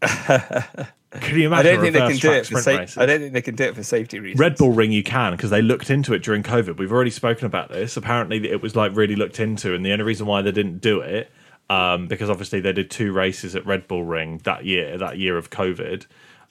Can 1.10 1.38
you 1.38 1.46
imagine? 1.46 1.66
I 1.66 1.72
don't 1.74 1.80
think 1.80 1.94
they 1.94 2.00
can 2.08 2.16
do 2.18 2.32
it 2.32 2.46
for 2.46 2.60
sprint 2.60 2.90
sa- 2.90 3.00
I 3.00 3.06
don't 3.06 3.20
think 3.20 3.32
they 3.32 3.40
can 3.42 3.54
do 3.54 3.64
it 3.64 3.74
for 3.74 3.82
safety 3.82 4.20
reasons. 4.20 4.38
Red 4.38 4.56
Bull 4.56 4.72
Ring, 4.72 4.92
you 4.92 5.02
can 5.02 5.32
because 5.32 5.48
they 5.48 5.62
looked 5.62 5.88
into 5.88 6.12
it 6.12 6.22
during 6.22 6.42
COVID. 6.42 6.76
We've 6.76 6.92
already 6.92 7.10
spoken 7.10 7.46
about 7.46 7.70
this. 7.70 7.96
Apparently, 7.96 8.46
it 8.50 8.60
was 8.60 8.76
like 8.76 8.94
really 8.94 9.16
looked 9.16 9.40
into, 9.40 9.74
and 9.74 9.84
the 9.86 9.92
only 9.92 10.04
reason 10.04 10.26
why 10.26 10.42
they 10.42 10.52
didn't 10.52 10.78
do 10.80 11.00
it, 11.00 11.30
um, 11.70 12.08
because 12.08 12.28
obviously 12.28 12.60
they 12.60 12.72
did 12.74 12.90
two 12.90 13.12
races 13.12 13.56
at 13.56 13.64
Red 13.64 13.88
Bull 13.88 14.04
Ring 14.04 14.42
that 14.44 14.66
year, 14.66 14.98
that 14.98 15.16
year 15.18 15.38
of 15.38 15.48
COVID. 15.48 16.04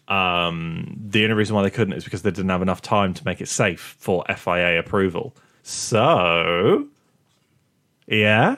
Um, 0.08 0.98
the 1.08 1.24
only 1.24 1.36
reason 1.36 1.56
why 1.56 1.62
they 1.62 1.70
couldn't 1.70 1.94
is 1.94 2.04
because 2.04 2.24
they 2.24 2.32
didn't 2.32 2.50
have 2.50 2.62
enough 2.64 2.82
time 2.82 3.14
to 3.14 3.26
make 3.26 3.42
it 3.42 3.48
safe 3.50 3.96
for 4.00 4.24
FIA 4.28 4.80
approval. 4.80 5.36
So, 5.62 6.88
yeah, 8.08 8.56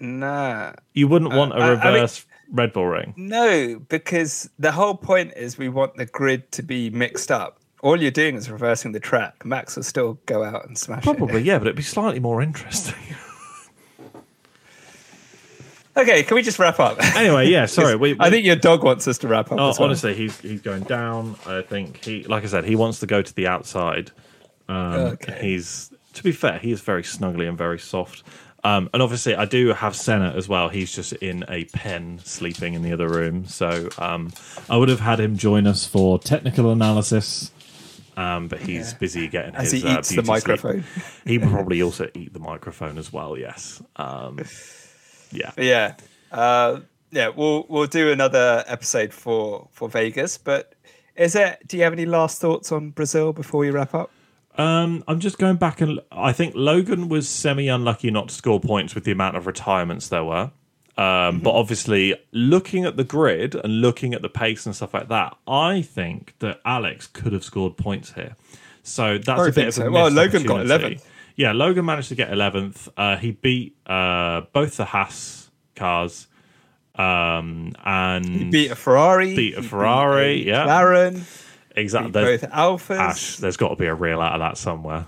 Nah. 0.00 0.72
you 0.92 1.06
wouldn't 1.08 1.32
want 1.34 1.52
a 1.52 1.56
I 1.56 1.60
mean- 1.60 1.70
reverse 1.78 2.25
Red 2.50 2.72
Bull 2.72 2.86
Ring. 2.86 3.14
No, 3.16 3.78
because 3.88 4.48
the 4.58 4.72
whole 4.72 4.94
point 4.94 5.32
is 5.36 5.58
we 5.58 5.68
want 5.68 5.96
the 5.96 6.06
grid 6.06 6.50
to 6.52 6.62
be 6.62 6.90
mixed 6.90 7.30
up. 7.30 7.60
All 7.82 8.00
you're 8.00 8.10
doing 8.10 8.36
is 8.36 8.50
reversing 8.50 8.92
the 8.92 9.00
track. 9.00 9.44
Max 9.44 9.76
will 9.76 9.82
still 9.82 10.18
go 10.26 10.42
out 10.42 10.66
and 10.66 10.76
smash 10.78 11.04
Probably, 11.04 11.40
it. 11.40 11.44
yeah, 11.46 11.58
but 11.58 11.66
it'd 11.66 11.76
be 11.76 11.82
slightly 11.82 12.20
more 12.20 12.42
interesting. 12.42 12.94
Okay, 15.96 16.22
can 16.24 16.34
we 16.34 16.42
just 16.42 16.58
wrap 16.58 16.78
up? 16.78 17.02
anyway, 17.16 17.48
yeah, 17.48 17.64
sorry. 17.64 17.96
We, 17.96 18.16
I 18.20 18.28
think 18.28 18.44
your 18.44 18.56
dog 18.56 18.84
wants 18.84 19.08
us 19.08 19.16
to 19.18 19.28
wrap 19.28 19.46
up. 19.46 19.58
Oh, 19.58 19.68
well. 19.68 19.84
honestly, 19.84 20.14
he's 20.14 20.38
he's 20.40 20.60
going 20.60 20.82
down. 20.82 21.36
I 21.46 21.62
think 21.62 22.04
he, 22.04 22.24
like 22.24 22.44
I 22.44 22.48
said, 22.48 22.64
he 22.64 22.76
wants 22.76 23.00
to 23.00 23.06
go 23.06 23.22
to 23.22 23.34
the 23.34 23.46
outside. 23.46 24.10
Um, 24.68 24.94
Okay. 24.94 25.38
He's, 25.40 25.90
to 26.12 26.22
be 26.22 26.32
fair, 26.32 26.58
he 26.58 26.70
is 26.70 26.82
very 26.82 27.02
snuggly 27.02 27.48
and 27.48 27.56
very 27.56 27.78
soft. 27.78 28.24
Um, 28.66 28.90
and 28.92 29.00
obviously, 29.00 29.36
I 29.36 29.44
do 29.44 29.68
have 29.68 29.94
Senna 29.94 30.34
as 30.36 30.48
well. 30.48 30.68
He's 30.68 30.92
just 30.92 31.12
in 31.12 31.44
a 31.48 31.66
pen, 31.66 32.18
sleeping 32.24 32.74
in 32.74 32.82
the 32.82 32.92
other 32.92 33.08
room. 33.08 33.46
So 33.46 33.88
um, 33.96 34.32
I 34.68 34.76
would 34.76 34.88
have 34.88 34.98
had 34.98 35.20
him 35.20 35.36
join 35.36 35.68
us 35.68 35.86
for 35.86 36.18
technical 36.18 36.72
analysis, 36.72 37.52
um, 38.16 38.48
but 38.48 38.58
he's 38.58 38.92
busy 38.94 39.28
getting 39.28 39.54
As 39.54 39.70
his 39.70 39.82
he 39.82 39.88
uh, 39.88 39.98
eats 39.98 40.08
the 40.08 40.24
microphone. 40.24 40.82
He 41.24 41.38
would 41.38 41.48
probably 41.52 41.80
also 41.80 42.10
eat 42.14 42.32
the 42.32 42.40
microphone 42.40 42.98
as 42.98 43.12
well. 43.12 43.38
Yes. 43.38 43.80
Um, 43.94 44.40
yeah. 45.30 45.52
yeah, 45.56 45.94
uh, 46.32 46.80
yeah. 47.12 47.28
We'll 47.28 47.66
we'll 47.68 47.86
do 47.86 48.10
another 48.10 48.64
episode 48.66 49.12
for 49.14 49.68
for 49.70 49.88
Vegas. 49.88 50.38
But 50.38 50.74
is 51.14 51.34
there? 51.34 51.56
Do 51.68 51.76
you 51.76 51.84
have 51.84 51.92
any 51.92 52.04
last 52.04 52.40
thoughts 52.40 52.72
on 52.72 52.90
Brazil 52.90 53.32
before 53.32 53.60
we 53.60 53.70
wrap 53.70 53.94
up? 53.94 54.10
Um, 54.58 55.04
I'm 55.06 55.20
just 55.20 55.38
going 55.38 55.56
back 55.56 55.80
and 55.80 56.00
I 56.10 56.32
think 56.32 56.54
Logan 56.54 57.08
was 57.08 57.28
semi 57.28 57.68
unlucky 57.68 58.10
not 58.10 58.28
to 58.28 58.34
score 58.34 58.60
points 58.60 58.94
with 58.94 59.04
the 59.04 59.12
amount 59.12 59.36
of 59.36 59.46
retirements 59.46 60.08
there 60.08 60.24
were. 60.24 60.50
Um, 60.96 61.40
But 61.40 61.50
obviously, 61.50 62.14
looking 62.32 62.84
at 62.84 62.96
the 62.96 63.04
grid 63.04 63.54
and 63.54 63.82
looking 63.82 64.14
at 64.14 64.22
the 64.22 64.30
pace 64.30 64.64
and 64.64 64.74
stuff 64.74 64.94
like 64.94 65.08
that, 65.08 65.36
I 65.46 65.82
think 65.82 66.34
that 66.38 66.60
Alex 66.64 67.06
could 67.06 67.32
have 67.34 67.44
scored 67.44 67.76
points 67.76 68.12
here. 68.14 68.34
So 68.82 69.18
that's 69.18 69.40
I 69.40 69.48
a 69.48 69.52
bit 69.52 69.64
of 69.64 69.68
a 69.68 69.72
so. 69.72 69.90
Well, 69.90 70.10
Logan 70.10 70.44
got 70.44 70.64
11th. 70.64 71.04
Yeah, 71.34 71.52
Logan 71.52 71.84
managed 71.84 72.08
to 72.08 72.14
get 72.14 72.30
11th. 72.30 72.88
Uh, 72.96 73.16
he 73.16 73.32
beat 73.32 73.76
uh, 73.86 74.42
both 74.54 74.78
the 74.78 74.86
Haas 74.86 75.50
cars 75.74 76.28
um, 76.94 77.74
and 77.84 78.50
Beat 78.50 78.70
a 78.70 78.74
Ferrari. 78.74 79.36
Beat 79.36 79.58
a 79.58 79.60
he 79.60 79.66
Ferrari, 79.66 80.42
a 80.42 80.46
yeah. 80.46 80.66
McLaren. 80.66 81.45
Exactly. 81.76 82.10
There's- 82.10 82.40
both 82.40 82.50
Alphas. 82.50 82.98
Ash, 82.98 83.36
there's 83.36 83.56
got 83.56 83.68
to 83.68 83.76
be 83.76 83.86
a 83.86 83.94
reel 83.94 84.20
out 84.20 84.34
of 84.34 84.40
that 84.40 84.58
somewhere. 84.58 85.06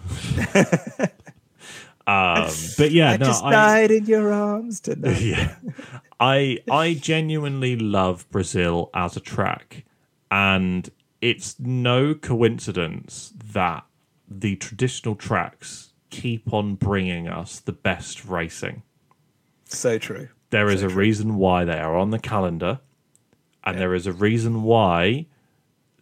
um, 2.06 2.50
but 2.76 2.90
yeah, 2.90 3.12
I 3.12 3.16
no, 3.16 3.26
just 3.26 3.44
I, 3.44 3.50
died 3.50 3.90
in 3.90 4.06
your 4.06 4.32
arms 4.32 4.80
tonight. 4.80 5.20
yeah, 5.20 5.56
I 6.20 6.58
I 6.70 6.94
genuinely 6.94 7.76
love 7.76 8.28
Brazil 8.30 8.90
as 8.94 9.16
a 9.16 9.20
track, 9.20 9.84
and 10.30 10.88
it's 11.20 11.58
no 11.58 12.14
coincidence 12.14 13.32
that 13.52 13.84
the 14.28 14.56
traditional 14.56 15.14
tracks 15.14 15.92
keep 16.10 16.52
on 16.52 16.74
bringing 16.74 17.28
us 17.28 17.60
the 17.60 17.72
best 17.72 18.24
racing. 18.24 18.82
So 19.64 19.98
true. 19.98 20.28
There 20.50 20.70
is 20.70 20.82
a 20.82 20.88
reason 20.88 21.36
why 21.36 21.64
they 21.64 21.78
are 21.78 21.96
on 21.96 22.10
the 22.10 22.18
calendar, 22.18 22.80
and 23.64 23.78
there 23.78 23.94
is 23.94 24.06
a 24.06 24.12
reason 24.12 24.62
why 24.62 25.26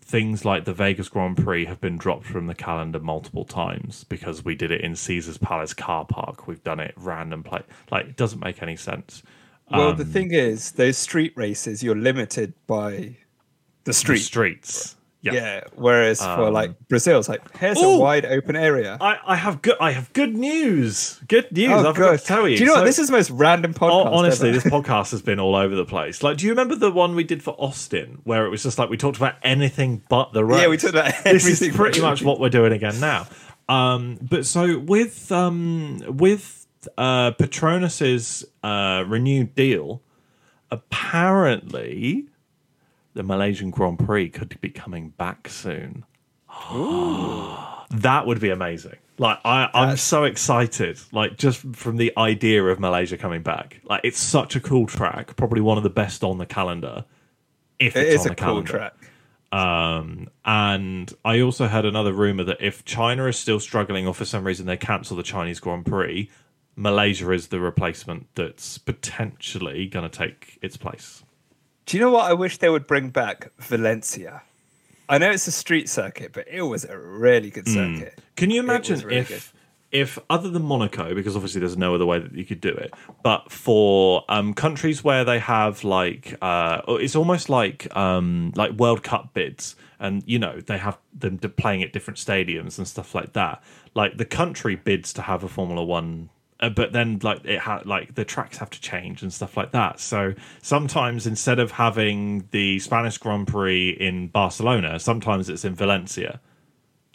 things 0.07 0.45
like 0.45 0.65
the 0.65 0.73
Vegas 0.73 1.09
Grand 1.09 1.37
Prix 1.37 1.65
have 1.65 1.81
been 1.81 1.99
dropped 1.99 2.27
from 2.27 2.47
the 2.47 2.55
calendar 2.55 3.01
multiple 3.01 3.45
times 3.45 4.05
because 4.05 4.45
we 4.45 4.55
did 4.55 4.71
it 4.71 4.81
in 4.81 4.95
Caesar's 4.95 5.37
Palace 5.37 5.75
car 5.75 6.05
park. 6.05 6.47
We've 6.47 6.63
done 6.63 6.79
it 6.79 6.95
random 6.97 7.43
play. 7.43 7.63
Like 7.91 8.07
it 8.07 8.17
doesn't 8.17 8.39
make 8.43 8.63
any 8.63 8.77
sense. 8.77 9.23
Well, 9.71 9.89
Um, 9.91 9.97
the 9.97 10.05
thing 10.05 10.33
is, 10.33 10.71
those 10.73 10.97
street 10.97 11.33
races, 11.35 11.83
you're 11.83 11.97
limited 11.97 12.55
by 12.69 12.91
the 12.93 13.15
The 13.85 13.93
street. 13.93 14.19
streets. 14.19 14.95
Yeah. 15.23 15.33
Yeah. 15.33 15.61
Whereas 15.75 16.21
for 16.25 16.51
like 16.51 16.79
Brazil, 16.89 17.19
it's 17.19 17.29
like 17.29 17.57
here's 17.57 17.79
Ooh. 17.83 17.87
a 17.95 17.99
wide 17.99 18.25
open 18.25 18.55
area. 18.55 18.97
I, 19.01 19.19
I 19.27 19.35
have 19.37 19.61
good 19.61 19.77
I 19.81 19.91
have 19.91 20.13
good 20.13 20.37
news. 20.37 21.21
Good 21.27 21.51
news. 21.51 21.71
oh, 21.71 21.79
I've 21.79 21.85
got 21.85 21.95
good. 21.97 22.21
to 22.21 22.25
tell 22.25 22.49
you. 22.49 22.57
Do 22.57 22.63
you 22.63 22.67
know 22.69 22.75
So- 22.75 22.81
what? 22.81 22.85
This 22.87 22.99
is 23.01 23.09
the 23.09 23.13
most 23.17 23.31
random 23.31 23.75
podcast. 23.75 24.07
honestly, 24.07 24.53
this 24.53 24.63
podcast 24.65 25.11
has 25.11 25.23
been 25.23 25.41
all 25.41 25.57
over 25.57 25.75
the 25.75 25.85
place. 25.85 26.23
Like, 26.23 26.37
do 26.37 26.45
you 26.47 26.53
remember 26.53 26.77
the 26.77 26.93
one 26.93 27.17
we 27.17 27.25
did 27.25 27.43
for 27.43 27.57
Austin, 27.59 28.21
where 28.25 28.47
it 28.47 28.51
was 28.51 28.63
just 28.63 28.79
like 28.79 28.89
we 28.89 28.97
talked 28.97 29.17
about 29.17 29.35
anything 29.43 30.03
but 30.09 30.33
the 30.33 30.45
race? 30.45 30.61
Yeah, 30.63 30.69
we 30.69 30.77
talked 30.77 30.95
about 30.95 31.13
This 31.25 31.61
is 31.61 31.75
pretty 31.75 32.01
much 32.01 32.23
what 32.23 32.39
we're 32.39 32.49
doing 32.51 32.73
again 32.73 33.01
now. 33.01 33.27
Um, 33.69 34.19
but 34.23 34.47
so 34.47 34.79
with 34.79 35.33
um, 35.33 36.03
with 36.07 36.69
uh, 36.97 37.33
Petronas's 37.33 38.45
uh, 38.63 39.03
renewed 39.09 39.57
deal, 39.57 40.03
apparently 40.71 42.29
the 43.17 43.23
Malaysian 43.23 43.71
Grand 43.71 43.99
Prix 43.99 44.29
could 44.29 44.61
be 44.61 44.69
coming 44.69 45.09
back 45.09 45.49
soon. 45.49 46.05
that 47.91 48.25
would 48.27 48.41
be 48.41 48.51
amazing. 48.51 48.97
Like 49.19 49.39
I, 49.43 49.71
I'm 49.73 49.97
so 49.97 50.25
excited. 50.25 51.01
Like 51.13 51.39
just 51.39 51.61
from 51.75 51.97
the 51.97 52.13
idea 52.19 52.63
of 52.65 52.79
Malaysia 52.79 53.17
coming 53.17 53.43
back. 53.43 53.81
Like 53.85 54.03
it's 54.05 54.21
such 54.21 54.55
a 54.55 54.61
cool 54.61 54.87
track. 54.87 55.35
Probably 55.37 55.63
one 55.63 55.79
of 55.79 55.83
the 55.83 55.91
best 55.91 56.23
on 56.23 56.37
the 56.37 56.45
calendar. 56.45 57.07
If 57.79 57.97
it 57.97 58.07
it's 58.07 58.21
is 58.21 58.27
on 58.27 58.27
a 58.27 58.29
the 58.31 58.35
cool 58.37 58.63
calendar. 58.63 58.71
track. 58.71 58.95
Um, 59.51 60.29
and 60.45 61.11
I 61.25 61.41
also 61.41 61.69
heard 61.69 61.87
another 61.87 62.13
rumor 62.13 62.45
that 62.45 62.59
if 62.61 62.85
China 62.85 63.27
is 63.27 63.39
still 63.39 63.61
struggling, 63.61 64.07
or 64.07 64.13
for 64.13 64.27
some 64.27 64.45
reason 64.45 64.67
they 64.67 64.77
cancel 64.77 65.17
the 65.17 65.23
Chinese 65.23 65.61
Grand 65.61 65.87
Prix, 65.87 66.29
Malaysia 66.75 67.31
is 67.33 67.49
the 67.49 67.61
replacement 67.61 68.27
that's 68.35 68.77
potentially 68.77 69.87
going 69.87 70.09
to 70.09 70.15
take 70.19 70.59
its 70.61 70.77
place. 70.77 71.23
Do 71.87 71.97
you 71.97 72.03
know 72.03 72.11
what 72.11 72.29
I 72.29 72.35
wish 72.35 72.59
they 72.59 72.69
would 72.69 72.87
bring 72.87 73.11
back? 73.11 73.53
Valencia. 73.59 74.43
I 75.09 75.19
know 75.19 75.31
it's 75.31 75.47
a 75.47 75.53
street 75.53 75.89
circuit, 75.89 76.33
but 76.33 76.49
it 76.49 76.63
was 76.63 76.85
a 76.85 76.99
really 76.99 77.49
good 77.51 77.69
circuit. 77.69 78.19
Can 78.35 78.51
you 78.51 78.61
imagine 78.61 78.99
really 79.01 79.19
if, 79.19 79.29
good. 79.29 79.43
if 79.93 80.19
other 80.29 80.51
than 80.51 80.63
Monaco, 80.63 81.15
because 81.15 81.37
obviously 81.37 81.61
there's 81.61 81.77
no 81.77 81.95
other 81.95 82.05
way 82.05 82.19
that 82.19 82.33
you 82.33 82.45
could 82.45 82.61
do 82.61 82.71
it, 82.71 82.93
but 83.23 83.53
for 83.53 84.25
um, 84.29 84.53
countries 84.53 85.05
where 85.05 85.25
they 85.25 85.39
have 85.39 85.85
like, 85.85 86.37
uh, 86.43 86.83
it's 86.89 87.15
almost 87.15 87.49
like 87.49 87.95
um, 87.97 88.53
like 88.57 88.73
World 88.73 89.05
Cup 89.05 89.33
bids, 89.33 89.77
and 90.01 90.25
you 90.27 90.41
know 90.41 90.61
they 90.61 90.79
have 90.79 90.99
them 91.15 91.39
playing 91.39 91.85
at 91.85 91.93
different 91.93 92.19
stadiums 92.19 92.79
and 92.79 92.89
stuff 92.89 93.15
like 93.15 93.33
that. 93.35 93.63
Like 93.95 94.17
the 94.17 94.25
country 94.25 94.75
bids 94.75 95.13
to 95.13 95.23
have 95.23 95.45
a 95.45 95.49
Formula 95.49 95.85
One. 95.85 96.31
Uh, 96.59 96.71
but 96.71 96.93
then, 96.93 97.19
like 97.23 97.45
it 97.45 97.59
ha- 97.59 97.83
like 97.85 98.15
the 98.15 98.25
tracks 98.25 98.57
have 98.59 98.71
to 98.71 98.81
change 98.81 99.23
and 99.23 99.33
stuff 99.33 99.57
like 99.57 99.73
that. 99.73 100.01
So 100.01 100.35
sometimes 100.63 101.27
instead 101.27 101.59
of 101.59 101.73
having 101.73 102.49
the 102.51 102.79
Spanish 102.79 103.19
Grand 103.19 103.47
Prix 103.47 103.91
in 103.91 104.29
Barcelona, 104.29 104.99
sometimes 104.99 105.49
it's 105.49 105.65
in 105.65 105.75
Valencia 105.75 106.41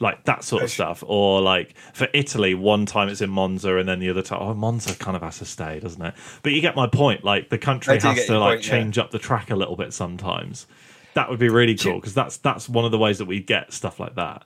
like 0.01 0.25
that 0.25 0.43
sort 0.43 0.63
of 0.63 0.71
stuff. 0.71 1.03
Or 1.05 1.41
like 1.41 1.75
for 1.93 2.07
Italy, 2.13 2.53
one 2.53 2.85
time 2.85 3.07
it's 3.07 3.21
in 3.21 3.29
Monza, 3.29 3.77
and 3.77 3.87
then 3.87 3.99
the 3.99 4.09
other 4.09 4.21
time, 4.21 4.39
oh, 4.41 4.53
Monza 4.53 4.95
kind 4.95 5.15
of 5.15 5.21
has 5.21 5.37
to 5.39 5.45
stay, 5.45 5.79
doesn't 5.79 6.01
it? 6.01 6.13
But 6.43 6.51
you 6.51 6.61
get 6.61 6.75
my 6.75 6.87
point. 6.87 7.23
Like 7.23 7.49
the 7.49 7.57
country 7.57 7.99
has 7.99 8.25
to 8.25 8.39
like 8.39 8.57
point, 8.57 8.65
yeah. 8.65 8.71
change 8.71 8.97
up 8.97 9.11
the 9.11 9.19
track 9.19 9.51
a 9.51 9.55
little 9.55 9.75
bit 9.75 9.93
sometimes. 9.93 10.67
That 11.13 11.29
would 11.29 11.39
be 11.39 11.49
really 11.49 11.75
cool 11.75 11.95
because 11.95 12.13
that's 12.13 12.37
that's 12.37 12.67
one 12.67 12.85
of 12.85 12.91
the 12.91 12.97
ways 12.97 13.19
that 13.19 13.25
we 13.25 13.39
get 13.39 13.71
stuff 13.71 13.99
like 13.99 14.15
that. 14.15 14.43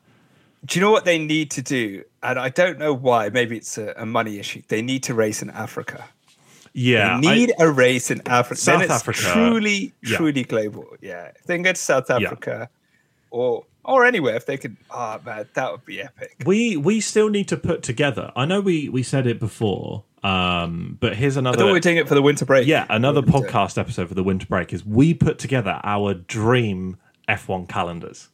Do 0.65 0.79
you 0.79 0.85
know 0.85 0.91
what 0.91 1.05
they 1.05 1.17
need 1.19 1.51
to 1.51 1.61
do? 1.61 2.03
And 2.23 2.39
I 2.39 2.49
don't 2.49 2.79
know 2.79 2.93
why. 2.93 3.29
Maybe 3.29 3.57
it's 3.57 3.77
a, 3.77 3.93
a 3.97 4.05
money 4.05 4.39
issue. 4.39 4.61
They 4.67 4.81
need 4.81 5.03
to 5.03 5.13
race 5.13 5.41
in 5.41 5.49
Africa. 5.51 6.05
Yeah, 6.73 7.19
They 7.21 7.33
need 7.33 7.53
a 7.59 7.71
race 7.71 8.11
in 8.11 8.21
Africa. 8.27 8.59
South 8.59 8.79
then 8.79 8.81
it's 8.89 8.93
Africa, 8.93 9.19
truly, 9.19 9.93
yeah. 10.03 10.17
truly 10.17 10.43
global. 10.43 10.85
Yeah. 11.01 11.31
If 11.35 11.43
they 11.45 11.55
can 11.55 11.63
get 11.63 11.75
to 11.77 11.81
South 11.81 12.09
Africa 12.09 12.69
or 13.31 13.65
or 13.85 14.03
anywhere, 14.03 14.35
if 14.35 14.45
they 14.45 14.57
could, 14.57 14.75
oh 14.91 15.19
man, 15.25 15.47
that 15.53 15.71
would 15.71 15.85
be 15.85 16.01
epic. 16.01 16.35
we 16.45 16.75
we 16.75 16.99
still 16.99 17.29
need 17.29 17.47
to 17.49 17.57
put 17.57 17.81
together. 17.81 18.31
I 18.35 18.45
know 18.45 18.59
we 18.59 18.89
we 18.89 19.03
said 19.03 19.25
it 19.25 19.39
before, 19.39 20.03
um, 20.23 20.97
but 20.99 21.15
here's 21.15 21.37
another. 21.37 21.55
I 21.55 21.59
thought 21.59 21.67
we 21.67 21.71
were 21.73 21.79
doing 21.79 21.97
it 21.97 22.09
for 22.09 22.15
the 22.15 22.21
winter 22.21 22.43
break. 22.45 22.67
Yeah, 22.67 22.85
another 22.89 23.21
What 23.21 23.27
we 23.27 23.31
were 23.33 23.39
doing. 23.41 23.53
podcast 23.53 23.77
episode 23.77 24.09
for 24.09 24.15
the 24.15 24.23
winter 24.23 24.47
break 24.47 24.73
is 24.73 24.85
we 24.85 25.13
put 25.13 25.37
together 25.39 25.79
our 25.83 26.13
dream 26.13 26.97
F1 27.29 27.69
calendars. 27.69 28.27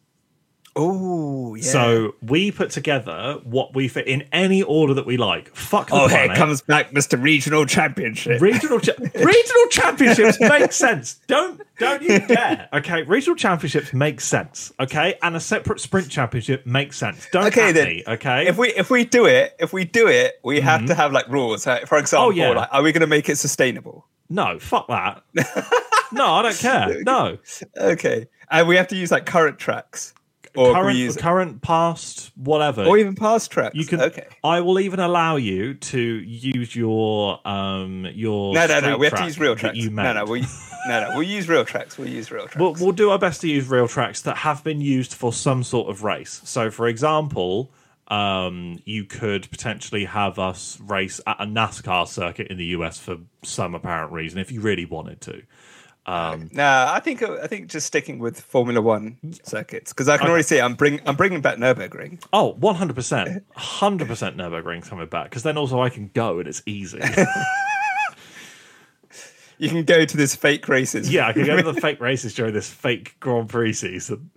Oh, 0.76 1.56
yeah. 1.56 1.64
So 1.64 2.16
we 2.22 2.52
put 2.52 2.70
together 2.70 3.40
what 3.44 3.76
we 3.76 3.88
fit 3.88 4.08
in 4.08 4.24
any 4.32 4.64
order 4.64 4.94
that 4.94 5.06
we 5.06 5.18
like. 5.18 5.54
Fuck 5.56 5.90
the 5.90 5.96
oh, 5.96 6.08
planet. 6.08 6.32
here 6.32 6.36
comes 6.36 6.62
back 6.62 6.92
Mr. 6.92 7.22
Regional 7.22 7.66
Championship. 7.66 8.42
Regional 8.42 8.80
cha- 8.80 8.94
regional 9.16 9.68
championships 9.70 10.40
make 10.40 10.72
sense. 10.72 11.20
Don't 11.28 11.62
don't 11.78 12.02
you 12.02 12.20
dare. 12.20 12.70
Okay, 12.74 13.04
regional 13.04 13.36
championships 13.36 13.94
make 13.94 14.22
sense. 14.22 14.72
Okay, 14.80 15.16
and 15.22 15.36
a 15.36 15.40
separate 15.40 15.80
sprint 15.80 16.10
championship 16.10 16.66
makes 16.66 16.98
sense. 16.98 17.28
Don't 17.32 17.48
okay, 17.48 17.72
then. 17.72 17.88
me, 17.88 18.04
okay, 18.08 18.48
If 18.48 18.58
we 18.58 18.70
if 18.70 18.90
we 18.90 19.04
do 19.04 19.26
it, 19.26 19.56
if 19.60 19.74
we 19.74 19.84
do 19.84 20.08
it, 20.08 20.40
we 20.44 20.62
have 20.62 20.82
mhm. 20.82 20.88
to 20.88 20.96
have 20.96 21.12
like 21.12 21.28
rules. 21.28 21.66
For 21.66 21.98
example. 21.98 22.28
Oh, 22.28 22.30
yeah. 22.30 22.50
like, 22.52 22.70
are 22.72 22.82
we 22.82 22.92
going 22.92 23.02
to 23.02 23.08
make 23.08 23.28
it 23.30 23.38
sustainable? 23.38 24.08
no, 24.32 24.58
fuck 24.60 24.88
that. 24.88 25.24
no, 26.12 26.26
I 26.26 26.42
don't 26.42 26.58
care. 26.58 27.04
No, 27.04 27.38
Okay, 27.78 28.28
and 28.50 28.68
we 28.68 28.78
have 28.78 28.88
to 28.88 28.96
use 28.96 29.12
like 29.12 29.26
current 29.26 29.60
tracks, 29.60 30.14
or 30.56 30.74
current, 30.74 31.18
current, 31.18 31.62
past, 31.62 32.32
whatever. 32.36 32.84
or 32.86 32.98
even 32.98 33.16
past 33.16 33.52
tracks. 33.52 33.76
you 33.76 33.86
can. 33.86 34.02
Okay. 34.02 34.28
I 34.44 34.62
will 34.62 34.80
even 34.80 35.00
allow 35.00 35.36
you 35.38 35.74
to 35.76 36.00
use 36.00 36.76
your 36.76 37.40
um 37.48 38.06
your. 38.14 38.54
No, 38.54 38.68
no, 38.68 38.80
no. 38.80 38.98
We 38.98 39.08
have 39.08 39.18
to 39.20 39.26
use 39.26 39.40
real 39.40 39.56
tracks. 39.56 39.78
You 39.78 39.90
No, 39.90 40.04
made. 40.04 40.14
no, 40.16 40.26
we 40.26 40.42
no, 40.88 41.02
no. 41.02 41.10
We'll 41.14 41.24
use 41.24 41.48
real 41.48 41.66
tracks. 41.66 41.98
We'll 41.98 42.10
use 42.10 42.32
real 42.32 42.44
tracks. 42.48 42.58
We'll, 42.58 42.74
we'll 42.80 42.92
do 42.92 43.10
our 43.12 43.20
best 43.20 43.42
to 43.42 43.48
use 43.48 43.68
real 43.70 43.88
tracks 43.88 44.22
that 44.24 44.38
have 44.38 44.64
been 44.64 44.82
used 44.82 45.14
for 45.14 45.32
some 45.32 45.64
sort 45.64 45.90
of 45.90 46.04
race. 46.04 46.42
So, 46.44 46.70
for 46.70 46.88
example, 46.88 47.72
um, 48.08 48.80
you 48.84 49.06
could 49.06 49.50
potentially 49.52 50.04
have 50.06 50.38
us 50.38 50.80
race 50.82 51.22
at 51.26 51.38
a 51.40 51.46
NASCAR 51.46 52.08
circuit 52.08 52.48
in 52.48 52.58
the 52.58 52.66
US 52.66 53.00
for 53.00 53.18
some 53.44 53.74
apparent 53.74 54.12
reason 54.12 54.38
if 54.40 54.52
you 54.52 54.60
really 54.60 54.86
wanted 54.86 55.22
to. 55.22 55.44
Um, 56.06 56.50
Nah, 56.52 56.92
I 56.92 57.00
think 57.00 57.22
I 57.22 57.46
think 57.48 57.68
just 57.68 57.86
sticking 57.88 58.18
with 58.20 58.40
Formula 58.42 58.82
One 58.82 59.18
circuits 59.44 59.94
because 59.94 60.10
I 60.10 60.18
can 60.18 60.28
already 60.28 60.44
see 60.44 60.60
I'm 60.60 60.74
bring 60.74 61.00
I'm 61.06 61.16
bringing 61.16 61.42
back 61.42 61.58
Nurburgring. 61.58 62.24
oh, 62.34 62.56
100%. 62.60 63.42
100% 63.56 64.36
Nürburgring's 64.36 64.90
coming 64.90 65.08
back 65.08 65.26
because 65.30 65.44
then 65.44 65.58
also 65.58 65.80
I 65.80 65.90
can 65.90 66.10
go 66.14 66.40
and 66.40 66.48
it's 66.48 66.64
easy. 66.66 67.00
You 69.58 69.70
can 69.70 69.84
go 69.84 70.06
to 70.06 70.18
this 70.18 70.36
fake 70.36 70.68
races. 70.68 71.14
yeah, 71.14 71.28
I 71.28 71.34
can 71.34 71.46
go 71.46 71.56
to 71.56 71.62
the 71.72 71.80
fake 71.82 72.02
races 72.02 72.34
during 72.34 72.52
this 72.52 72.68
fake 72.68 73.16
Grand 73.20 73.48
Prix 73.48 73.74
season. 73.74 74.32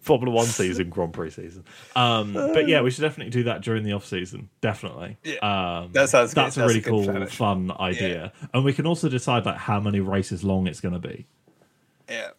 Formula 0.00 0.34
One 0.34 0.46
season, 0.46 0.90
Grand 0.90 1.12
Prix 1.12 1.30
season. 1.30 1.64
Um, 1.96 2.32
but 2.32 2.68
yeah, 2.68 2.80
we 2.82 2.90
should 2.90 3.02
definitely 3.02 3.30
do 3.30 3.44
that 3.44 3.62
during 3.62 3.82
the 3.84 3.92
off 3.92 4.04
season. 4.06 4.48
Definitely. 4.60 5.18
Um, 5.42 5.92
That 5.92 6.08
sounds 6.08 6.34
good. 6.34 6.44
That's 6.44 6.56
a 6.56 6.60
That's 6.60 6.74
really 6.74 6.80
a 6.80 6.82
cool, 6.82 7.26
fun 7.26 7.70
idea. 7.78 8.32
And 8.54 8.64
we 8.64 8.72
can 8.72 8.86
also 8.86 9.08
decide 9.08 9.44
like 9.46 9.56
how 9.56 9.80
many 9.80 10.00
races 10.00 10.42
long 10.44 10.66
it's 10.66 10.80
going 10.80 10.94
to 10.94 11.08
be. 11.08 11.26
Yeah. 12.08 12.30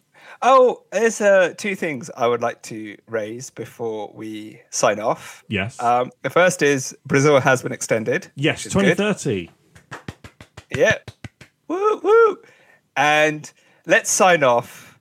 Oh, 0.42 0.82
there's 0.92 1.20
uh, 1.20 1.54
two 1.56 1.74
things 1.74 2.10
I 2.16 2.26
would 2.26 2.42
like 2.42 2.60
to 2.62 2.96
raise 3.06 3.50
before 3.50 4.10
we 4.14 4.60
sign 4.70 4.98
off. 5.00 5.44
Yes. 5.48 5.80
Um, 5.80 6.10
the 6.22 6.30
first 6.30 6.60
is 6.60 6.96
Brazil 7.06 7.40
has 7.40 7.62
been 7.62 7.72
extended. 7.72 8.30
yes, 8.34 8.64
which 8.64 8.74
is 8.74 8.74
good. 8.74 8.96
2030. 8.96 9.50
Yeah. 10.76 10.98
Woo 11.68 12.00
woo. 12.02 12.38
And 12.96 13.50
let's 13.86 14.10
sign 14.10 14.42
off. 14.42 14.93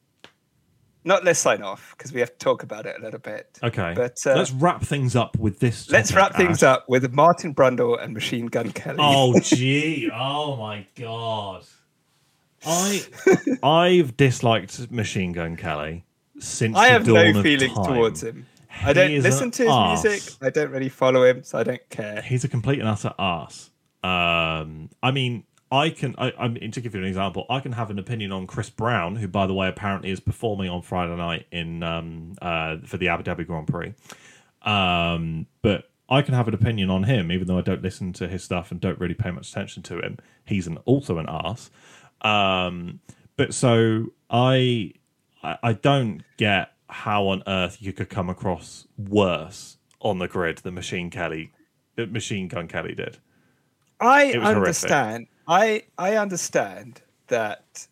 Not 1.06 1.24
let's 1.26 1.40
sign 1.40 1.62
off 1.62 1.94
because 1.98 2.14
we 2.14 2.20
have 2.22 2.32
to 2.32 2.38
talk 2.38 2.64
about 2.64 2.86
it 2.86 2.96
a 2.98 3.02
little 3.02 3.20
bit. 3.20 3.60
Okay. 3.62 3.94
But 3.96 4.18
uh, 4.26 4.36
let's 4.36 4.52
wrap 4.52 4.84
things 4.84 5.16
up 5.16 5.38
with 5.38 5.60
this. 5.60 5.90
let's 5.90 6.10
topic, 6.12 6.18
wrap 6.18 6.36
things 6.36 6.64
up 6.64 6.88
with 6.88 7.12
Martin 7.12 7.54
Brundle 7.54 8.02
and 8.02 8.14
Machine 8.14 8.48
Gun 8.48 8.72
Kelly. 8.72 8.98
Oh 9.00 9.38
gee! 9.44 10.10
Oh 10.14 10.56
my 10.56 10.88
god! 10.96 11.66
I 12.66 13.04
I've 13.62 14.16
disliked 14.16 14.90
Machine 14.92 15.34
Gun 15.34 15.58
Kelly 15.58 16.06
since 16.40 16.78
I 16.78 16.88
have 16.88 17.06
no 17.06 17.42
feelings 17.42 17.74
towards 17.74 18.24
him. 18.24 18.46
I 18.82 18.94
don't 18.94 19.22
listen 19.22 19.52
to 19.52 19.64
his 19.64 19.72
arse. 19.72 20.04
music. 20.04 20.34
I 20.42 20.50
don't 20.50 20.72
really 20.72 20.90
follow 20.90 21.24
him, 21.24 21.44
so 21.44 21.60
I 21.60 21.64
don't 21.64 21.90
care. 21.90 22.22
He's 22.22 22.44
a 22.44 22.48
complete 22.48 22.80
and 22.80 22.88
utter 22.88 23.14
ass. 23.20 23.70
Um, 24.04 24.90
I 25.02 25.12
mean, 25.12 25.46
I 25.74 25.90
can. 25.90 26.14
I, 26.20 26.32
I 26.38 26.48
mean, 26.50 26.72
to 26.72 26.82
give 26.82 26.94
you 26.94 27.02
an 27.02 27.08
example, 27.08 27.48
I 27.50 27.60
can 27.60 27.72
have 27.72 27.90
an 27.90 27.98
opinion 27.98 28.32
on 28.32 28.46
Chris 28.46 28.70
Brown, 28.70 29.16
who, 29.16 29.28
by 29.28 29.48
the 29.48 29.56
way, 29.56 29.68
apparently 29.68 30.12
is 30.12 30.20
performing 30.20 30.70
on 30.70 30.84
Friday 30.84 31.16
night 31.16 31.48
in 31.52 31.82
um, 31.82 32.36
uh, 32.44 32.78
for 32.86 32.98
the 32.98 33.08
Abu 33.08 33.24
Dhabi 33.24 33.48
Grand 33.48 33.68
Prix. 33.68 33.96
Um, 34.62 35.48
but 35.64 35.90
I 36.08 36.22
can 36.22 36.36
have 36.36 36.48
an 36.48 36.54
opinion 36.54 36.92
on 36.92 37.06
him, 37.06 37.32
even 37.32 37.48
though 37.48 37.58
I 37.58 37.62
don't 37.62 37.82
listen 37.82 38.14
to 38.14 38.28
his 38.28 38.44
stuff 38.44 38.70
and 38.70 38.80
don't 38.80 39.00
really 39.00 39.16
pay 39.16 39.32
much 39.32 39.50
attention 39.50 39.82
to 39.84 39.98
him. 39.98 40.20
He's 40.46 40.68
an 40.68 40.78
also 40.86 41.18
an 41.18 41.26
ass. 41.28 41.72
Um, 42.22 43.00
but 43.36 43.56
so 43.56 44.14
I, 44.30 44.94
I, 45.42 45.58
I 45.64 45.74
don't 45.74 46.22
get 46.38 46.72
how 46.88 47.30
on 47.30 47.42
earth 47.48 47.78
you 47.80 47.94
could 47.94 48.10
come 48.10 48.30
across 48.30 48.86
worse 48.96 49.78
on 50.02 50.20
the 50.20 50.28
grid 50.28 50.60
than 50.60 50.76
Machine 50.76 51.10
Kelly, 51.10 51.52
Machine 51.98 52.48
Gun 52.48 52.68
Kelly 52.68 52.94
did. 52.94 53.18
I 54.00 54.38
was 54.38 54.54
horrific. 54.54 55.30
I 55.48 55.84
I 55.98 56.16
understand 56.16 57.02
that 57.28 57.88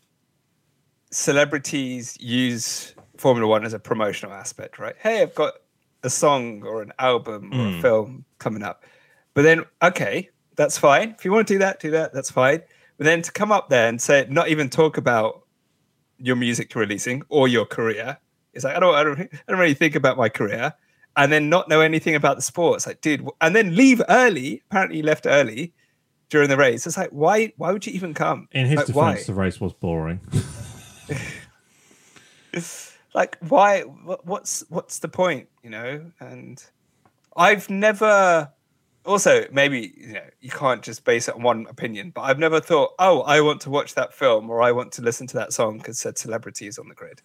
celebrities 1.11 2.17
use 2.19 2.93
Formula 3.17 3.47
One 3.47 3.65
as 3.65 3.73
a 3.73 3.79
promotional 3.79 4.33
aspect, 4.33 4.79
right? 4.79 4.95
Hey, 4.99 5.21
I've 5.21 5.35
got 5.35 5.53
a 6.03 6.09
song 6.09 6.63
or 6.63 6.81
an 6.81 6.93
album 6.99 7.51
or 7.53 7.69
Hmm. 7.69 7.77
a 7.77 7.81
film 7.81 8.25
coming 8.39 8.63
up. 8.63 8.83
But 9.33 9.43
then, 9.43 9.63
okay, 9.81 10.29
that's 10.55 10.77
fine. 10.77 11.11
If 11.17 11.25
you 11.25 11.31
want 11.31 11.47
to 11.47 11.53
do 11.53 11.59
that, 11.59 11.79
do 11.79 11.91
that. 11.91 12.13
That's 12.13 12.31
fine. 12.31 12.61
But 12.97 13.05
then 13.05 13.21
to 13.21 13.31
come 13.31 13.51
up 13.51 13.69
there 13.69 13.87
and 13.87 14.01
say, 14.01 14.25
not 14.29 14.49
even 14.49 14.69
talk 14.69 14.97
about 14.97 15.43
your 16.17 16.35
music 16.35 16.73
releasing 16.75 17.23
or 17.29 17.47
your 17.47 17.65
career, 17.65 18.17
it's 18.53 18.63
like 18.63 18.75
I 18.75 18.79
don't, 18.79 18.95
I 18.95 19.03
don't, 19.03 19.19
I 19.19 19.29
don't 19.47 19.59
really 19.59 19.73
think 19.73 19.95
about 19.95 20.17
my 20.17 20.29
career, 20.29 20.73
and 21.17 21.31
then 21.31 21.49
not 21.49 21.69
know 21.69 21.81
anything 21.81 22.15
about 22.15 22.35
the 22.35 22.41
sports. 22.41 22.87
Like, 22.87 23.01
dude, 23.01 23.27
and 23.41 23.55
then 23.55 23.75
leave 23.75 24.01
early. 24.09 24.61
Apparently, 24.69 24.97
you 24.97 25.03
left 25.03 25.25
early 25.25 25.73
during 26.31 26.49
the 26.49 26.57
race. 26.57 26.87
It's 26.87 26.97
like, 26.97 27.11
why? 27.11 27.53
Why 27.57 27.71
would 27.71 27.85
you 27.85 27.93
even 27.93 28.15
come? 28.15 28.47
In 28.51 28.65
his 28.65 28.77
like, 28.77 28.87
defense, 28.87 29.27
the 29.27 29.35
race 29.35 29.61
was 29.61 29.73
boring. 29.73 30.19
why? 31.07 31.17
Like, 33.13 33.37
why? 33.41 33.81
What, 33.81 34.25
what's 34.25 34.63
what's 34.69 34.99
the 34.99 35.09
point? 35.09 35.49
You 35.63 35.69
know? 35.69 36.05
And 36.21 36.63
I've 37.35 37.69
never. 37.69 38.49
Also, 39.05 39.47
maybe 39.51 39.93
you 39.97 40.13
know 40.13 40.23
you 40.39 40.49
can't 40.49 40.81
just 40.81 41.03
base 41.03 41.27
it 41.27 41.35
on 41.35 41.41
one 41.41 41.67
opinion, 41.69 42.11
but 42.11 42.21
I've 42.21 42.39
never 42.39 42.61
thought, 42.61 42.91
oh, 42.99 43.21
I 43.23 43.41
want 43.41 43.59
to 43.61 43.69
watch 43.69 43.95
that 43.95 44.13
film 44.13 44.49
or 44.49 44.61
I 44.61 44.71
want 44.71 44.93
to 44.93 45.01
listen 45.01 45.27
to 45.27 45.33
that 45.37 45.51
song 45.51 45.79
because 45.79 45.99
said 45.99 46.17
celebrity 46.17 46.67
is 46.67 46.79
on 46.79 46.87
the 46.87 46.95
grid. 46.95 47.21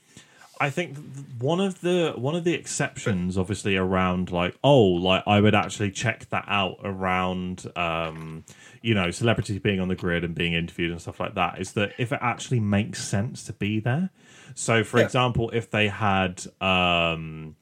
I 0.60 0.70
think 0.70 0.96
one 1.38 1.60
of 1.60 1.80
the 1.80 2.12
one 2.16 2.34
of 2.34 2.44
the 2.44 2.54
exceptions, 2.54 3.36
obviously, 3.36 3.76
around 3.76 4.30
like 4.32 4.56
oh, 4.64 4.80
like 4.82 5.22
I 5.26 5.40
would 5.40 5.54
actually 5.54 5.90
check 5.90 6.28
that 6.30 6.44
out 6.48 6.78
around, 6.82 7.70
um, 7.76 8.44
you 8.82 8.94
know, 8.94 9.10
celebrities 9.10 9.58
being 9.60 9.80
on 9.80 9.88
the 9.88 9.94
grid 9.94 10.24
and 10.24 10.34
being 10.34 10.54
interviewed 10.54 10.92
and 10.92 11.00
stuff 11.00 11.20
like 11.20 11.34
that. 11.34 11.60
Is 11.60 11.72
that 11.72 11.92
if 11.98 12.12
it 12.12 12.18
actually 12.22 12.60
makes 12.60 13.02
sense 13.04 13.44
to 13.44 13.52
be 13.52 13.80
there? 13.80 14.10
So, 14.54 14.82
for 14.84 14.98
Yeah. 14.98 15.04
example, 15.04 15.50
if 15.52 15.70
they 15.70 15.88
had 15.88 16.42
um, 16.62 17.56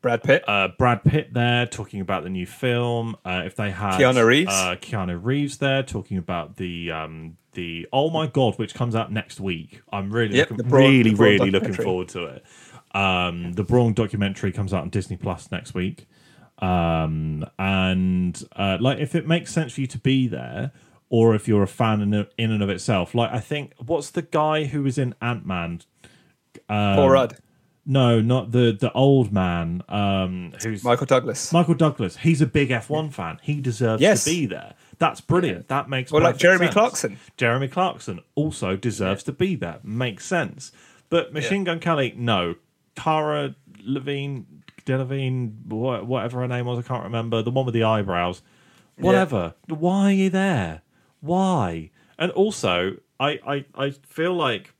Brad 0.00 0.22
Pitt. 0.22 0.44
uh, 0.46 0.68
Brad 0.78 1.02
Pitt 1.02 1.34
there 1.34 1.66
talking 1.66 2.00
about 2.00 2.22
the 2.22 2.30
new 2.30 2.46
film. 2.46 3.16
Uh, 3.24 3.42
if 3.46 3.56
they 3.56 3.72
had 3.72 3.98
Keanu 3.98 4.24
Reeves. 4.24 4.48
uh, 4.52 4.76
Keanu 4.80 5.18
Reeves 5.20 5.58
there 5.58 5.82
talking 5.82 6.18
about 6.18 6.56
the 6.56 6.92
um, 6.92 7.36
the 7.58 7.86
oh 7.92 8.08
my 8.10 8.26
god, 8.26 8.58
which 8.58 8.72
comes 8.74 8.94
out 8.94 9.10
next 9.12 9.40
week. 9.40 9.82
I'm 9.92 10.10
really 10.10 10.36
Yep, 10.36 10.50
looking, 10.50 10.68
Brawn- 10.68 10.82
really 10.82 11.14
really 11.14 11.50
looking 11.50 11.72
forward 11.74 12.08
to 12.10 12.24
it. 12.26 12.44
Um, 12.94 13.52
the 13.52 13.64
Brawn 13.64 13.92
documentary 13.94 14.52
comes 14.52 14.72
out 14.72 14.82
on 14.82 14.90
Disney 14.90 15.16
Plus 15.16 15.50
next 15.50 15.74
week. 15.74 16.06
Um, 16.58 17.44
and 17.58 18.42
uh, 18.56 18.78
like 18.80 18.98
if 18.98 19.14
it 19.14 19.26
makes 19.26 19.52
sense 19.52 19.72
for 19.74 19.80
you 19.80 19.86
to 19.88 19.98
be 19.98 20.28
there. 20.28 20.72
Or 21.10 21.34
if 21.34 21.48
you're 21.48 21.62
a 21.62 21.66
fan 21.66 22.02
in, 22.02 22.12
in 22.36 22.50
and 22.52 22.62
of 22.62 22.68
itself, 22.68 23.14
like 23.14 23.32
I 23.32 23.40
think, 23.40 23.72
what's 23.78 24.10
the 24.10 24.20
guy 24.20 24.64
who 24.64 24.82
was 24.82 24.98
in 24.98 25.14
Ant 25.22 25.46
Man? 25.46 25.80
Paul 26.68 27.08
Rudd. 27.08 27.38
No, 27.86 28.20
not 28.20 28.52
the 28.52 28.76
the 28.78 28.92
old 28.92 29.32
man. 29.32 29.82
Um, 29.88 30.52
who's 30.62 30.84
Michael 30.84 31.06
Douglas. 31.06 31.50
Michael 31.50 31.72
Douglas. 31.72 32.18
He's 32.18 32.42
a 32.42 32.46
big 32.46 32.68
F1 32.68 33.10
fan. 33.14 33.38
He 33.42 33.62
deserves 33.62 34.02
Yes. 34.02 34.24
to 34.24 34.30
be 34.30 34.44
there. 34.44 34.74
That's 34.98 35.20
brilliant. 35.20 35.68
That 35.68 35.88
makes 35.88 36.10
Or 36.12 36.20
like 36.20 36.38
Jeremy 36.38 36.66
sense. 36.66 36.74
Clarkson. 36.74 37.18
Jeremy 37.36 37.68
Clarkson 37.68 38.20
also 38.34 38.76
deserves 38.76 39.22
to 39.24 39.32
be 39.32 39.54
there. 39.54 39.78
Makes 39.82 40.24
sense. 40.26 40.72
But 41.08 41.32
Machine 41.32 41.64
Gun 41.64 41.78
Kelly, 41.80 42.14
no. 42.16 42.56
Cara 42.96 43.54
Levine, 43.80 44.62
Delevine, 44.84 45.62
whatever 45.68 46.40
her 46.40 46.48
name 46.48 46.66
was, 46.66 46.78
I 46.78 46.82
can't 46.82 47.04
remember. 47.04 47.42
The 47.42 47.50
one 47.52 47.64
with 47.64 47.74
the 47.74 47.84
eyebrows. 47.84 48.42
Whatever. 48.96 49.54
Why 49.68 50.10
are 50.10 50.12
you 50.12 50.30
there? 50.30 50.82
Why? 51.20 51.90
And 52.18 52.32
also, 52.32 52.96
I, 53.20 53.38
I, 53.46 53.64
I 53.76 53.90
feel 53.90 54.34
like 54.34 54.74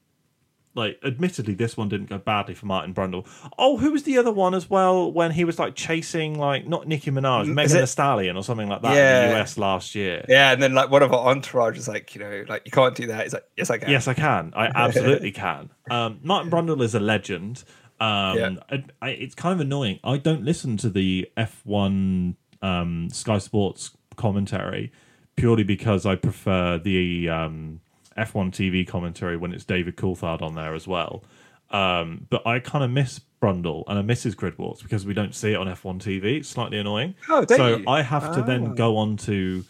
like 0.78 0.98
admittedly 1.04 1.52
this 1.54 1.76
one 1.76 1.88
didn't 1.90 2.08
go 2.08 2.16
badly 2.16 2.54
for 2.54 2.64
Martin 2.66 2.94
Brundle. 2.94 3.26
Oh, 3.58 3.76
who 3.76 3.90
was 3.92 4.04
the 4.04 4.16
other 4.16 4.32
one 4.32 4.54
as 4.54 4.70
well 4.70 5.12
when 5.12 5.32
he 5.32 5.44
was 5.44 5.58
like 5.58 5.74
chasing 5.74 6.38
like 6.38 6.66
not 6.66 6.88
Nicki 6.88 7.10
Minaj, 7.10 7.46
Megan 7.46 7.76
it- 7.76 7.80
Thee 7.80 7.86
Stallion 7.86 8.36
or 8.36 8.42
something 8.42 8.68
like 8.68 8.80
that 8.82 8.92
in 8.92 8.96
Yeah. 8.96 9.28
the 9.28 9.40
US 9.40 9.58
last 9.58 9.94
year. 9.94 10.24
Yeah, 10.28 10.52
and 10.52 10.62
then 10.62 10.72
like 10.74 10.90
one 10.90 11.02
of 11.02 11.12
our 11.12 11.28
entourage 11.30 11.76
is 11.76 11.88
like, 11.88 12.14
you 12.14 12.20
know, 12.22 12.44
like 12.48 12.62
you 12.64 12.70
can't 12.70 12.94
do 12.94 13.08
that. 13.08 13.24
He's 13.24 13.34
like, 13.34 13.44
yes, 13.56 13.68
I 13.68 13.78
can. 13.78 13.90
Yes, 13.90 14.08
I 14.08 14.14
can. 14.14 14.52
I 14.56 14.66
absolutely 14.74 15.32
can. 15.32 15.70
Um, 15.90 16.20
Martin 16.22 16.50
Brundle 16.50 16.82
is 16.82 16.94
a 16.94 17.00
legend. 17.00 17.64
Um, 18.00 18.36
Yeah. 18.38 18.50
I, 18.70 18.84
I, 19.02 19.08
it's 19.10 19.34
kind 19.34 19.52
of 19.52 19.60
annoying. 19.60 19.98
I 20.04 20.16
don't 20.18 20.44
listen 20.44 20.76
to 20.78 20.88
the 20.88 21.28
F1 21.36 22.36
um, 22.62 23.08
Sky 23.10 23.38
Sports 23.38 23.90
commentary 24.16 24.92
purely 25.36 25.62
because 25.62 26.04
I 26.06 26.16
prefer 26.16 26.78
the 26.78 27.28
um, 27.28 27.80
F1 28.18 28.50
TV 28.52 28.86
commentary 28.86 29.36
when 29.36 29.52
it's 29.52 29.64
David 29.64 29.96
Coulthard 29.96 30.42
on 30.42 30.54
there 30.54 30.74
as 30.74 30.86
well. 30.86 31.24
Um, 31.70 32.26
but 32.30 32.46
I 32.46 32.60
kind 32.60 32.82
of 32.84 32.90
miss 32.90 33.20
Brundle 33.42 33.84
and 33.88 33.98
I 33.98 34.02
miss 34.02 34.22
his 34.22 34.34
grid 34.34 34.56
walks 34.58 34.82
because 34.82 35.04
we 35.06 35.14
don't 35.14 35.34
see 35.34 35.52
it 35.52 35.56
on 35.56 35.66
F1 35.66 35.98
TV. 36.00 36.38
It's 36.38 36.48
slightly 36.48 36.78
annoying. 36.78 37.14
Oh, 37.28 37.44
so 37.46 37.76
you? 37.76 37.84
I 37.86 38.02
have 38.02 38.34
to 38.34 38.40
Ah. 38.40 38.44
then 38.44 38.74
go 38.74 38.96
on 38.96 39.16
to 39.18 39.64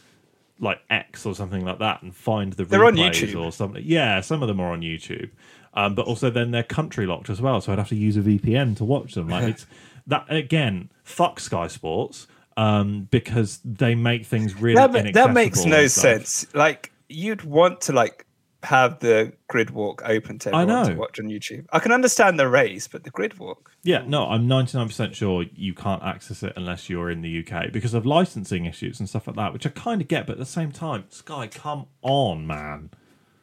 like 0.61 0.81
X 0.91 1.25
or 1.27 1.35
something 1.35 1.65
like 1.65 1.79
that 1.81 2.03
and 2.03 2.15
find 2.15 2.53
the 2.55 2.65
They're 2.65 2.85
on 2.85 2.95
YouTube. 2.97 3.41
or 3.45 3.53
something. 3.53 3.83
Yeah, 3.85 4.21
some 4.21 4.43
of 4.43 4.49
them 4.49 4.59
are 4.61 4.73
on 4.73 4.81
YouTube, 4.81 5.31
um, 5.75 5.95
but 5.95 6.07
also 6.07 6.31
then 6.31 6.51
they're 6.51 6.63
country 6.65 7.07
locked 7.07 7.31
as 7.31 7.41
well. 7.41 7.61
So 7.61 7.73
I'd 7.73 7.79
have 7.79 7.89
to 7.89 7.97
use 7.97 8.17
a 8.17 8.21
VPN 8.23 8.77
to 8.79 8.85
watch 8.85 9.15
them. 9.15 9.29
Like 9.29 9.45
it's 9.49 9.67
that 10.07 10.25
again. 10.29 10.91
Fuck 11.05 11.39
Sky 11.41 11.67
Sports 11.69 12.27
um, 12.57 13.09
because 13.11 13.61
they 13.65 13.95
make 13.95 14.25
things 14.27 14.55
really 14.61 14.75
that, 14.77 14.93
ma- 14.93 15.11
that 15.13 15.33
makes 15.33 15.65
no 15.65 15.87
sense. 15.89 16.47
Like 16.55 16.93
you'd 17.09 17.43
want 17.43 17.81
to 17.83 17.93
like 17.93 18.25
have 18.65 18.99
the 18.99 19.33
grid 19.47 19.71
walk 19.71 20.03
open 20.05 20.39
to 20.41 20.51
I 20.55 20.63
everyone 20.63 20.87
to 20.89 20.95
watch 20.95 21.21
on 21.21 21.27
YouTube. 21.27 21.67
I 21.73 21.79
can 21.79 21.93
understand 21.93 22.39
the 22.41 22.49
race, 22.49 22.89
but 22.89 23.05
the 23.05 23.11
grid 23.11 23.39
walk. 23.39 23.71
Yeah, 23.85 24.03
no, 24.07 24.27
I'm 24.29 24.49
99% 24.49 25.15
sure 25.15 25.45
you 25.55 25.75
can't 25.75 26.03
access 26.03 26.43
it 26.43 26.53
unless 26.57 26.91
you're 26.91 27.09
in 27.11 27.23
the 27.23 27.47
UK 27.47 27.71
because 27.73 27.95
of 27.95 28.05
licensing 28.05 28.65
issues 28.67 28.99
and 28.99 29.09
stuff 29.09 29.27
like 29.29 29.37
that, 29.37 29.53
which 29.53 29.65
I 29.65 29.71
kind 29.71 30.01
of 30.01 30.09
get, 30.09 30.27
but 30.27 30.33
at 30.33 30.39
the 30.39 30.45
same 30.47 30.73
time, 30.73 31.05
Sky, 31.11 31.47
come 31.47 31.87
on, 32.03 32.47
man. 32.47 32.91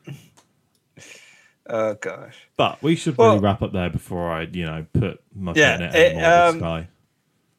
Oh 1.67 1.95
gosh. 1.95 2.35
But 2.57 2.81
we 2.83 2.95
should 2.95 3.17
Well- 3.17 3.39
wrap 3.39 3.61
up 3.63 3.73
there 3.73 3.89
before 3.89 4.31
I, 4.31 4.43
you 4.43 4.65
know, 4.65 4.85
put 4.93 5.19
my 5.33 5.53
Yeah, 5.55 5.77
foot 5.77 5.95
in 5.95 5.95
it 5.95 6.17
it, 6.17 6.23
um, 6.23 6.59
Sky. 6.59 6.87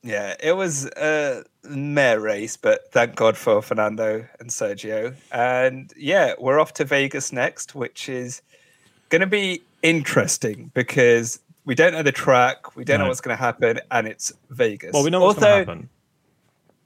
Yeah, 0.02 0.34
it 0.38 0.52
was 0.52 0.86
a 0.96 1.42
meh 1.69 2.12
race, 2.14 2.57
but 2.57 2.91
thank 2.93 3.14
God 3.17 3.37
for 3.37 3.62
Fernando 3.62 4.27
and 4.41 4.51
Sergio. 4.51 5.14
And 5.33 5.93
yeah, 5.97 6.35
we're 6.39 6.59
off 6.59 6.75
to 6.75 6.85
Vegas 6.85 7.33
next, 7.33 7.75
which 7.75 8.09
is 8.09 8.43
going 9.09 9.21
to 9.21 9.27
be 9.27 9.62
interesting 9.83 10.71
because 10.75 11.41
we 11.64 11.75
don't 11.75 11.93
know 11.93 12.03
the 12.03 12.12
track, 12.12 12.77
we 12.77 12.85
don't 12.85 13.01
know 13.01 13.09
what's 13.09 13.21
going 13.21 13.37
to 13.37 13.43
happen, 13.43 13.81
and 13.91 14.07
it's 14.07 14.33
Vegas. 14.51 14.93
Well, 14.93 15.03
we 15.05 15.11
know 15.11 15.21
what's 15.21 15.39
going 15.41 15.53
to 15.64 15.73
happen. 15.73 15.89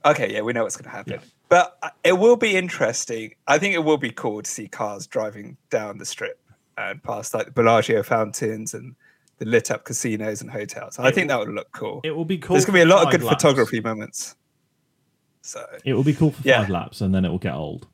Okay, 0.04 0.32
yeah, 0.32 0.40
we 0.40 0.52
know 0.54 0.62
what's 0.62 0.76
going 0.76 0.90
to 0.90 0.96
happen. 0.96 1.20
But 1.50 1.76
uh, 1.82 1.90
it 2.04 2.14
will 2.14 2.36
be 2.36 2.56
interesting. 2.56 3.34
I 3.46 3.58
think 3.58 3.74
it 3.74 3.80
will 3.80 3.98
be 3.98 4.10
cool 4.10 4.40
to 4.42 4.50
see 4.50 4.68
cars 4.68 5.06
driving 5.06 5.56
down 5.68 5.98
the 5.98 6.06
strip 6.06 6.40
and 6.78 7.02
past 7.02 7.34
like 7.34 7.46
the 7.46 7.52
Bellagio 7.52 8.02
fountains 8.02 8.72
and 8.72 8.94
the 9.38 9.44
lit 9.44 9.70
up 9.70 9.84
casinos 9.84 10.40
and 10.40 10.50
hotels. 10.50 10.98
I 10.98 11.08
It 11.08 11.14
think 11.14 11.30
will- 11.30 11.38
that 11.40 11.46
would 11.46 11.54
look 11.54 11.72
cool. 11.72 12.00
It 12.04 12.12
will 12.12 12.24
be 12.24 12.38
cool. 12.38 12.54
There's 12.54 12.64
going 12.64 12.78
to 12.80 12.84
be 12.86 12.90
a 12.90 12.94
lot 12.94 13.04
of 13.06 13.10
good 13.10 13.22
laps. 13.22 13.42
photography 13.42 13.80
moments. 13.80 14.36
So, 15.42 15.64
It 15.84 15.94
will 15.94 16.04
be 16.04 16.12
cool 16.14 16.32
for 16.32 16.46
Yeah. 16.46 16.60
five 16.60 16.70
laps 16.70 17.00
and 17.00 17.14
then 17.14 17.24
it 17.24 17.30
will 17.30 17.38
get 17.38 17.54
old. 17.54 17.86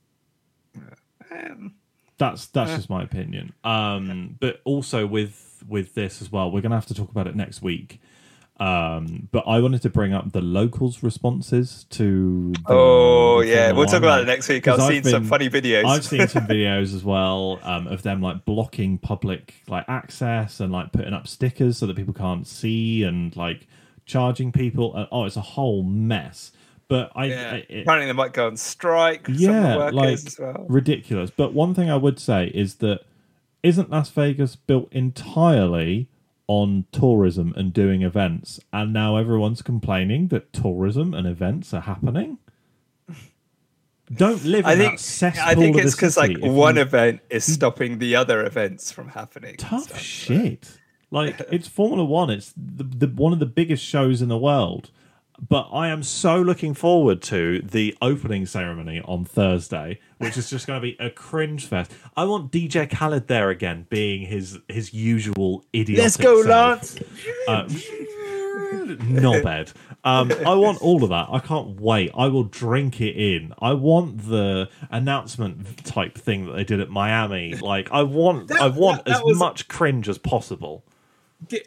um, 1.31 1.75
That's 2.19 2.47
that's 2.47 2.71
Eh. 2.73 2.77
just 2.77 2.89
my 2.91 3.03
opinion. 3.03 3.53
Um, 3.63 4.37
but 4.41 4.61
also 4.65 5.07
with 5.07 5.63
with 5.69 5.95
this 5.95 6.23
as 6.23 6.31
well, 6.33 6.51
we're 6.51 6.61
gonna 6.63 6.75
have 6.75 6.87
to 6.87 6.95
talk 6.95 7.11
about 7.11 7.27
it 7.27 7.37
next 7.37 7.61
week. 7.63 8.01
Um, 8.59 9.29
but 9.33 9.45
I 9.47 9.61
wanted 9.61 9.83
to 9.83 9.91
bring 9.91 10.15
up 10.15 10.33
the 10.33 10.41
locals' 10.41 11.03
responses 11.03 11.85
to. 11.91 12.53
The, 12.53 12.73
oh 12.73 13.41
yeah, 13.41 13.73
we'll 13.73 13.85
talk 13.85 13.99
about 13.99 14.23
it 14.23 14.27
next 14.27 14.49
week. 14.49 14.67
I've 14.67 14.81
I've 14.81 14.89
seen 14.89 15.03
some 15.05 15.25
funny 15.27 15.51
videos. 15.51 15.85
I've 15.85 16.05
seen 16.07 16.27
some 16.27 16.47
videos 16.49 16.95
as 16.95 17.05
well 17.05 17.61
um, 17.63 17.87
of 17.87 18.03
them 18.03 18.23
like 18.23 18.47
blocking 18.47 18.97
public 18.97 19.57
like 19.69 19.85
access 19.89 20.59
and 20.61 20.73
like 20.73 20.93
putting 20.93 21.13
up 21.13 21.29
stickers 21.29 21.77
so 21.77 21.87
that 21.87 21.97
people 21.97 22.15
can't 22.15 22.47
see 22.47 23.03
and 23.03 23.37
like 23.37 23.67
charging 24.07 24.53
people. 24.53 24.97
And, 24.97 25.07
oh, 25.13 25.25
it's 25.25 25.37
a 25.37 25.43
whole 25.43 25.83
mess. 25.83 26.51
But 26.89 27.11
I, 27.17 27.25
yeah. 27.27 27.51
I- 27.55 27.67
it- 27.69 27.83
Apparently, 27.83 28.07
they 28.07 28.13
might 28.13 28.33
go 28.33 28.47
on 28.47 28.57
strike. 28.57 29.27
some 29.27 29.35
of 29.35 29.41
the 29.41 29.45
yeah, 29.47 29.77
workers 29.77 29.95
like 29.95 30.15
as 30.27 30.39
well. 30.39 30.67
ridiculous. 30.69 31.31
But 31.31 31.53
one 31.53 31.75
thing 31.75 31.91
I 31.91 31.97
would 31.97 32.19
say 32.21 32.47
is 32.55 32.77
that 32.77 33.01
isn't 33.63 33.91
Las 33.91 34.11
Vegas 34.11 34.55
built 34.57 34.93
entirely 34.93 36.09
on 36.49 36.85
tourism 36.93 37.53
and 37.57 37.73
doing 37.73 38.03
events, 38.03 38.61
and 38.73 38.93
now 38.93 39.17
everyone's 39.17 39.63
complaining 39.63 40.29
that 40.29 40.53
tourism 40.53 41.13
and 41.13 41.27
events 41.27 41.75
are 41.75 41.81
happening? 41.81 42.39
Don't 44.15 44.45
live 44.45 44.65
I 44.67 44.77
think 44.77 45.01
I 45.41 45.57
think 45.57 45.77
it's 45.77 45.97
because 45.97 46.17
like 46.17 46.39
one 46.41 46.77
you- 46.77 46.83
event 46.83 47.21
is 47.29 47.45
stopping 47.45 47.99
the 47.99 48.15
other 48.15 48.45
events 48.47 48.93
from 48.93 49.09
happening. 49.09 49.57
tough 49.57 49.85
stuff. 49.85 49.99
shit. 50.01 50.79
Like 51.11 51.41
it's 51.51 51.67
Formula 51.67 52.05
One. 52.05 52.31
It's 52.31 52.53
the, 52.57 52.85
the 52.85 53.09
one 53.09 53.33
of 53.33 53.41
the 53.41 53.47
biggest 53.47 53.85
shows 53.85 54.23
in 54.23 54.29
the 54.29 54.39
world. 54.39 54.91
But 55.49 55.69
I 55.73 55.89
am 55.89 56.03
so 56.03 56.41
looking 56.41 56.73
forward 56.75 57.21
to 57.23 57.61
the 57.61 57.95
opening 58.01 58.47
ceremony 58.47 59.03
on 59.05 59.25
Thursday, 59.25 60.01
which 60.19 60.37
is 60.39 60.49
just 60.49 60.67
going 60.67 60.79
to 60.79 60.83
be 60.83 60.97
a 60.99 61.11
cringe 61.11 61.67
fest. 61.67 61.93
I 62.17 62.25
want 62.25 62.51
DJ 62.51 62.91
Khaled 62.91 63.29
there 63.29 63.51
again, 63.51 63.87
being 63.91 64.27
his 64.27 64.59
his 64.69 64.95
usual 64.95 65.65
idiot. 65.73 65.99
Let's 66.01 66.17
go, 66.17 66.37
Lance. 66.41 66.99
Uh, 67.47 67.65
knobhead. 68.87 69.73
Um, 70.05 70.31
I 70.47 70.55
want 70.55 70.81
all 70.81 71.03
of 71.03 71.11
that. 71.11 71.27
I 71.31 71.41
can't 71.41 71.81
wait. 71.81 72.13
I 72.17 72.29
will 72.29 72.45
drink 72.45 73.01
it 73.01 73.17
in. 73.17 73.53
I 73.61 73.73
want 73.73 74.29
the 74.29 74.69
announcement 74.91 75.85
type 75.85 76.17
thing 76.17 76.47
that 76.47 76.53
they 76.53 76.65
did 76.65 76.81
at 76.81 76.91
Miami. 76.91 77.55
Like 77.57 77.91
I 77.91 78.03
want, 78.03 78.53
I 78.53 78.69
want 78.69 78.99
that- 79.05 79.11
that 79.13 79.17
as 79.19 79.23
was- 79.23 79.39
much 79.39 79.69
cringe 79.69 80.09
as 80.09 80.19
possible. 80.19 80.85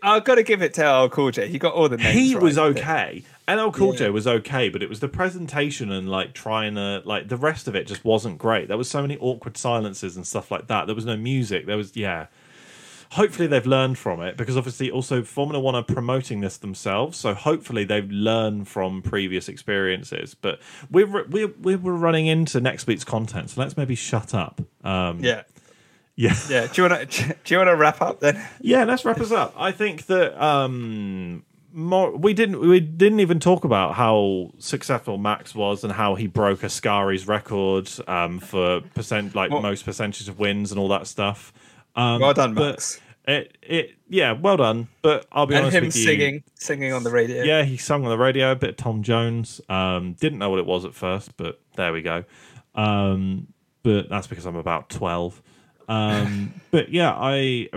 I've 0.01 0.23
got 0.23 0.35
to 0.35 0.43
give 0.43 0.63
it 0.63 0.73
to 0.75 0.81
LL 0.83 1.09
Cool 1.09 1.29
J. 1.31 1.47
He 1.47 1.59
got 1.59 1.73
all 1.73 1.87
the 1.87 1.97
names. 1.97 2.17
He 2.17 2.33
right. 2.33 2.41
was 2.43 2.57
okay. 2.57 3.23
LL 3.55 3.71
Cool 3.71 3.93
J 3.93 4.09
was 4.09 4.27
okay, 4.27 4.69
but 4.69 4.83
it 4.83 4.89
was 4.89 4.99
the 4.99 5.07
presentation 5.07 5.91
and 5.91 6.09
like 6.09 6.33
trying 6.33 6.75
to 6.75 7.01
like 7.05 7.27
the 7.29 7.37
rest 7.37 7.67
of 7.67 7.75
it 7.75 7.87
just 7.87 8.03
wasn't 8.05 8.37
great. 8.37 8.67
There 8.67 8.77
was 8.77 8.89
so 8.89 9.01
many 9.01 9.17
awkward 9.17 9.57
silences 9.57 10.15
and 10.15 10.25
stuff 10.27 10.51
like 10.51 10.67
that. 10.67 10.85
There 10.85 10.95
was 10.95 11.05
no 11.05 11.17
music. 11.17 11.65
There 11.65 11.77
was 11.77 11.95
yeah. 11.95 12.27
Hopefully 13.13 13.47
they've 13.47 13.65
learned 13.65 13.97
from 13.97 14.21
it 14.21 14.37
because 14.37 14.55
obviously 14.55 14.91
also 14.91 15.23
Formula 15.23 15.59
One 15.59 15.73
are 15.73 15.81
promoting 15.81 16.41
this 16.41 16.57
themselves, 16.57 17.17
so 17.17 17.33
hopefully 17.33 17.83
they've 17.83 18.11
learned 18.11 18.67
from 18.67 19.01
previous 19.01 19.49
experiences. 19.49 20.35
But 20.35 20.59
we're 20.91 21.07
we're 21.27 21.47
we're 21.59 21.77
we're 21.79 21.93
running 21.93 22.27
into 22.27 22.61
next 22.61 22.85
week's 22.85 23.03
content, 23.03 23.49
so 23.49 23.61
let's 23.61 23.75
maybe 23.75 23.95
shut 23.95 24.35
up. 24.35 24.61
Um, 24.83 25.23
Yeah, 25.23 25.41
yeah. 26.15 26.35
yeah. 26.49 26.67
Do 26.67 26.83
you 26.83 26.87
want 26.87 27.09
to? 27.09 27.35
Do 27.43 27.53
you 27.53 27.57
want 27.57 27.69
to 27.69 27.75
wrap 27.75 27.99
up 27.99 28.19
then? 28.19 28.39
Yeah, 28.61 28.83
let's 28.83 29.03
wrap 29.03 29.19
us 29.19 29.31
up. 29.31 29.55
I 29.57 29.71
think 29.71 30.05
that 30.05 30.39
um 30.39 31.43
more 31.73 32.15
we 32.15 32.33
didn't 32.33 32.59
we 32.59 32.79
didn't 32.79 33.19
even 33.19 33.39
talk 33.39 33.63
about 33.63 33.93
how 33.95 34.51
successful 34.59 35.17
Max 35.17 35.53
was 35.53 35.83
and 35.83 35.93
how 35.93 36.15
he 36.15 36.27
broke 36.27 36.61
Ascari's 36.61 37.27
record 37.27 37.89
um 38.07 38.39
for 38.39 38.81
percent 38.95 39.35
like 39.35 39.51
Well- 39.51 39.61
most 39.61 39.85
percentage 39.85 40.27
of 40.27 40.39
wins 40.39 40.71
and 40.71 40.79
all 40.79 40.87
that 40.89 41.07
stuff. 41.07 41.53
Um 41.95 42.21
Well 42.21 42.33
done, 42.33 42.53
Max. 42.53 42.99
It 43.27 43.57
it 43.61 43.91
yeah, 44.07 44.31
well 44.31 44.57
done. 44.57 44.87
But 45.03 45.27
I'll 45.31 45.45
be 45.45 45.53
And 45.55 45.65
honest 45.65 45.77
him 45.77 45.85
with 45.85 45.95
you. 45.95 46.03
singing, 46.05 46.43
singing 46.55 46.93
on 46.93 47.03
the 47.03 47.11
radio. 47.11 47.43
Yeah, 47.43 47.63
he 47.63 47.77
sung 47.77 48.03
on 48.03 48.09
the 48.09 48.17
radio 48.17 48.51
a 48.51 48.55
bit 48.55 48.71
of 48.71 48.77
Tom 48.77 49.03
Jones. 49.03 49.61
Um, 49.69 50.13
didn't 50.13 50.39
know 50.39 50.49
what 50.49 50.57
it 50.59 50.65
was 50.65 50.83
at 50.85 50.95
first, 50.95 51.37
but 51.37 51.59
there 51.75 51.93
we 51.93 52.01
go. 52.01 52.23
Um, 52.73 53.47
but 53.83 54.09
that's 54.09 54.25
because 54.27 54.45
I'm 54.47 54.55
about 54.55 54.89
12. 54.89 55.41
Um, 55.87 56.53
but 56.71 56.89
yeah, 56.89 57.11
I 57.15 57.69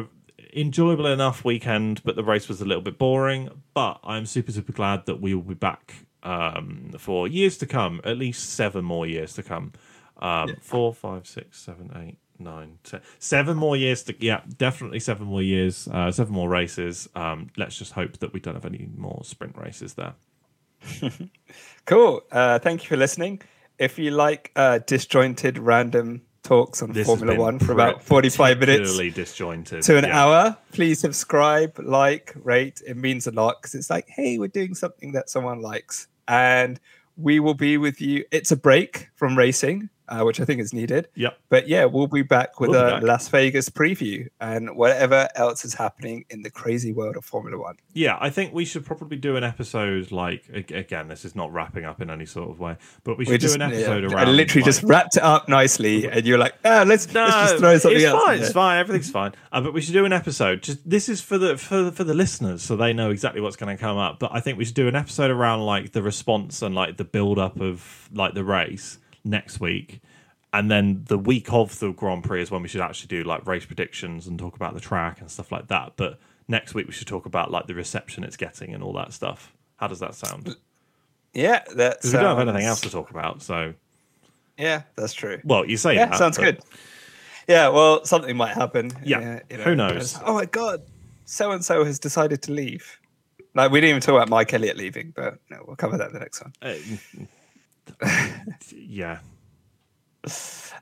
enjoyable 0.52 1.06
enough 1.06 1.44
weekend, 1.44 2.02
but 2.04 2.16
the 2.16 2.24
race 2.24 2.48
was 2.48 2.60
a 2.60 2.64
little 2.64 2.82
bit 2.82 2.98
boring. 2.98 3.50
But 3.74 4.00
I'm 4.04 4.26
super, 4.26 4.52
super 4.52 4.72
glad 4.72 5.06
that 5.06 5.20
we 5.20 5.34
will 5.34 5.42
be 5.42 5.54
back 5.54 5.94
um, 6.22 6.92
for 6.98 7.26
years 7.28 7.56
to 7.58 7.66
come, 7.66 8.00
at 8.04 8.18
least 8.18 8.50
seven 8.50 8.84
more 8.84 9.06
years 9.06 9.34
to 9.34 9.42
come. 9.42 9.72
Um, 10.18 10.56
Four, 10.60 10.94
five, 10.94 11.26
six, 11.26 11.60
seven, 11.60 11.90
eight, 11.96 12.18
nine, 12.38 12.78
ten. 12.84 13.00
Seven 13.18 13.56
more 13.56 13.76
years 13.76 14.04
to, 14.04 14.14
yeah, 14.20 14.42
definitely 14.56 15.00
seven 15.00 15.26
more 15.26 15.42
years, 15.42 15.88
uh, 15.88 16.12
seven 16.12 16.32
more 16.32 16.48
races. 16.48 17.08
Um, 17.14 17.50
let's 17.56 17.76
just 17.76 17.92
hope 17.92 18.18
that 18.18 18.32
we 18.32 18.38
don't 18.40 18.54
have 18.54 18.66
any 18.66 18.88
more 18.96 19.22
sprint 19.24 19.56
races 19.56 19.94
there. 19.94 20.14
Cool. 21.84 22.22
Uh, 22.30 22.58
thank 22.60 22.82
you 22.82 22.88
for 22.88 22.96
listening. 22.96 23.42
If 23.78 23.98
you 23.98 24.12
like 24.12 24.52
uh, 24.54 24.78
disjointed 24.86 25.58
random 25.58 26.22
talks 26.42 26.82
on 26.82 26.92
This 26.92 27.06
Formula 27.06 27.38
One 27.38 27.58
for 27.58 27.72
about 27.72 28.02
45 28.02 28.58
minutes 28.58 28.98
disjointed 29.14 29.82
to 29.82 29.96
an 29.96 30.04
yeah. 30.04 30.18
hour, 30.18 30.56
please 30.72 31.00
subscribe, 31.00 31.78
like, 31.78 32.34
rate. 32.42 32.82
It 32.86 32.96
means 32.96 33.26
a 33.26 33.30
lot 33.30 33.60
because 33.60 33.74
it's 33.74 33.90
like, 33.90 34.08
hey, 34.08 34.38
we're 34.38 34.48
doing 34.48 34.74
something 34.74 35.12
that 35.12 35.30
someone 35.30 35.62
likes. 35.62 36.08
And 36.28 36.80
we 37.16 37.40
will 37.40 37.54
be 37.54 37.76
with 37.78 38.00
you. 38.00 38.24
It's 38.30 38.52
a 38.52 38.56
break 38.56 39.08
from 39.14 39.36
racing 39.36 39.90
uh, 40.08 40.22
which 40.22 40.40
I 40.40 40.44
think 40.44 40.60
is 40.60 40.72
needed. 40.72 41.08
Yep. 41.14 41.38
But 41.48 41.68
yeah, 41.68 41.84
we'll 41.84 42.06
be 42.06 42.22
back 42.22 42.60
with 42.60 42.70
We'll 42.70 42.82
be 42.82 42.88
a 42.88 42.94
back. 42.94 43.02
Las 43.02 43.28
Vegas 43.28 43.68
preview 43.70 44.28
and 44.40 44.76
whatever 44.76 45.28
else 45.36 45.64
is 45.64 45.74
happening 45.74 46.24
in 46.30 46.42
the 46.42 46.50
crazy 46.50 46.92
world 46.92 47.16
of 47.16 47.24
Formula 47.24 47.58
One. 47.58 47.76
Yeah, 47.94 48.16
I 48.20 48.30
think 48.30 48.52
we 48.54 48.64
should 48.64 48.84
probably 48.84 49.16
do 49.16 49.36
an 49.36 49.44
episode 49.44 50.10
like 50.12 50.48
again. 50.50 51.08
This 51.08 51.24
is 51.24 51.34
not 51.34 51.52
wrapping 51.52 51.84
up 51.84 52.00
in 52.00 52.10
any 52.10 52.26
sort 52.26 52.50
of 52.50 52.58
way, 52.60 52.76
but 53.04 53.18
we 53.18 53.24
should 53.24 53.32
We 53.32 53.38
do 53.38 53.42
just 53.46 53.54
an 53.56 53.62
episode 53.62 54.02
yeah, 54.04 54.16
around. 54.16 54.28
I 54.28 54.30
literally 54.30 54.62
like- 54.62 54.66
just 54.66 54.82
wrapped 54.82 55.16
it 55.16 55.22
up 55.22 55.48
nicely, 55.48 56.08
and 56.10 56.26
you're 56.26 56.38
like, 56.38 56.54
ah, 56.64 56.84
let's, 56.86 57.12
No, 57.12 57.24
let's 57.24 57.34
just 57.36 57.56
throw 57.58 57.78
something 57.78 57.96
it's 57.96 58.04
else. 58.06 58.24
fine. 58.24 58.38
It's 58.40 58.52
fine. 58.52 58.78
Everything's 58.80 59.10
fine. 59.20 59.32
Uh, 59.52 59.60
but 59.60 59.72
we 59.74 59.80
should 59.80 59.92
do 59.94 60.04
an 60.04 60.12
episode. 60.12 60.62
Just 60.62 60.88
this 60.88 61.08
is 61.08 61.20
for 61.20 61.38
the 61.38 61.56
for 61.56 61.90
for 61.90 62.04
the 62.04 62.14
listeners, 62.14 62.62
so 62.62 62.76
they 62.76 62.92
know 62.92 63.10
exactly 63.10 63.40
what's 63.40 63.56
going 63.56 63.74
to 63.76 63.80
come 63.80 63.96
up. 63.98 64.18
But 64.18 64.30
I 64.34 64.40
think 64.40 64.58
we 64.58 64.64
should 64.64 64.74
do 64.74 64.88
an 64.88 64.96
episode 64.96 65.30
around 65.30 65.60
like 65.60 65.92
the 65.92 66.02
response 66.02 66.62
and 66.62 66.74
like 66.74 66.96
the 66.96 67.04
build 67.04 67.38
up 67.38 67.60
of 67.60 68.08
like 68.12 68.34
the 68.34 68.44
race 68.44 68.98
next 69.24 69.60
week, 69.60 70.00
and 70.52 70.70
then 70.70 71.04
the 71.08 71.18
week 71.18 71.52
of 71.52 71.78
the 71.78 71.92
Grand 71.92 72.24
Prix 72.24 72.42
is 72.42 72.50
when 72.50 72.62
we 72.62 72.68
should 72.68 72.80
actually 72.80 73.08
do 73.08 73.24
like 73.24 73.46
race 73.46 73.64
predictions 73.64 74.26
and 74.26 74.38
talk 74.38 74.56
about 74.56 74.74
the 74.74 74.80
track 74.80 75.20
and 75.20 75.30
stuff 75.30 75.50
like 75.52 75.68
that. 75.68 75.92
But 75.96 76.18
next 76.48 76.74
week 76.74 76.86
we 76.86 76.92
should 76.92 77.06
talk 77.06 77.26
about 77.26 77.50
like 77.50 77.66
the 77.66 77.74
reception 77.74 78.24
it's 78.24 78.36
getting 78.36 78.74
and 78.74 78.82
all 78.82 78.92
that 78.94 79.12
stuff. 79.12 79.52
How 79.76 79.86
does 79.88 80.00
that 80.00 80.14
sound? 80.14 80.56
Yeah, 81.32 81.62
that's. 81.74 81.96
Because 81.98 82.12
we 82.14 82.20
don't 82.20 82.36
have 82.38 82.46
anything 82.48 82.66
else 82.66 82.80
to 82.82 82.90
talk 82.90 83.10
about. 83.10 83.40
So, 83.42 83.72
Yeah, 84.58 84.82
that's 84.96 85.14
true. 85.14 85.40
well, 85.44 85.64
you 85.66 85.76
say 85.78 85.94
Yeah, 85.94 86.06
that, 86.06 86.18
sounds 86.18 86.36
but- 86.36 86.44
good. 86.44 86.60
Yeah, 87.48 87.68
well, 87.70 88.04
something 88.04 88.36
might 88.36 88.54
happen. 88.54 88.92
Yeah, 89.04 89.40
you 89.50 89.56
who 89.58 89.74
knows? 89.74 90.16
Oh 90.24 90.34
my 90.34 90.44
god, 90.44 90.82
so 91.24 91.50
and 91.50 91.64
so 91.64 91.84
has 91.84 91.98
decided 91.98 92.40
to 92.42 92.52
leave. 92.52 93.00
Like 93.54 93.72
we 93.72 93.80
didn't 93.80 93.90
even 93.90 94.00
talk 94.00 94.14
about 94.14 94.28
Mike 94.28 94.54
Elliott 94.54 94.76
leaving, 94.76 95.12
but 95.16 95.38
no, 95.50 95.64
we'll 95.66 95.74
cover 95.76 95.96
that 95.98 96.08
in 96.08 96.12
the 96.12 96.20
next 96.20 96.40
one. 96.42 96.52
Uh, 96.62 96.74
yeah. 98.76 99.20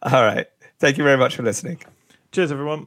All 0.02 0.24
right. 0.24 0.46
Thank 0.78 0.98
you 0.98 1.04
very 1.04 1.18
much 1.18 1.36
for 1.36 1.42
listening. 1.42 1.80
Cheers, 2.32 2.52
everyone. 2.52 2.86